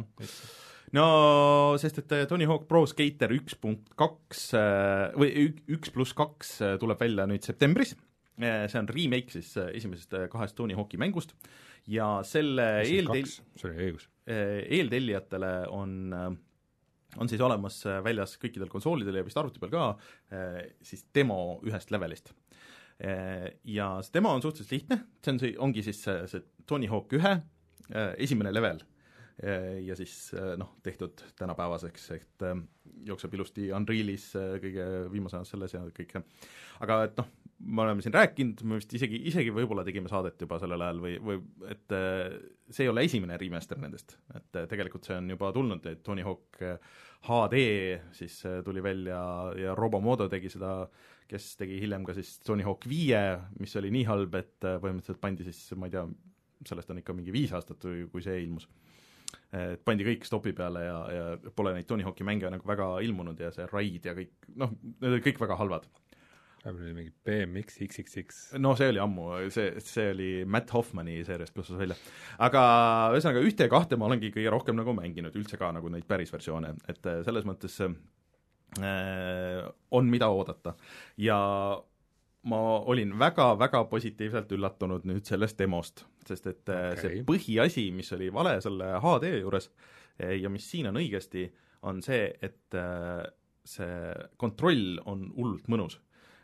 [0.96, 1.06] no
[1.80, 6.16] sest, et äh, Tony Hawk Pro Skater üks punkt kaks äh, või ük- üks pluss
[6.18, 7.96] kaks äh, tuleb välja nüüd septembris,
[8.38, 11.34] see on remake siis äh, esimesest äh, kahest Tony Hawk'i mängust
[11.88, 14.04] ja selle eeltel-.
[14.28, 16.12] Eh, eeltellijatele on,
[17.16, 19.86] on siis olemas äh, väljas kõikidel konsoolidel ja vist arvuti peal ka
[20.84, 22.34] siis demo ühest levelist.
[22.98, 27.12] Ja see demo on suhteliselt lihtne, see on see, ongi siis see, see Tony Hawk
[27.14, 27.36] ühe
[28.18, 28.80] esimene level
[29.86, 32.46] ja siis noh, tehtud tänapäevaseks, et
[33.06, 36.24] jookseb ilusti Unrealis kõige viimase ajal selles ja kõike.
[36.82, 40.60] aga et noh, me oleme siin rääkinud, me vist isegi, isegi võib-olla tegime saadet juba
[40.62, 41.38] sellel ajal või, või
[41.72, 42.38] et eh,
[42.70, 46.24] see ei ole esimene remaster nendest, et eh, tegelikult see on juba tulnud, et Tony
[46.26, 46.60] Hawk
[47.26, 47.62] HD
[48.14, 49.20] siis eh, tuli välja
[49.58, 50.72] ja Robomodo tegi seda,
[51.28, 53.22] kes tegi hiljem ka siis Tony Hawk viie,
[53.58, 56.06] mis oli nii halb, et põhimõtteliselt pandi siis, ma ei tea,
[56.68, 58.68] sellest on ikka mingi viis aastat, kui see ilmus
[59.52, 63.40] et pandi kõik stopi peale ja, ja pole neid Tony Hawk'i mänge nagu väga ilmunud
[63.40, 65.88] ja see Raid ja kõik, noh, need olid kõik väga halvad.
[66.68, 68.38] Vahepeal oli mingi BMX XXX.
[68.58, 71.96] no see oli ammu, see, see oli Matt Hoffmani seeriast plussus välja.
[72.44, 72.62] aga
[73.14, 76.32] ühesõnaga ühte ja kahte ma olengi kõige rohkem nagu mänginud üldse ka nagu neid päris
[76.34, 77.94] versioone, et äh, selles mõttes äh,
[79.90, 80.74] on mida oodata
[81.20, 81.38] ja
[82.48, 82.58] ma
[82.88, 87.00] olin väga-väga positiivselt üllatunud nüüd sellest demost, sest et okay.
[87.00, 89.70] see põhiasi, mis oli vale selle HD juures
[90.20, 91.48] eh, ja mis siin on õigesti,
[91.88, 92.76] on see, et
[93.68, 95.98] see kontroll on hullult mõnus.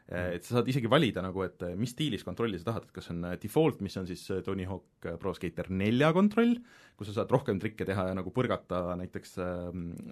[0.05, 3.09] Et sa saad isegi valida nagu, et eh, mis stiilis kontrolli sa tahad, et kas
[3.15, 6.59] on eh, default, mis on siis Tony Hawk Pro Skater nelja kontroll,
[6.99, 9.63] kus sa saad rohkem trikke teha ja nagu põrgata näiteks äh,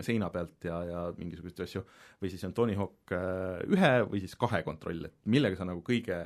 [0.07, 1.84] seina pealt ja, ja mingisuguseid asju,
[2.22, 5.84] või siis on Tony Hawk äh, ühe või siis kahe kontroll, et millega sa nagu
[5.84, 6.16] kõige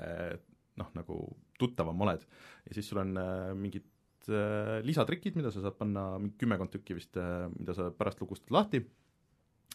[0.80, 1.20] noh, nagu
[1.58, 2.22] tuttavam oled.
[2.68, 7.00] ja siis sul on äh, mingid äh, lisatrikid, mida sa saad panna, mingi kümmekond tükki
[7.00, 8.84] vist äh,, mida sa pärast lugustad lahti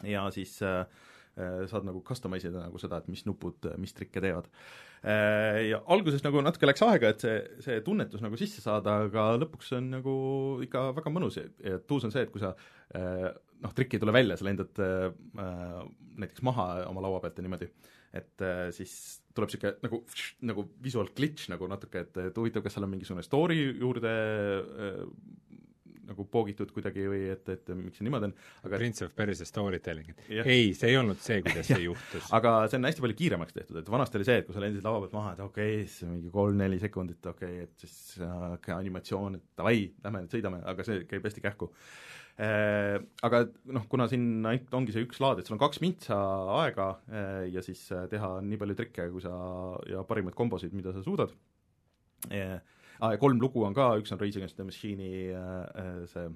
[0.08, 3.94] ja siis äh, äh, saad nagu customize ida nagu seda, et mis nupud äh, mis
[3.96, 4.50] trikke teevad.
[5.02, 9.72] Ja alguses nagu natuke läks aega, et see, see tunnetus nagu sisse saada, aga lõpuks
[9.74, 10.12] on nagu
[10.62, 12.52] ikka väga mõnus ja, tuus on see, et kui sa
[12.94, 15.08] äh, noh, trikk ei tule välja, sa lendad äh,
[15.42, 15.80] äh,
[16.22, 17.68] näiteks maha oma laua pealt ja niimoodi,
[18.14, 18.94] et äh, siis
[19.34, 20.02] tuleb niisugune nagu,
[20.52, 25.02] nagu visual glitch nagu natuke, et, et huvitav, kas seal on mingisugune story juurde äh,
[26.08, 28.36] nagu poogitud kuidagi või et, et miks see niimoodi on,
[28.66, 32.30] aga Prince of Persia storytelling, et ei, see ei olnud see, kuidas see juhtus.
[32.38, 34.88] aga see on hästi palju kiiremaks tehtud, et vanasti oli see, et kui sa lendasid
[34.88, 38.74] laua pealt maha, et okei okay,, siis mingi kolm-neli sekundit, okei okay,, et siis okay,
[38.76, 41.70] animatsioon, et davai, lähme nüüd sõidame, aga see käib hästi kähku.
[42.42, 43.42] Aga
[43.76, 46.16] noh, kuna siin ainult ongi see üks laad, et sul on kaks mintsa
[46.62, 49.34] aega eh, ja siis eh, teha nii palju trikke, kui sa
[49.90, 51.34] ja parimaid kombosid, mida sa suudad
[53.00, 56.30] ah,, ja kolm lugu on ka, üks on Rage Against the Machine'i äh, see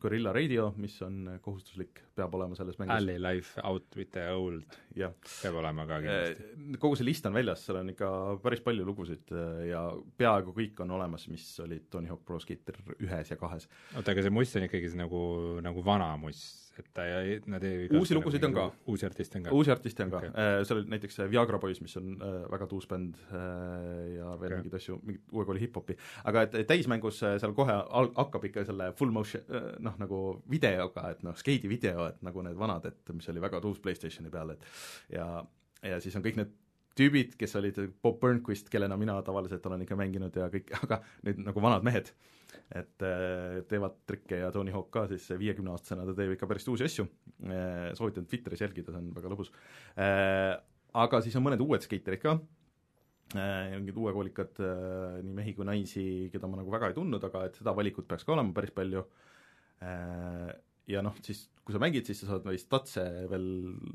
[0.00, 2.96] Gorilla Radio, mis on kohustuslik, peab olema selles mängus.
[2.96, 5.12] Alley Life Out with the Old jah,
[5.42, 6.46] peab olema ka kindlasti.
[6.48, 8.10] Eh, kogu see list on väljas, seal on ikka
[8.42, 9.84] päris palju lugusid eh, ja
[10.18, 13.68] peaaegu kõik on olemas, mis olid Tony Hawk Pro Skater ühes ja kahes.
[13.92, 15.22] oota, aga see must on ikkagi see nagu,
[15.64, 18.66] nagu vana must, et ta ei, nad ei Uusi lugusid on ka.
[18.92, 19.54] uusi artiste on ka?
[19.56, 22.68] uusi artiste on ka okay., seal oli näiteks see Viagra Boys, mis on äh, väga
[22.70, 23.36] tuus bänd äh,
[24.16, 24.62] ja veel okay.
[24.62, 25.98] mingeid asju, mingit uue kooli hip-hopi,
[26.30, 30.22] aga et täismängus äh, seal kohe al-, hakkab ikka selle full motion äh, noh, nagu
[30.50, 34.32] videoga, et noh, skeidi video, et nagu need vanad, et mis oli väga tuus PlayStationi
[34.32, 34.66] peal, et
[35.12, 35.28] ja,
[35.86, 36.58] ja siis on kõik need
[36.98, 41.42] tüübid, kes olid Bob Burnquist, kellena mina tavaliselt olen ikka mänginud ja kõik, aga nüüd
[41.46, 42.12] nagu vanad mehed,
[42.72, 46.86] et äh, teevad trikke ja Tony Hawk ka siis viiekümneaastasena, ta teeb ikka päris uusi
[46.88, 47.06] asju.
[47.46, 49.52] Äh,, soovitan Twitteris jälgida, see on väga lõbus.
[49.96, 50.58] Äh,.
[50.92, 52.34] Aga siis on mõned uued skeiterid ka.
[53.32, 54.58] Mingid uuekoolikad
[55.24, 58.26] nii mehi kui naisi, keda ma nagu väga ei tundnud, aga et seda valikut peaks
[58.28, 59.00] ka olema päris palju
[60.90, 63.44] ja noh, siis kui sa mängid, siis sa saad neid statse veel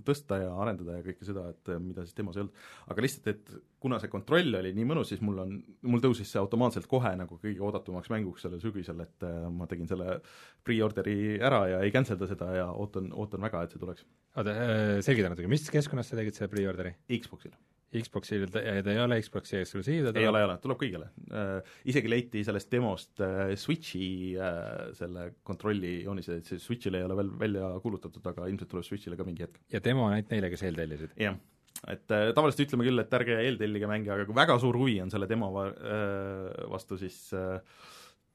[0.07, 2.61] tõsta ja arendada ja kõike seda, et äh, mida siis demos ei olnud.
[2.93, 3.51] aga lihtsalt, et
[3.83, 5.57] kuna see kontroll oli nii mõnus, siis mul on,
[5.91, 9.89] mul tõusis see automaatselt kohe nagu kõige oodatumaks mänguks sellel sügisel, et äh, ma tegin
[9.91, 10.21] selle
[10.67, 14.07] pre-order'i ära ja ei cancel da seda ja ootan, ootan väga, et see tuleks
[14.37, 14.55] oota,
[15.03, 16.95] selgita natuke, mis keskkonnas sa tegid selle pre-order'i?
[17.19, 17.55] Xboxil.
[17.87, 21.75] Xboxil, ta ei ole Xboxi eksklusiiv, ta ei ole, ei ole, tuleb kõigile äh,.
[21.87, 27.15] isegi leiti sellest demost äh, Switchi äh, selle kontrolli joonised, et see Switchile ei ole
[27.21, 29.61] veel välja kuulutatud, aga ilmselt tuleb Switchile ka mingi hetk.
[29.71, 31.15] ja demo on ainult neile, kes eeltellisid.
[31.23, 31.39] jah,
[31.87, 35.13] et äh, tavaliselt ütleme küll, et ärge eeltellige mänge, aga kui väga suur huvi on
[35.13, 37.61] selle demo va- äh, vastu, siis äh,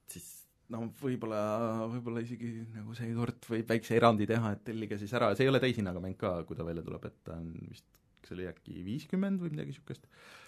[0.09, 0.31] siis
[0.73, 1.43] no võib-olla,
[1.93, 5.61] võib-olla isegi nagu seekord võib väikse erandi teha, et tellige siis ära, see ei ole
[5.61, 9.43] täishinnaga mäng ka, kui ta välja tuleb, et ta on vist kas oli äkki viiskümmend
[9.43, 10.07] või midagi niisugust.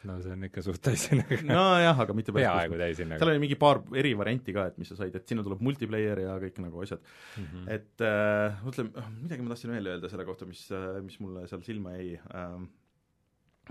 [0.08, 1.40] no see on ikka suht täishinnaga.
[1.48, 3.26] nojah, aga mitte peaaegu seal täishinnaga.
[3.28, 6.62] oli mingi paar erivarianti ka, et mis sa said, et sinna tuleb multiplayer ja kõik
[6.64, 7.02] nagu asjad
[7.40, 7.66] Mhm.
[7.74, 10.64] et äh, mõtleme, midagi ma tahtsin veel öelda selle kohta, mis,
[11.02, 12.70] mis mulle seal silma jäi ähm,.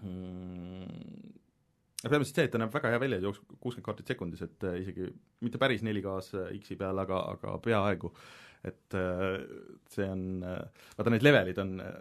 [0.02, 1.34] Mm,
[2.10, 5.06] peamiselt see, et ta näeb väga hea välja, jookseb kuuskümmend kaartit sekundis, et äh, isegi
[5.46, 8.12] mitte päris 4K-s äh, X-i peal, aga, aga peaaegu.
[8.64, 9.44] et äh,
[9.92, 10.60] see on äh,,
[10.98, 11.96] vaata need levelid on äh,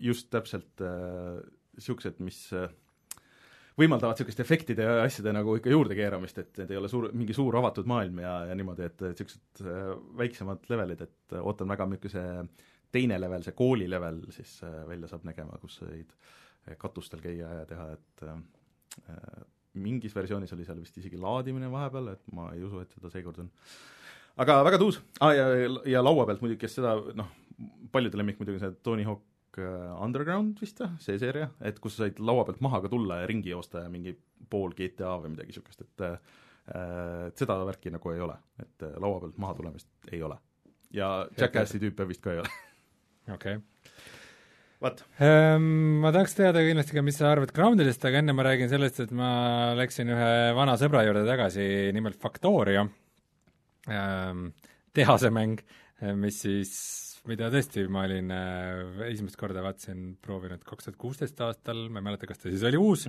[0.00, 2.70] just täpselt niisugused äh,, mis äh,
[3.80, 7.36] võimaldavad niisuguste efektide ja asjade nagu ikka juurde keeramist, et need ei ole suur, mingi
[7.36, 9.94] suur avatud maailm ja, ja niimoodi, et niisugused äh,
[10.24, 14.58] väiksemad levelid, et ootan väga, milline see teine level, see kooli level siis
[14.88, 16.10] välja saab nägema, kus said
[16.80, 19.22] katustel käia ja teha, et äh,
[19.80, 23.44] mingis versioonis oli seal vist isegi laadimine vahepeal, et ma ei usu, et seda seekord
[23.44, 23.50] on.
[24.42, 25.46] aga väga tuus ah,, ja,
[25.88, 27.30] ja laua pealt muidugi, kes seda noh,
[27.92, 29.24] paljude lemmik muidugi see Tony Hawk
[29.58, 33.26] Underground vist või, see seeria, et kus sa said laua pealt maha ka tulla ja
[33.26, 34.14] ringi joosta ja mingi
[34.50, 36.14] pool GTA või midagi niisugust, et äh,
[37.30, 40.38] et seda värki nagu ei ole, et äh, laua pealt maha tulemist ei ole.
[40.94, 42.52] ja Jackassi tüüpe vist ka ei ole.
[43.36, 43.58] okei.
[44.80, 48.70] vot, Ehm, Ma tahaks teada kindlasti ka, mis sa arvad Groundedest, aga enne ma räägin
[48.70, 52.86] sellest, et ma läksin ühe vana sõbra juurde tagasi, nimelt Factorio,
[54.94, 55.60] tehasemäng,
[56.16, 56.72] mis siis,
[57.28, 62.08] mida tõesti ma olin äh, esimest korda vaatasin, proovinud kaks tuhat kuusteist aastal, ma ei
[62.08, 63.08] mäleta, kas ta siis oli uus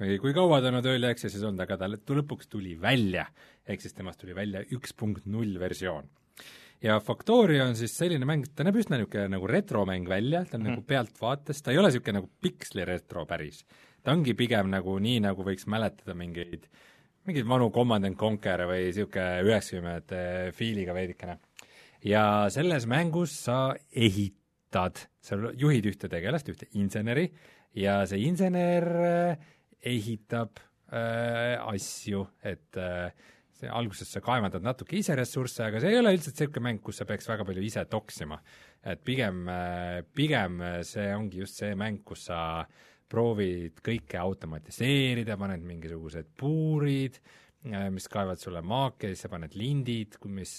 [0.00, 3.28] või kui kaua ta nüüd Early Access'is olnud, aga ta lõpuks tuli välja,
[3.68, 6.10] ehk siis temast tuli välja üks punkt null versioon
[6.82, 10.64] ja Factorio on siis selline mäng, ta näeb üsna niisugune nagu retromäng välja, ta on
[10.64, 10.72] mm.
[10.72, 13.62] nagu pealtvaates, ta ei ole niisugune nagu piksli retro päris.
[14.02, 16.66] ta ongi pigem nagu nii, nagu võiks mäletada mingeid,
[17.28, 21.38] mingeid vanu Command and Conquer või niisugune üheksakümnendate fiiliga veidikene.
[22.06, 27.28] Ja selles mängus sa ehitad, sa juhid ühte tegelast, ühte inseneri
[27.78, 29.52] ja see insener äh,
[29.92, 30.60] ehitab
[30.92, 33.12] äh, asju, et äh,
[33.56, 37.00] see alguses sa kaevandad natuke ise ressursse, aga see ei ole üldse niisugune mäng, kus
[37.00, 38.40] sa peaks väga palju ise toksima.
[38.82, 39.46] et pigem,
[40.14, 42.66] pigem see ongi just see mäng, kus sa
[43.12, 47.20] proovid kõike automatiseerida, paned mingisugused puurid,
[47.94, 50.56] mis kaevad sulle maake, siis sa paned lindid, mis,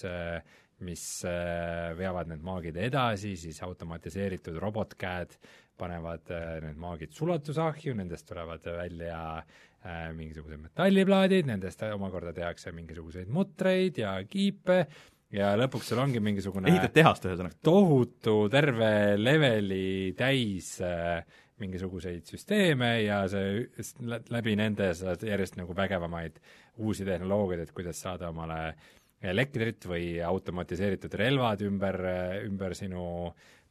[0.83, 5.37] mis äh, veavad need maagid edasi, siis automatiseeritud robotkäed
[5.79, 13.31] panevad äh, need maagid sulatusahju, nendest tulevad välja äh, mingisugused metalliplaadid, nendest omakorda tehakse mingisuguseid
[13.33, 14.83] mutreid ja kiipe
[15.33, 17.57] ja lõpuks sul ongi mingisugune ehitad tehast ühesõnaga.
[17.65, 21.23] tohutu terve leveli täis äh,
[21.61, 23.63] mingisuguseid süsteeme ja see
[24.33, 26.39] läbi nende saad järjest nagu vägevamaid
[26.83, 28.73] uusi tehnoloogiaid, et kuidas saada omale
[29.31, 31.99] elektrit või automatiseeritud relvad ümber,
[32.43, 33.03] ümber sinu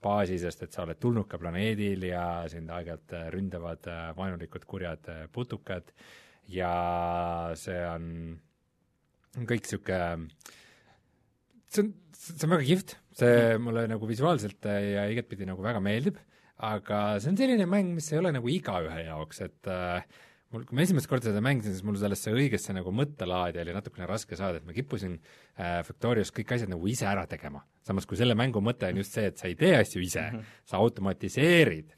[0.03, 5.07] baasi, sest et sa oled tulnuka planeedil ja sind aeg-ajalt äh, ründavad äh, vaenulikud kurjad
[5.13, 5.93] äh, putukad.
[6.51, 6.73] Ja
[7.59, 8.09] see on
[9.47, 10.27] kõik niisugune
[11.73, 16.19] see on, see on väga kihvt, see mulle nagu visuaalselt ja igatpidi nagu väga meeldib,
[16.63, 20.05] aga see on selline mäng, mis ei ole nagu igaühe jaoks, et äh,
[20.53, 24.09] mul, kui ma esimest korda seda mängisin, siis mul sellesse õigesse nagu mõttelaadi oli natukene
[24.09, 27.65] raske saada, et ma kippusin äh, Factorios kõik asjad nagu ise ära tegema.
[27.87, 30.39] samas kui selle mängu mõte on just see, et sa ei tee asju ise mm,
[30.39, 30.63] -hmm.
[30.65, 31.93] sa automatiseerid.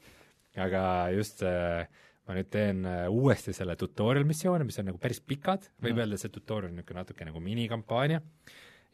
[0.55, 1.87] aga just äh,
[2.27, 5.95] ma nüüd teen äh, uuesti selle tutorial missioone, mis on nagu päris pikad, võib mm
[5.95, 5.99] -hmm.
[6.01, 8.21] öelda, see tutorial on niisugune natuke nagu minikampaania,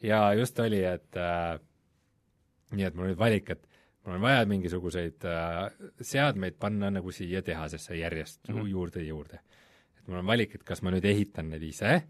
[0.02, 1.58] ja just oli, et äh,
[2.72, 3.68] nii et mul nüüd valik, et
[4.02, 5.72] mul on vaja mingisuguseid äh,
[6.02, 8.68] seadmeid panna nagu siia tehasesse järjest mm -hmm.
[8.68, 9.40] juurde ja juurde.
[9.98, 12.02] et mul on valik, et kas ma nüüd ehitan need ise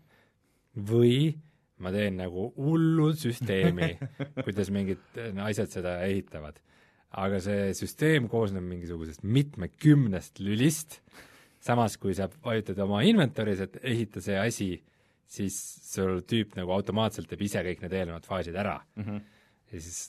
[0.77, 1.35] või
[1.79, 3.99] ma teen nagu hullu süsteemi
[4.45, 6.61] kuidas mingid äh, asjad seda ehitavad.
[7.11, 11.03] aga see süsteem koosneb mingisugusest mitmekümnest lülist,
[11.61, 14.69] samas kui sa vajutad oma inventory's, et ehita see asi,
[15.29, 15.59] siis
[15.93, 19.05] sul tüüp nagu automaatselt teeb ise kõik need eelnevad faasid ära mm.
[19.05, 19.21] -hmm.
[19.73, 20.09] ja siis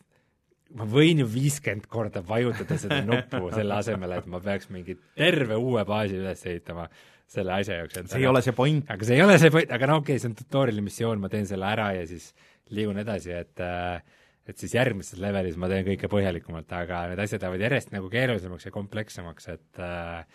[0.78, 5.58] ma võin ju viiskümmend korda vajutada seda nuppu selle asemel, et ma peaks mingi terve
[5.60, 6.88] uue baasi üles ehitama
[7.34, 8.02] selle asja jaoks.
[8.10, 8.90] see ei ole see point.
[8.92, 11.32] aga see ei ole see point, aga no okei okay,, see on tutorial'i missioon, ma
[11.34, 12.32] teen selle ära ja siis
[12.74, 14.02] liigun edasi, et äh,
[14.50, 18.68] et siis järgmises levelis ma teen kõike põhjalikumalt, aga need asjad lähevad järjest nagu keerulisemaks
[18.68, 20.26] ja komplekssemaks, et äh,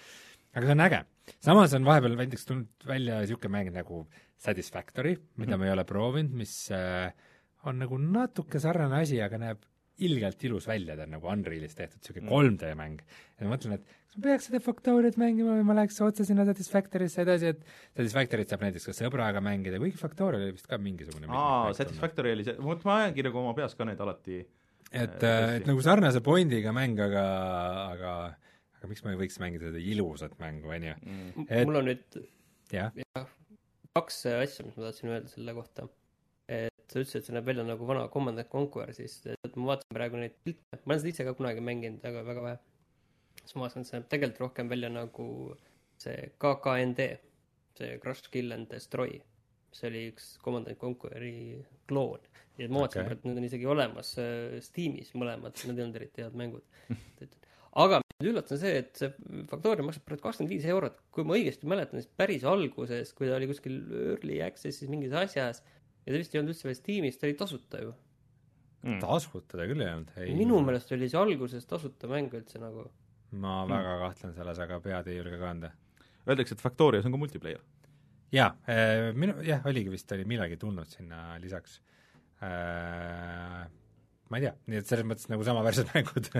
[0.54, 1.00] aga see on äge.
[1.44, 4.06] samas on vahepeal näiteks tulnud välja niisugune mäng nagu
[4.38, 5.58] Satisfactory, mida mm -hmm.
[5.58, 7.12] ma ei ole proovinud, mis äh,
[7.66, 9.66] on nagu natuke sarnane asi, aga näeb
[10.06, 12.78] ilgelt ilus välja, ta on nagu Unrealis tehtud, niisugune 3D mm.
[12.78, 13.00] mäng.
[13.38, 16.46] ja ma mõtlen, et kas ma peaks seda Factoriat mängima või ma läheks otse sinna
[16.48, 17.64] Satisfactory'sse edasi, et
[17.98, 22.46] Satisfactory't saab näiteks ka sõbraga mängida, kuigi Factorial oli vist ka mingisugune aa, Satisfactory oli
[22.46, 24.42] see, vot ma ajan kirja oma peas ka need alati
[24.88, 27.24] et äh,, et nagu sarnase pointiga mäng, aga,
[27.94, 28.12] aga
[28.78, 30.96] aga miks ma ei võiks mängida seda ilusat mängu, on ju.
[31.02, 31.48] Mm.
[31.66, 32.20] mul on nüüd
[32.72, 33.24] jah ja,
[33.98, 35.88] kaks asja, mis ma tahtsin öelda selle kohta
[36.88, 39.20] sa ütlesid, et see näeb välja nagu vana Command and Conquer, siis
[39.54, 42.58] ma vaatasin praegu neid pilte, ma olen seda ise ka kunagi mänginud, aga väga vähe.
[43.42, 45.28] siis ma vaatasin, et see näeb tegelikult rohkem välja nagu
[46.00, 47.08] see KKND,
[47.78, 49.20] see Crush, Kill and Destroy.
[49.72, 51.60] see oli üks Command and Conqueri
[51.90, 52.24] kloon.
[52.58, 56.00] ja ma vaatasin okay., et need on isegi olemas äh, Steamis mõlemad, need ei olnud
[56.00, 56.64] eriti head mängud
[57.84, 59.10] aga mind üllatas see, et see
[59.50, 63.36] Factoria maksab praegu kakskümmend viis eurot, kui ma õigesti mäletan, siis päris alguses, kui ta
[63.36, 63.76] oli kuskil
[64.14, 65.62] early access'is mingis asjas,
[66.08, 67.90] ja ta vist ei olnud üldse veel Steamis, ta oli tasuta ju
[68.82, 69.00] mm..
[69.02, 70.36] tasuta ta küll ei olnud, ei.
[70.38, 72.86] minu meelest oli see alguses tasuta mäng üldse nagu.
[73.36, 73.74] ma mm.
[73.74, 75.72] väga kahtlen selles, aga pead ei julge ka anda.
[76.28, 77.60] Öeldakse, et Factorias on ka multiplayer.
[78.32, 81.80] jaa äh,, minu, jah, oligi vist, oli millalgi tulnud sinna lisaks
[82.44, 83.64] äh,.
[84.28, 86.32] ma ei tea, nii et selles mõttes nagu samaväärsed mängud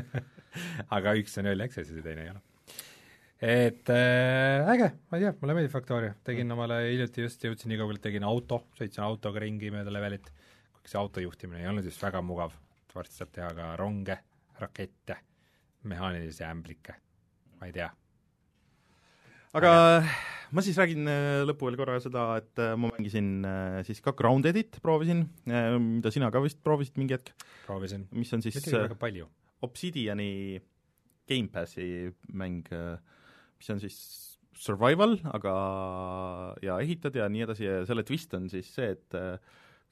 [0.96, 2.44] aga üks on early access'is ja teine ei ole
[3.38, 7.78] et äh, äge, ma ei tea, mulle meeldib Factoria, tegin omale hiljuti just, jõudsin nii
[7.78, 10.32] kaugele, et tegin auto, sõitsin autoga ringi mööda levelit,
[10.74, 12.56] kuigi see auto juhtimine ei olnud just väga mugav,
[12.94, 14.16] varsti saab teha ka ronge,
[14.58, 15.20] rakette,
[15.86, 16.96] mehaanilisi ämblikke,
[17.60, 17.86] ma ei tea.
[19.58, 20.16] aga äge.
[20.58, 24.16] ma siis räägin äh, lõppu veel korra seda, et äh, ma mängisin äh, siis ka
[24.18, 27.30] Groundedit, proovisin, mida sina ka vist proovisid mingi hetk.
[27.68, 28.08] proovisin.
[28.18, 29.30] mis on siis mitte väga palju.
[29.62, 30.58] Obsidiani
[31.28, 32.98] Gamepassi mäng äh,
[33.58, 33.98] mis on siis
[34.58, 35.54] survival, aga
[36.64, 39.38] ja ehitad ja nii edasi ja selle twist on siis see, et äh,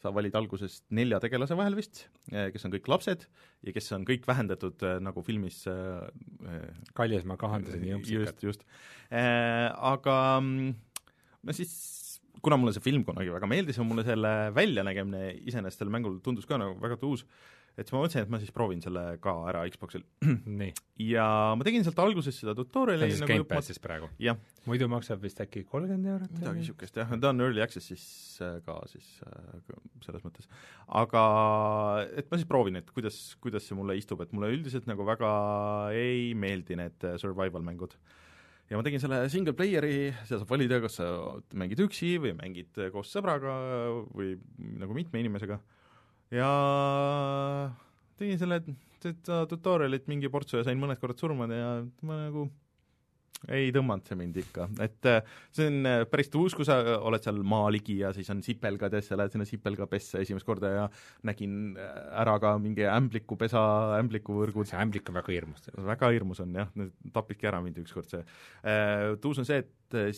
[0.03, 3.27] sa valid alguses nelja tegelase vahel vist, äh, kes on kõik lapsed
[3.67, 5.63] ja kes on kõik vähendatud äh, nagu filmis
[6.97, 8.43] Kaljas ma kahandasin jõmpsikat.
[8.43, 8.67] just, just.
[9.11, 11.73] Aga no siis
[12.43, 16.47] kuna mulle see film kunagi väga meeldis ja mulle selle väljanägemine iseenesest sellel mängul tundus
[16.49, 17.25] ka nagu väga uus,
[17.77, 20.05] et siis ma mõtlesin, et ma siis proovin selle ka ära Xboxil.
[21.13, 21.27] ja
[21.59, 24.09] ma tegin sealt alguses seda tutorial'i see on siis nagu Gamepassis praegu?
[24.67, 26.33] muidu maksab vist äkki kolmkümmend eurot?
[26.39, 28.07] midagi niisugust jah, ta on early access'is
[28.45, 29.77] äh, ka siis äh,
[30.07, 30.49] selles mõttes.
[30.89, 31.25] aga
[32.17, 35.31] et ma siis proovin, et kuidas, kuidas see mulle istub, et mulle üldiselt nagu väga
[35.93, 37.99] ei meeldi need äh, survival mängud
[38.71, 41.13] ja ma tegin selle single player'i, seal saab valida, kas sa
[41.53, 43.53] mängid üksi või mängid koos sõbraga
[44.17, 44.39] või
[44.81, 45.61] nagu mitme inimesega
[46.35, 46.51] ja
[48.19, 48.61] tegin selle,
[49.03, 51.73] seda tutorial'it mingi portsu ja sain mõned korrad surma ja
[52.07, 52.49] ma nagu
[53.53, 57.23] ei tõmmanud see mind ikka, et äh, see on äh, päris tuus, kui sa oled
[57.23, 60.73] seal maa ligi ja siis on sipelgad ja siis sa lähed sinna sipelgapesse esimest korda
[60.73, 60.87] ja
[61.29, 61.93] nägin äh,
[62.23, 63.61] ära ka mingi ämblikupesa,
[64.01, 64.69] ämblikuvõrgud.
[64.71, 65.69] see ämblik on väga hirmus.
[65.93, 66.73] väga hirmus on jah,
[67.15, 68.25] tapidki ära mind ükskord see.
[69.23, 70.13] tuus on see, et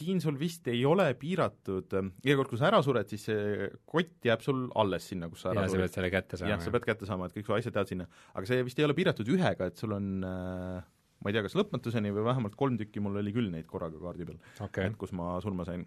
[0.00, 4.26] siin sul vist ei ole piiratud, iga kord, kui sa ära sured, siis see kott
[4.26, 5.84] jääb sul alles sinna, kus sa ära ja, sured.
[5.84, 6.54] sa pead selle kätte saama.
[6.54, 8.08] jah, sa pead kätte saama, et kõik su asjad jäävad sinna.
[8.34, 10.88] aga see vist ei ole piiratud ühega, et sul on äh,
[11.20, 14.28] ma ei tea, kas lõpmatuseni või vähemalt kolm tükki mul oli küll neid korraga kaardi
[14.28, 15.84] peal okay., et kus ma surma sain.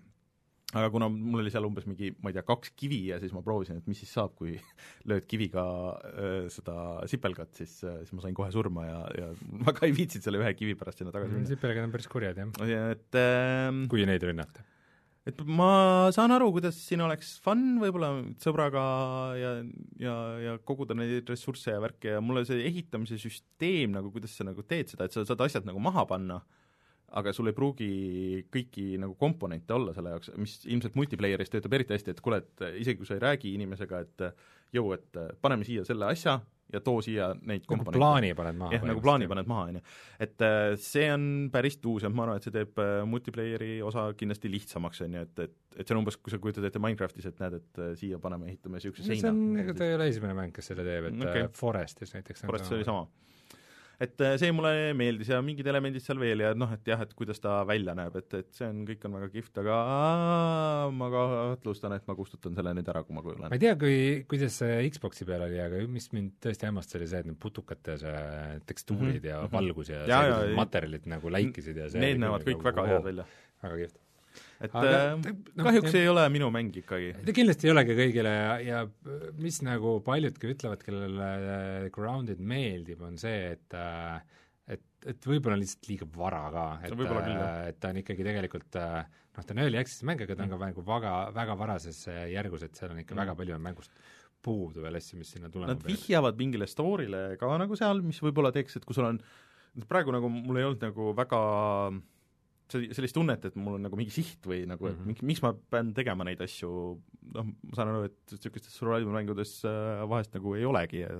[0.73, 3.43] Aga kuna mul oli seal umbes mingi, ma ei tea, kaks kivi ja siis ma
[3.45, 4.57] proovisin, et mis siis saab, kui
[5.09, 5.63] lööd kiviga
[6.09, 6.75] äh, seda
[7.09, 9.31] sipelgat, siis äh,, siis ma sain kohe surma ja, ja
[9.69, 11.49] väga ei viitsinud selle ühe kivi pärast sinna tagasi minna.
[11.49, 12.93] sipelgad on päris kurjad, jah.
[12.93, 14.65] et äh, kui neid rünnata
[15.29, 18.09] et ma saan aru, kuidas siin oleks fun võib-olla
[18.43, 18.83] sõbraga
[19.39, 19.51] ja,
[20.01, 24.47] ja, ja koguda neid ressursse ja värke ja mulle see ehitamise süsteem nagu, kuidas sa
[24.47, 26.41] nagu teed seda, et sa saad asjad nagu maha panna,
[27.19, 27.89] aga sul ei pruugi
[28.53, 32.65] kõiki nagu komponente olla selle jaoks, mis ilmselt multiplayeris töötab eriti hästi, et kuule, et
[32.81, 34.25] isegi kui sa ei räägi inimesega, et
[34.73, 36.39] jõu, et paneme siia selle asja
[36.73, 38.75] ja too siia neid nagu plaani paned maha.
[38.75, 39.83] jah, nagu plaani paned maha, on ju.
[40.25, 44.07] et äh, see on päris tuus ja ma arvan, et see teeb äh, multiplayeri osa
[44.17, 47.25] kindlasti lihtsamaks, on ju, et, et et see on umbes, kui sa kujutad ette Minecraftis,
[47.29, 49.21] et näed, et äh, siia paneme, ehitame niisuguse seina.
[49.25, 51.47] see on, ega ta ei ole esimene mäng, kes selle teeb, et okay.
[51.57, 53.07] Forestis näiteks Forestis oli sama
[54.03, 57.13] et äh, see mulle meeldis ja mingid elemendid seal veel ja noh, et jah, et
[57.17, 59.77] kuidas ta välja näeb, et, et see on, kõik on väga kihvt, aga
[60.93, 63.47] ma kahtlustan, et ma kustutan selle nüüd ära, kui ma kujulen.
[63.49, 63.97] ma ei tea, kui,
[64.29, 67.97] kuidas see Xboxi peal oli, aga mis mind tõesti hämmastas, oli see, et need putukate
[68.03, 68.23] see
[68.69, 69.31] tekstuurid mm -hmm.
[69.31, 69.53] ja mhm.
[69.57, 72.89] valgus ja, ja, ja see, materjalid nagu läikisid ja see need näevad kõik nagu, väga
[72.91, 73.29] head välja.
[73.63, 74.02] väga kihvt
[74.63, 77.11] et aga äh, no, kahjuks jah, ei ole minu mäng ikkagi.
[77.25, 78.83] ta kindlasti ei olegi kõigile ja, ja
[79.41, 84.39] mis nagu paljudki ütlevad, kellele äh, Grounded meeldib, on see, et äh,
[84.73, 86.93] et, et võib-olla on lihtsalt liiga vara ka, et,
[87.67, 90.59] et ta on ikkagi tegelikult noh, ta on early access'i mäng, aga ta on ka
[90.69, 91.99] nagu väga, väga varases
[92.31, 93.23] järgus, et seal on ikka mm.
[93.25, 93.91] väga palju on mängust
[94.43, 98.53] puudu veel asju, mis sinna tulema Nad vihjavad mingile story'le ka nagu seal, mis võib-olla
[98.55, 99.19] teeks, et kui sul on
[99.89, 101.41] praegu nagu mul ei olnud nagu väga
[101.91, 102.01] äh,
[102.73, 105.29] sellist tunnet, et mul on nagu mingi siht või nagu, et mm -hmm.
[105.29, 106.69] miks ma pean tegema neid asju,
[107.37, 111.17] noh, ma saan aru, et niisugustes survival mängudes äh, vahest nagu ei olegi ja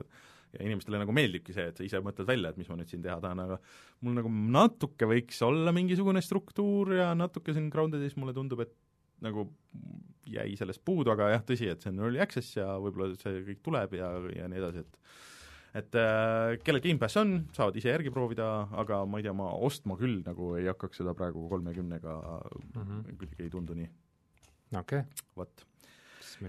[0.53, 3.01] ja inimestele nagu meeldibki see, et sa ise mõtled välja, et mis ma nüüd siin
[3.01, 3.57] teha tahan, aga
[4.05, 8.75] mul nagu natuke võiks olla mingisugune struktuur ja natuke siin Groundedis mulle tundub, et
[9.25, 9.47] nagu
[10.29, 13.63] jäi sellest puudu, aga jah, tõsi, et see on early access ja võib-olla see kõik
[13.65, 14.99] tuleb ja, ja nii edasi, et
[15.73, 18.47] et äh, kellel Gamepass on, saavad ise järgi proovida,
[18.77, 23.05] aga ma ei tea, ma ostma küll nagu ei hakkaks seda praegu kolmekümnega mm -hmm.
[23.17, 23.89] kuidagi ei tundu nii.
[24.77, 25.23] okei okay..
[25.35, 25.65] vot.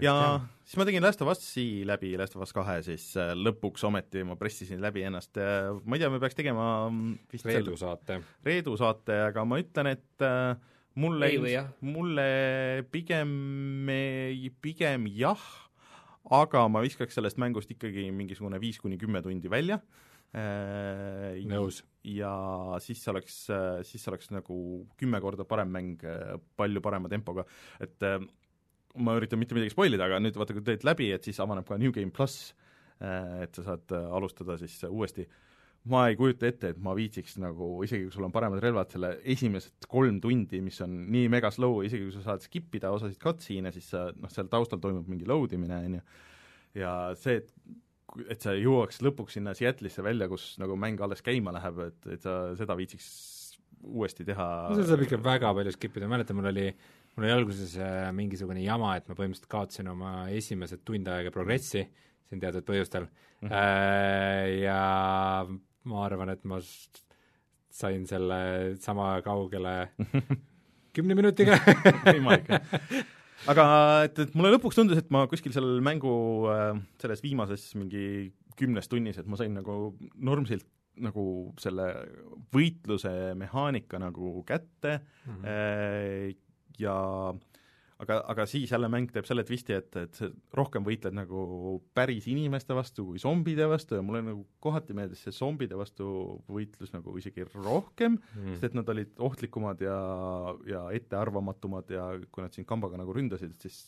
[0.01, 3.83] ja siis ma tegin Last of Us'i läbi, Last of Us kahe siis äh, lõpuks
[3.87, 7.77] ometi ma pressisin läbi ennast äh,, ma ei tea, me peaks tegema mm, vist Reedu
[7.77, 8.21] saate.
[8.45, 10.55] Reedu saate, aga ma ütlen, et äh,
[10.95, 11.31] mulle,
[11.81, 13.89] mulle pigem,
[14.61, 15.64] pigem jah
[16.33, 19.79] aga ma viskaks sellest mängust ikkagi mingisugune viis kuni kümme tundi välja.
[20.35, 21.79] Äh, nõus.
[22.03, 22.31] ja
[22.83, 23.45] siis oleks,
[23.87, 24.57] siis oleks nagu
[24.99, 26.01] kümme korda parem mäng,
[26.59, 27.45] palju parema tempoga,
[27.79, 28.19] et äh,
[28.99, 31.67] ma üritan mitte midagi spoil ida, aga nüüd vaata, kui teed läbi, et siis avaneb
[31.69, 32.51] ka New Game pluss,
[32.99, 35.23] äh, et sa saad alustada siis uuesti.
[35.29, 35.45] äh,
[35.91, 39.11] ma ei kujuta ette, et ma viitsiks nagu, isegi kui sul on paremad relvad, selle
[39.35, 43.19] esimesed kolm tundi, mis on nii mega slow, isegi kui sa saad skip ida osasid
[43.21, 46.05] cutscene'e, siis sa noh, seal taustal toimub mingi load imine, on ju,
[46.81, 47.51] ja see, et
[48.31, 52.23] et sa jõuaks lõpuks sinna Seattle'isse välja, kus nagu mäng alles käima läheb, et, et
[52.23, 53.09] sa seda viitsiks
[53.85, 56.69] uuesti teha no seda saab ikka väga palju skip ida, mäletan, mul oli
[57.15, 61.85] mul oli alguses äh, mingisugune jama, et ma põhimõtteliselt kaotasin oma esimesed tund aega progressi
[62.25, 63.07] siin teatud põhjustel.
[63.43, 64.61] Mm -hmm.
[64.63, 64.79] ja
[65.89, 66.59] ma arvan, et ma
[67.75, 68.39] sain selle
[68.83, 69.75] sama kaugele
[70.95, 71.57] kümne minutiga
[72.07, 73.03] võimalik, jah.
[73.51, 73.65] aga
[74.07, 76.15] et, et mulle lõpuks tundus, et ma kuskil seal mängu
[76.51, 76.71] äh,
[77.01, 80.67] selles viimases mingi kümnes tunnis, et ma sain nagu normsilt
[81.03, 81.89] nagu selle
[82.55, 86.37] võitluse mehaanika nagu kätte mm -hmm.
[86.79, 86.95] ja
[88.03, 91.41] aga, aga siis jälle mäng teeb selle twisti, et, et sa rohkem võitled nagu
[91.95, 96.07] päris inimeste vastu kui zombide vastu ja mulle nagu kohati meeldis see zombide vastu
[96.51, 99.99] võitlus nagu isegi rohkem mm., sest et nad olid ohtlikumad ja,
[100.69, 103.79] ja ettearvamatumad ja kui nad sind kambaga nagu ründasid, siis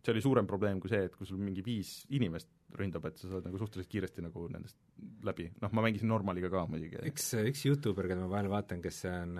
[0.00, 2.48] see oli suurem probleem kui see, et kui sul mingi viis inimest
[2.78, 4.78] ründab, et sa saad nagu suhteliselt kiiresti nagu nendest
[5.26, 7.02] läbi, noh, ma mängisin normaliga ka muidugi.
[7.10, 9.36] üks, üks Youtuber, keda ma vahel vaatan, kes on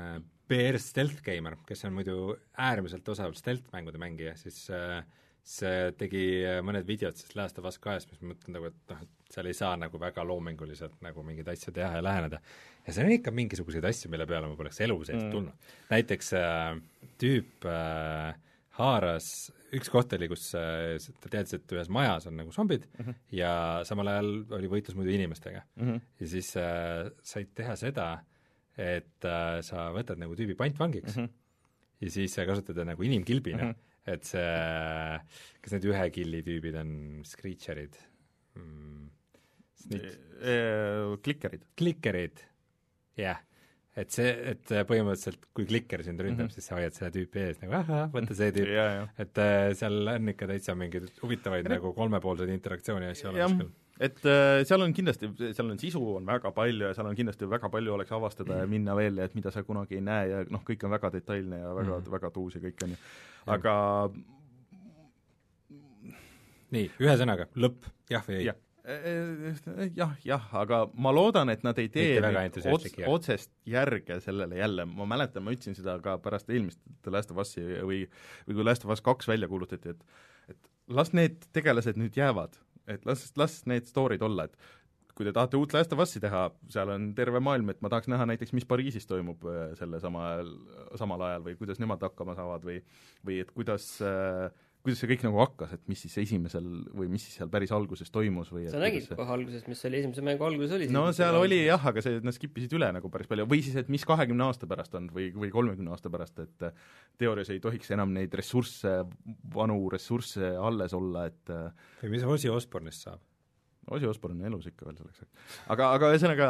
[0.50, 4.98] BR Stealth Gamer, kes on muidu äärmiselt osav stealth-mängude mängija, siis äh,
[5.46, 8.92] see tegi äh, mõned videod sellest Last of Us kahest, mis ma mõtlen nagu, et
[8.92, 12.40] noh, et seal ei saa nagu väga loominguliselt nagu mingeid asju teha ja läheneda.
[12.86, 15.32] ja seal on ikka mingisuguseid asju, mille peale ma poleks elu sees mm.
[15.34, 15.72] tulnud.
[15.92, 16.74] näiteks äh,
[17.22, 18.34] tüüp äh,
[18.80, 19.28] haaras,
[19.76, 23.20] üks koht oli, kus äh, ta teadis, et ühes majas on nagu zombid mm -hmm.
[23.38, 23.52] ja
[23.86, 25.86] samal ajal oli võitlus muidu inimestega mm.
[25.86, 26.00] -hmm.
[26.20, 28.10] ja siis äh, said teha seda,
[28.80, 31.30] et äh, sa võtad nagu tüübi pantvangiks mm -hmm.
[32.04, 34.14] ja siis sa kasutad teda nagu inimkilbina mm, -hmm.
[34.14, 35.20] et see,
[35.60, 38.00] kas need ühe killi tüübid on screecherid
[38.56, 39.08] mm,?
[41.24, 41.62] Klikkerid.
[41.76, 42.40] klikkerid,
[43.16, 43.40] jah
[43.98, 46.54] et see, et põhimõtteliselt kui klikker sind ründab mm, -hmm.
[46.54, 49.06] siis sa hoiad selle tüüpi ees nagu ahah, võta see tüüp ja, ja.
[49.24, 53.56] et äh, seal on ikka täitsa mingeid huvitavaid Ja- nagu kolmepoolseid interaktsiooni asju jah olemas
[53.58, 57.18] küll., et äh, seal on kindlasti, seal on sisu on väga palju ja seal on
[57.18, 60.30] kindlasti väga palju oleks avastada ja minna veel ja et mida sa kunagi ei näe
[60.30, 62.98] ja noh, kõik on väga detailne ja väga mm., väga tuus ja kõik on ju.
[63.56, 63.74] aga
[66.70, 68.50] nii, ühesõnaga, lõpp, jah või ei?
[68.50, 68.58] Jah,
[68.90, 69.54] Eh,
[69.94, 72.16] jah, jah, aga ma loodan, et nad ei tee
[72.72, 77.30] ots, otsest järge sellele jälle, ma mäletan, ma ütlesin seda ka pärast eelmist The Last
[77.30, 78.00] of Us'i või
[78.48, 82.56] või kui Last of Us kaks välja kuulutati, et et las need tegelased nüüd jäävad,
[82.90, 84.56] et las, las need story'd olla, et
[85.20, 88.08] kui te tahate uut Last of Us'i teha, seal on terve maailm, et ma tahaks
[88.08, 90.54] näha näiteks, mis Pariisis toimub äh, selle sama ajal,
[91.00, 92.78] samal ajal või kuidas nemad hakkama saavad või
[93.26, 94.48] või et kuidas äh,
[94.80, 96.64] kuidas see kõik nagu hakkas, et mis siis esimesel
[96.96, 100.00] või mis siis seal päris alguses toimus või sa nägid see- kohe alguses, mis oli
[100.00, 100.88] esimese mängu alguses oli?
[100.94, 103.76] no seal oli jah, aga see, nad skip isid üle nagu päris palju või siis,
[103.76, 106.72] et mis kahekümne aasta pärast on või, või kolmekümne aasta pärast, et äh,
[107.20, 109.02] teoorias ei tohiks enam neid ressursse,
[109.54, 111.68] vanu ressursse alles olla, et äh,
[112.04, 113.20] või mis Ozzy Osbourne'ist saab?
[113.90, 115.58] Ozzy Osbourne on elus ikka veel selleks ajaks.
[115.76, 116.48] aga, aga ühesõnaga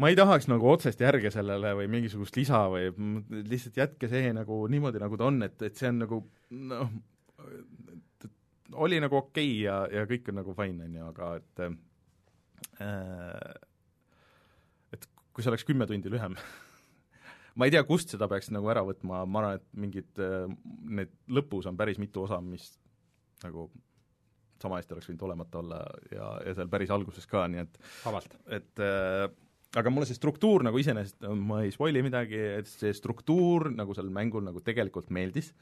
[0.00, 2.88] ma ei tahaks nagu otsest järge sellele või mingisugust lisa või
[3.50, 6.20] lihtsalt jätke see nagu niimoodi, nagu ta on, et, et see on nagu
[6.70, 6.94] noh,
[8.80, 11.68] oli nagu okei okay ja, ja kõik on nagu fine, on ju, aga et äh,
[14.96, 16.38] et kui see oleks kümme tundi lühem
[17.58, 20.24] ma ei tea, kust seda peaks nagu ära võtma, ma arvan, et mingid
[20.88, 22.72] need lõpus on päris mitu osa, mis
[23.44, 23.68] nagu
[24.60, 25.78] sama hästi oleks võinud olemata olla
[26.12, 28.36] ja, ja seal päris alguses ka, nii et vabalt.
[28.52, 29.28] et äh,
[29.78, 34.12] aga mulle see struktuur nagu iseenesest, ma ei spoil'i midagi, et see struktuur nagu sellel
[34.14, 35.52] mängul nagu tegelikult meeldis,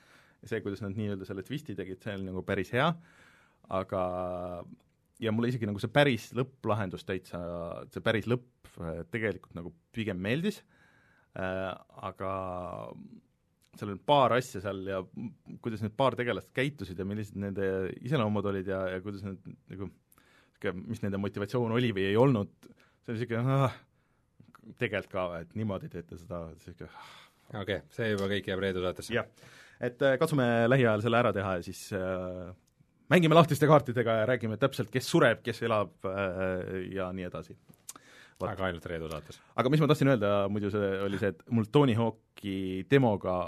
[0.45, 2.89] see, kuidas nad nii-öelda selle twisti tegid, see on nagu päris hea,
[3.75, 4.03] aga
[5.23, 7.41] ja mulle isegi nagu see päris lõpplahendus täitsa,
[7.93, 10.63] see päris lõpp äh, tegelikult nagu pigem meeldis.
[11.39, 11.73] Äh,,
[12.09, 12.33] aga
[13.79, 15.03] seal on paar asja seal ja
[15.63, 17.67] kuidas need paar tegelast käitusid ja millised nende
[18.03, 19.39] iseloomud olid ja, ja kuidas nad
[19.71, 22.51] nagu niisugune, mis nende motivatsioon oli või ei olnud,
[23.05, 23.77] see oli niisugune ah,
[24.79, 26.91] tegelikult ka, et niimoodi teete seda, niisugune
[27.55, 29.15] okei okay,, see juba kõik jääb Reedu saatesse.
[29.15, 29.29] jah,
[29.81, 32.53] et äh, katsume lähiajal selle ära teha ja siis äh,
[33.13, 37.57] mängime lahtiste kaartidega ja räägime täpselt, kes sureb, kes elab äh, ja nii edasi.
[38.39, 39.41] aga ainult Reedu saates.
[39.57, 43.39] aga mis ma tahtsin öelda, muidu see oli see, et mul Tony Hawk'i demoga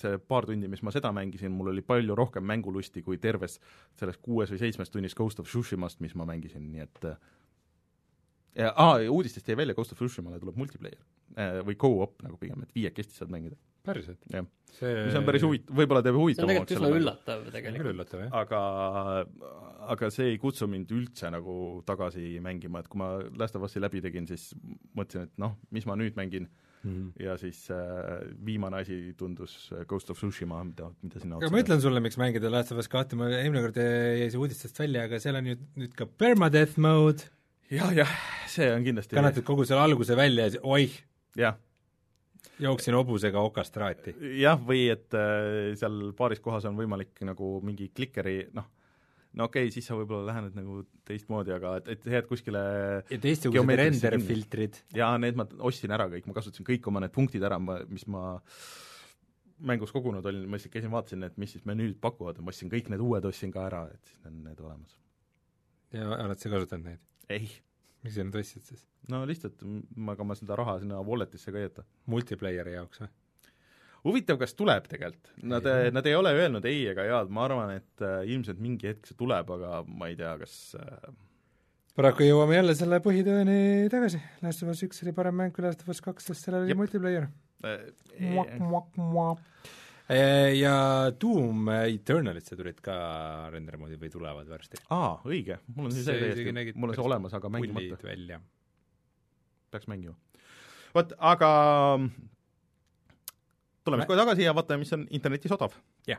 [0.00, 3.60] see paar tundi, mis ma seda mängisin, mul oli palju rohkem mängulusti kui terves
[4.00, 7.20] selles kuues või seitsmes tunnis Ghost of Tsushimast, mis ma mängisin, nii et äh,
[8.58, 11.00] aa, uudistest jäi välja, Ghost of Tsushimale tuleb multiplayer
[11.36, 14.20] äh, või go-op nagu pigem, et viiekesti saad mängida, päriselt?
[14.32, 14.46] jah.
[14.76, 17.02] see mis on päris huvitav, võib-olla teeb see on huvitavamaks tegelikult üsna.
[17.02, 17.92] üllatav küll tegelikult.
[17.94, 18.38] üllatav, jah.
[18.42, 18.62] aga,
[19.96, 21.54] aga see ei kutsu mind üldse nagu
[21.88, 24.50] tagasi mängima, et kui ma Last of Us'i läbi tegin, siis
[24.98, 26.50] mõtlesin, et noh, mis ma nüüd mängin
[27.20, 27.76] ja siis äh,
[28.44, 32.16] viimane asi tundus äh, Ghost of Tsushima, mida, mida sinna aga ma ütlen sulle, miks
[32.20, 35.50] mängida Last of Us kahte, ma eelmine kord jäi see uudistest välja, aga seal on
[35.50, 37.28] ju nüüd ka permadeath mode,
[37.70, 38.14] jah, jah,
[38.50, 40.96] see on kindlasti kannatad kogu selle alguse välja ja siis oih,
[41.38, 41.58] jah,
[42.60, 44.16] jooksin hobusega okast traati.
[44.40, 48.68] jah, või et äh, seal paaris kohas on võimalik nagu mingi klikeri noh,
[49.38, 52.62] no okei okay,, siis sa võib-olla lähened nagu teistmoodi, aga et, et jääd kuskile
[53.06, 54.80] ja teistsugused renderfiltrid.
[54.96, 58.06] ja need ma ostsin ära kõik, ma kasutasin kõik oma need punktid ära, ma, mis
[58.10, 58.38] ma
[59.70, 62.72] mängus kogunud olin, ma lihtsalt käisin, vaatasin, et mis siis menüüd pakuvad ja ma ostsin
[62.72, 64.98] kõik need uued, ostsin ka ära, et siis on need olemas.
[65.94, 67.09] ja oled sa kasutanud neid?
[67.30, 67.48] ei,
[68.04, 68.84] miks sa nüüd ostsid siis?
[69.10, 69.62] no lihtsalt,
[69.96, 71.86] ma, ega ma seda raha sinna wallet'isse ka ei jäta.
[72.10, 73.10] multiplayer'i jaoks või?
[74.04, 78.04] huvitav, kas tuleb tegelikult, nad, nad ei ole öelnud ei ega jaad, ma arvan, et
[78.04, 81.10] äh, ilmselt mingi hetk see tuleb, aga ma ei tea, kas äh,
[81.98, 83.58] paraku jõuame jälle selle põhitõeni
[83.92, 86.62] tagasi, Last of Us üks oli parem mäng kui Last of Us kaks, sest seal
[86.62, 87.28] oli multiplayer.
[87.66, 87.76] äh,
[90.58, 90.74] ja
[91.22, 92.94] Doom Eternalisse tulid ka
[93.52, 94.80] render moodi või tulevad varsti.
[94.90, 98.40] aa, õige, mul on see See täiesti, mul on see olemas, aga mängimata välja.
[99.70, 100.16] peaks mängima.
[100.94, 101.50] vot, aga
[103.84, 105.72] tuleme Mä- siis kohe tagasi ja vaatame, mis on internetis odav.
[106.06, 106.18] jah.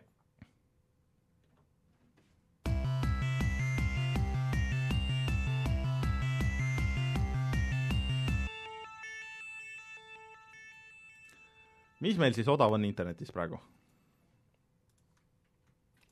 [12.05, 13.59] mis meil siis odav on internetis praegu?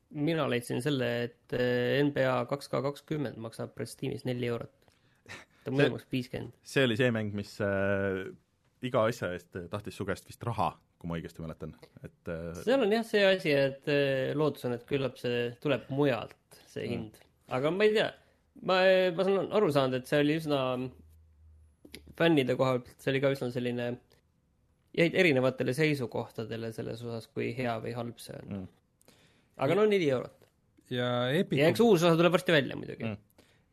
[0.09, 4.75] Mina leidsin selle, et eh, NBA kaks K kakskümmend maksab praegu Steamis neli eurot.
[5.63, 6.55] ta muidu maksab viiskümmend.
[6.63, 8.23] see oli see mäng, mis äh,
[8.85, 12.85] iga asja eest tahtis su käest vist raha, kui ma õigesti mäletan, et äh, seal
[12.85, 17.21] on jah see asi, et eh, lootus on, et küllap see tuleb mujalt, see hind.
[17.53, 18.09] aga ma ei tea,
[18.63, 18.81] ma,
[19.15, 20.63] ma saan aru saanud, et see oli üsna
[22.19, 23.91] fännide koha pealt see oli ka üsna selline
[24.97, 28.67] jäid erinevatele seisukohtadele selles osas, kui hea või halb see on mm..
[29.65, 30.37] Aga no neli eurot.
[30.93, 33.17] ja Epiku ja eks uus osa tuleb varsti välja muidugi mm.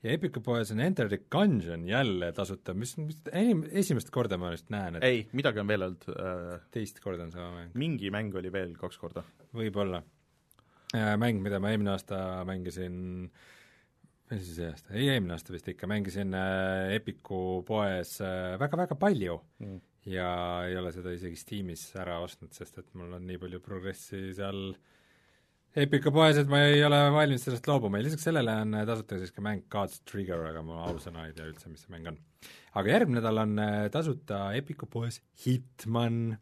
[0.06, 4.52] ja Epiku poes on Enter the Gungeon jälle tasuta, mis, mis enim-, esimest korda ma
[4.54, 7.74] vist näen, et ei, midagi on veel olnud äh, teist korda on sama mäng.
[7.74, 9.24] mingi mäng oli veel kaks korda.
[9.56, 10.02] võib-olla.
[11.18, 12.96] mäng, mida ma eelmine aasta mängisin
[14.26, 19.04] või siis see aasta, ei eelmine aasta vist ikka, mängisin äh, Epiku poes väga-väga äh,
[19.06, 20.28] palju mm ja
[20.66, 24.70] ei ole seda isegi Steamis ära ostnud, sest et mul on nii palju progressi seal
[25.76, 29.34] Epica poes, et ma ei ole valmis sellest loobuma ja lisaks sellele on tasuta siis
[29.36, 32.16] ka mäng God's Trigger, aga ma ausõna ei tea üldse, mis see mäng on.
[32.80, 36.38] aga järgmine nädal on äh, tasuta Epica poes Hitman,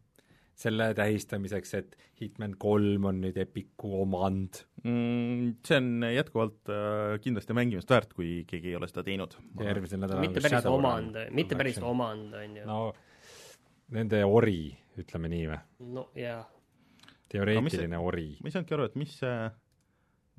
[0.55, 5.57] selle tähistamiseks, et Hitman kolm on nüüd Epiku omand mm,.
[5.67, 9.35] See on jätkuvalt äh, kindlasti mängimist väärt, kui keegi ei ole seda teinud.
[9.59, 12.69] järgmisel nädalal mitte päris omand, mitte päris omand, on ju.
[12.71, 12.81] no
[13.99, 14.61] nende ori,
[15.03, 15.65] ütleme nii või?
[15.91, 16.45] no jaa.
[17.33, 18.29] Teoreetiline ori.
[18.41, 19.51] ma ei saanudki aru, et mis see,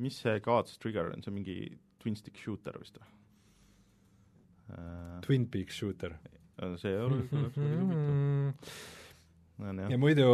[0.05, 1.59] mis see God's Trigger on, see on mingi
[2.01, 3.11] twin stick shooter vist või?
[4.75, 6.17] Äh, twin Peak shooter.
[6.81, 7.51] see oli huvitav.
[9.91, 10.29] ja muidu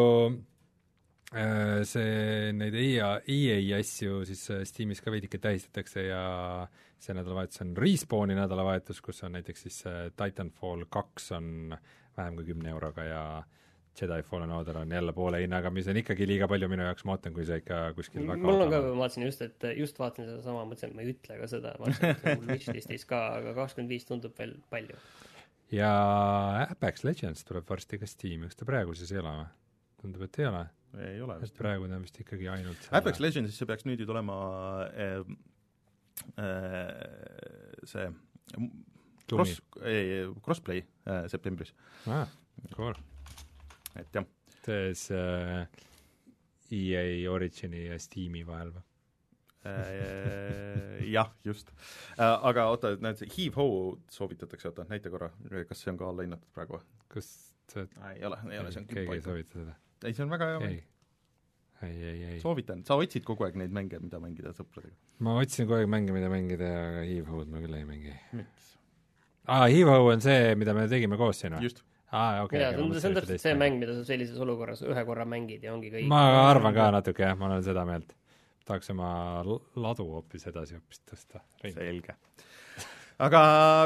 [1.33, 6.23] äh, see, neid EA, EA asju siis äh, Steamis ka veidike tähistatakse ja
[7.01, 9.83] see nädalavahetus on Respawni nädalavahetus, kus on näiteks siis
[10.15, 11.75] Titanfall kaks on
[12.17, 13.23] vähem kui kümne euroga ja
[13.99, 17.17] Jedi Fallen Order on jälle poole hinnaga, mis on ikkagi liiga palju minu jaoks, ma
[17.17, 20.29] ootan, kui see ikka kuskil väga mul on ka, ma vaatasin just, et just vaatasin
[20.29, 23.19] sedasama, mõtlesin, et ma ei ütle ka seda, vaatasin, et see on mul wishlist'is ka,
[23.41, 24.99] aga kakskümmend viis tundub veel palju.
[25.75, 25.91] ja
[26.69, 29.49] Apex Legends tuleb varsti ka Steam'i, kas ta praegu siis ei ole või?
[30.05, 30.65] tundub, et ei ole.
[31.11, 31.57] ei ole vist.
[31.59, 33.01] praegu ta on vist ikkagi ainult selle...
[33.01, 34.39] Apex Legendsisse peaks nüüd ju tulema
[34.87, 35.35] äh,
[36.39, 38.07] äh, see
[39.31, 41.75] Cross, ei, Crossplay äh, septembris
[42.07, 42.27] ah,.
[42.75, 42.95] Cool.
[43.99, 44.25] Et jah.
[44.65, 45.65] tees äh,
[46.71, 48.87] EA Origini ja Steam'i vahel või
[49.67, 51.69] äh, jah, just.
[52.15, 53.67] Äh, aga oota, näed, Heave-Ho
[54.09, 55.29] soovitatakse, oota, näita korra,
[55.69, 56.81] kas see on ka alla hinnatud praegu
[57.11, 57.27] kas
[57.71, 57.85] see
[58.15, 59.75] ei ole, ei ole, see on keegi ei soovita seda?
[60.05, 60.81] ei, see on väga hea mäng.
[61.87, 62.39] ei, ei, ei.
[62.43, 64.95] soovitan, sa otsid kogu aeg neid mänge, mida mängida sõpradega?
[65.25, 68.17] ma otsin kogu aeg mänge, mida mängida, aga Heave-Ho'd ma küll ei mängi.
[68.39, 68.73] miks?
[69.47, 71.67] aa, Evo on see, mida me tegime koos siin või?
[71.69, 71.83] just.
[72.11, 75.75] Aa, okei see on täpselt see mäng, mida sa sellises olukorras ühe korra mängid ja
[75.75, 76.09] ongi kõik.
[76.11, 78.15] ma arvan ka natuke jah, ma olen seda meelt.
[78.67, 79.11] tahaks oma
[79.45, 81.43] ladu hoopis edasi hoopis tõsta.
[81.63, 82.17] selge
[83.21, 83.41] aga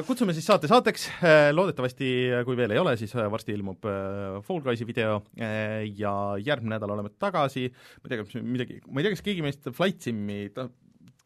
[0.07, 2.09] kutsume siis saate saateks, äh, loodetavasti,
[2.47, 6.95] kui veel ei ole, siis äh, varsti ilmub äh, Fall Guysi video ja järgmine nädal
[6.95, 7.67] oleme tagasi,
[7.99, 10.69] ma ei tea, kas midagi, ma ei tea, kas keegi meist Flight Simi ta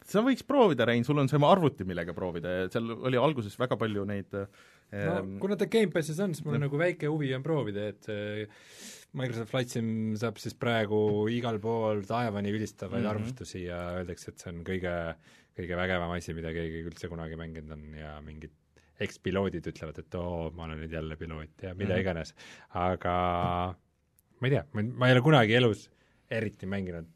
[0.09, 3.77] sa võiks proovida, Rein, sul on see arvuti, millega proovida ja seal oli alguses väga
[3.79, 4.45] palju neid no
[4.91, 8.09] ähm, kuna ta Gamepassis on, siis mul on nagu väike huvi on proovida, et
[9.17, 9.89] Microsoft Flight Sim
[10.21, 10.99] saab siis praegu
[11.33, 13.11] igal pool taevani ülistavaid mm -hmm.
[13.11, 14.95] arvustusi ja öeldakse, et see on kõige,
[15.57, 18.53] kõige vägevam asi, mida keegi üldse kunagi mänginud on ja mingid
[18.99, 22.01] ekspiloodid ütlevad, et oo, ma olen nüüd jälle piloot ja mida mm -hmm.
[22.01, 22.35] iganes.
[22.69, 23.15] aga
[24.39, 25.89] ma ei tea, ma ei ole kunagi elus
[26.29, 27.07] eriti mänginud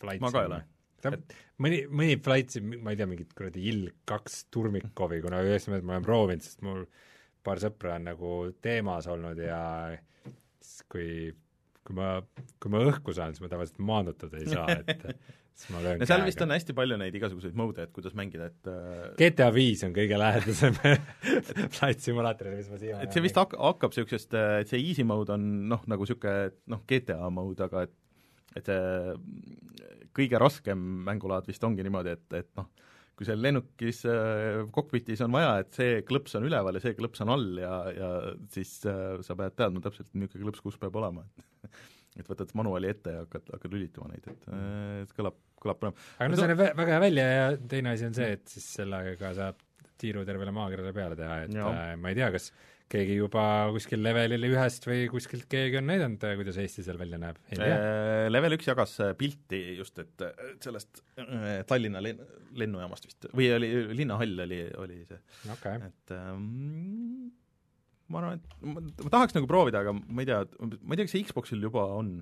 [0.00, 0.62] Flight ma ka ei ole
[1.10, 5.70] et mõni, mõni flight siin, ma ei tea, mingit kuradi Ilg kaks Turmikovi, kuna meelest
[5.74, 6.84] ma olen proovinud, sest mul
[7.44, 9.60] paar sõpra on nagu teemas olnud ja
[10.64, 11.08] siis kui,
[11.84, 12.16] kui ma,
[12.62, 15.04] kui ma õhku saan, siis ma tavaliselt maandutada ei saa, et
[15.54, 16.28] siis ma löön no seal käega.
[16.30, 19.94] vist on hästi palju neid igasuguseid mode, et kuidas mängida, et äh, GTA viis on
[19.96, 20.78] kõige lähedasem
[21.76, 25.36] flight simulaatorile, mis ma siiamaani et see vist hak-, hakkab niisugusest, et see easy mode
[25.36, 28.00] on noh, nagu niisugune noh, GTA mode, aga et
[28.54, 29.14] et see
[30.14, 32.68] kõige raskem mängulaad vist ongi niimoodi, et, et noh,
[33.14, 37.22] kui seal lennukis äh, kokpitis on vaja, et see klõps on üleval ja see klõps
[37.22, 38.12] on all ja, ja
[38.54, 41.70] siis äh, sa pead teadma täpselt, niisugune klõps kus peab olema, et
[42.20, 46.10] et võtad manuaali ette ja hakkad, hakkad lülitama neid, et äh, kõlab, kõlab põnev.
[46.18, 49.32] aga no see näeb väga hea välja ja teine asi on see, et siis sellega
[49.38, 49.62] saab
[50.00, 52.50] tiiru tervele maakerale peale teha, et äh, ma ei tea, kas
[52.94, 53.44] keegi juba
[53.74, 57.40] kuskil levelil ühest või kuskilt keegi on näidanud, kuidas Eesti seal välja näeb?
[57.56, 60.26] Äh, level üks jagas äh, pilti just, et
[60.64, 62.22] sellest äh, Tallinna len-,
[62.58, 63.72] lennujaamast vist, või oli,
[64.02, 65.18] linnahall oli, oli see.
[65.56, 65.90] Okay..
[65.90, 67.32] et ähm,
[68.12, 71.08] ma arvan, et ma, ma tahaks nagu proovida, aga ma ei tea, ma ei tea,
[71.08, 72.16] kas see Xboxil juba on.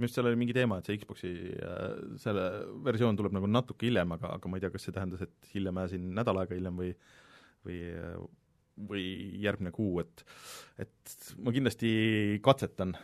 [0.00, 1.88] Minu arust seal oli mingi teema, et see Xboxi äh,
[2.22, 2.46] selle
[2.86, 5.82] versioon tuleb nagu natuke hiljem, aga, aga ma ei tea, kas see tähendas, et hiljem
[5.92, 6.94] siin nädal aega hiljem või
[7.60, 7.80] või
[8.88, 9.04] või
[9.42, 10.24] järgmine kuu, et
[10.80, 11.90] et ma kindlasti
[12.44, 12.94] katsetan,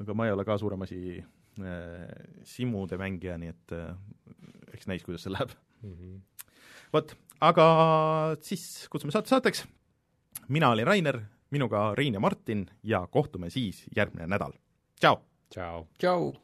[0.00, 2.06] aga ma ei ole ka suurem asi äh,
[2.46, 3.92] simude mängija, nii et äh,
[4.74, 6.52] eks näis, kuidas see läheb mm -hmm..
[6.92, 7.66] vot, aga
[8.40, 9.66] siis kutsume saate saateks,
[10.48, 11.20] mina olin Rainer,
[11.50, 14.52] minuga Rein ja Martin ja kohtume siis järgmine nädal.
[15.00, 15.20] tšau!
[15.50, 15.86] tšau!
[15.98, 16.43] tšau!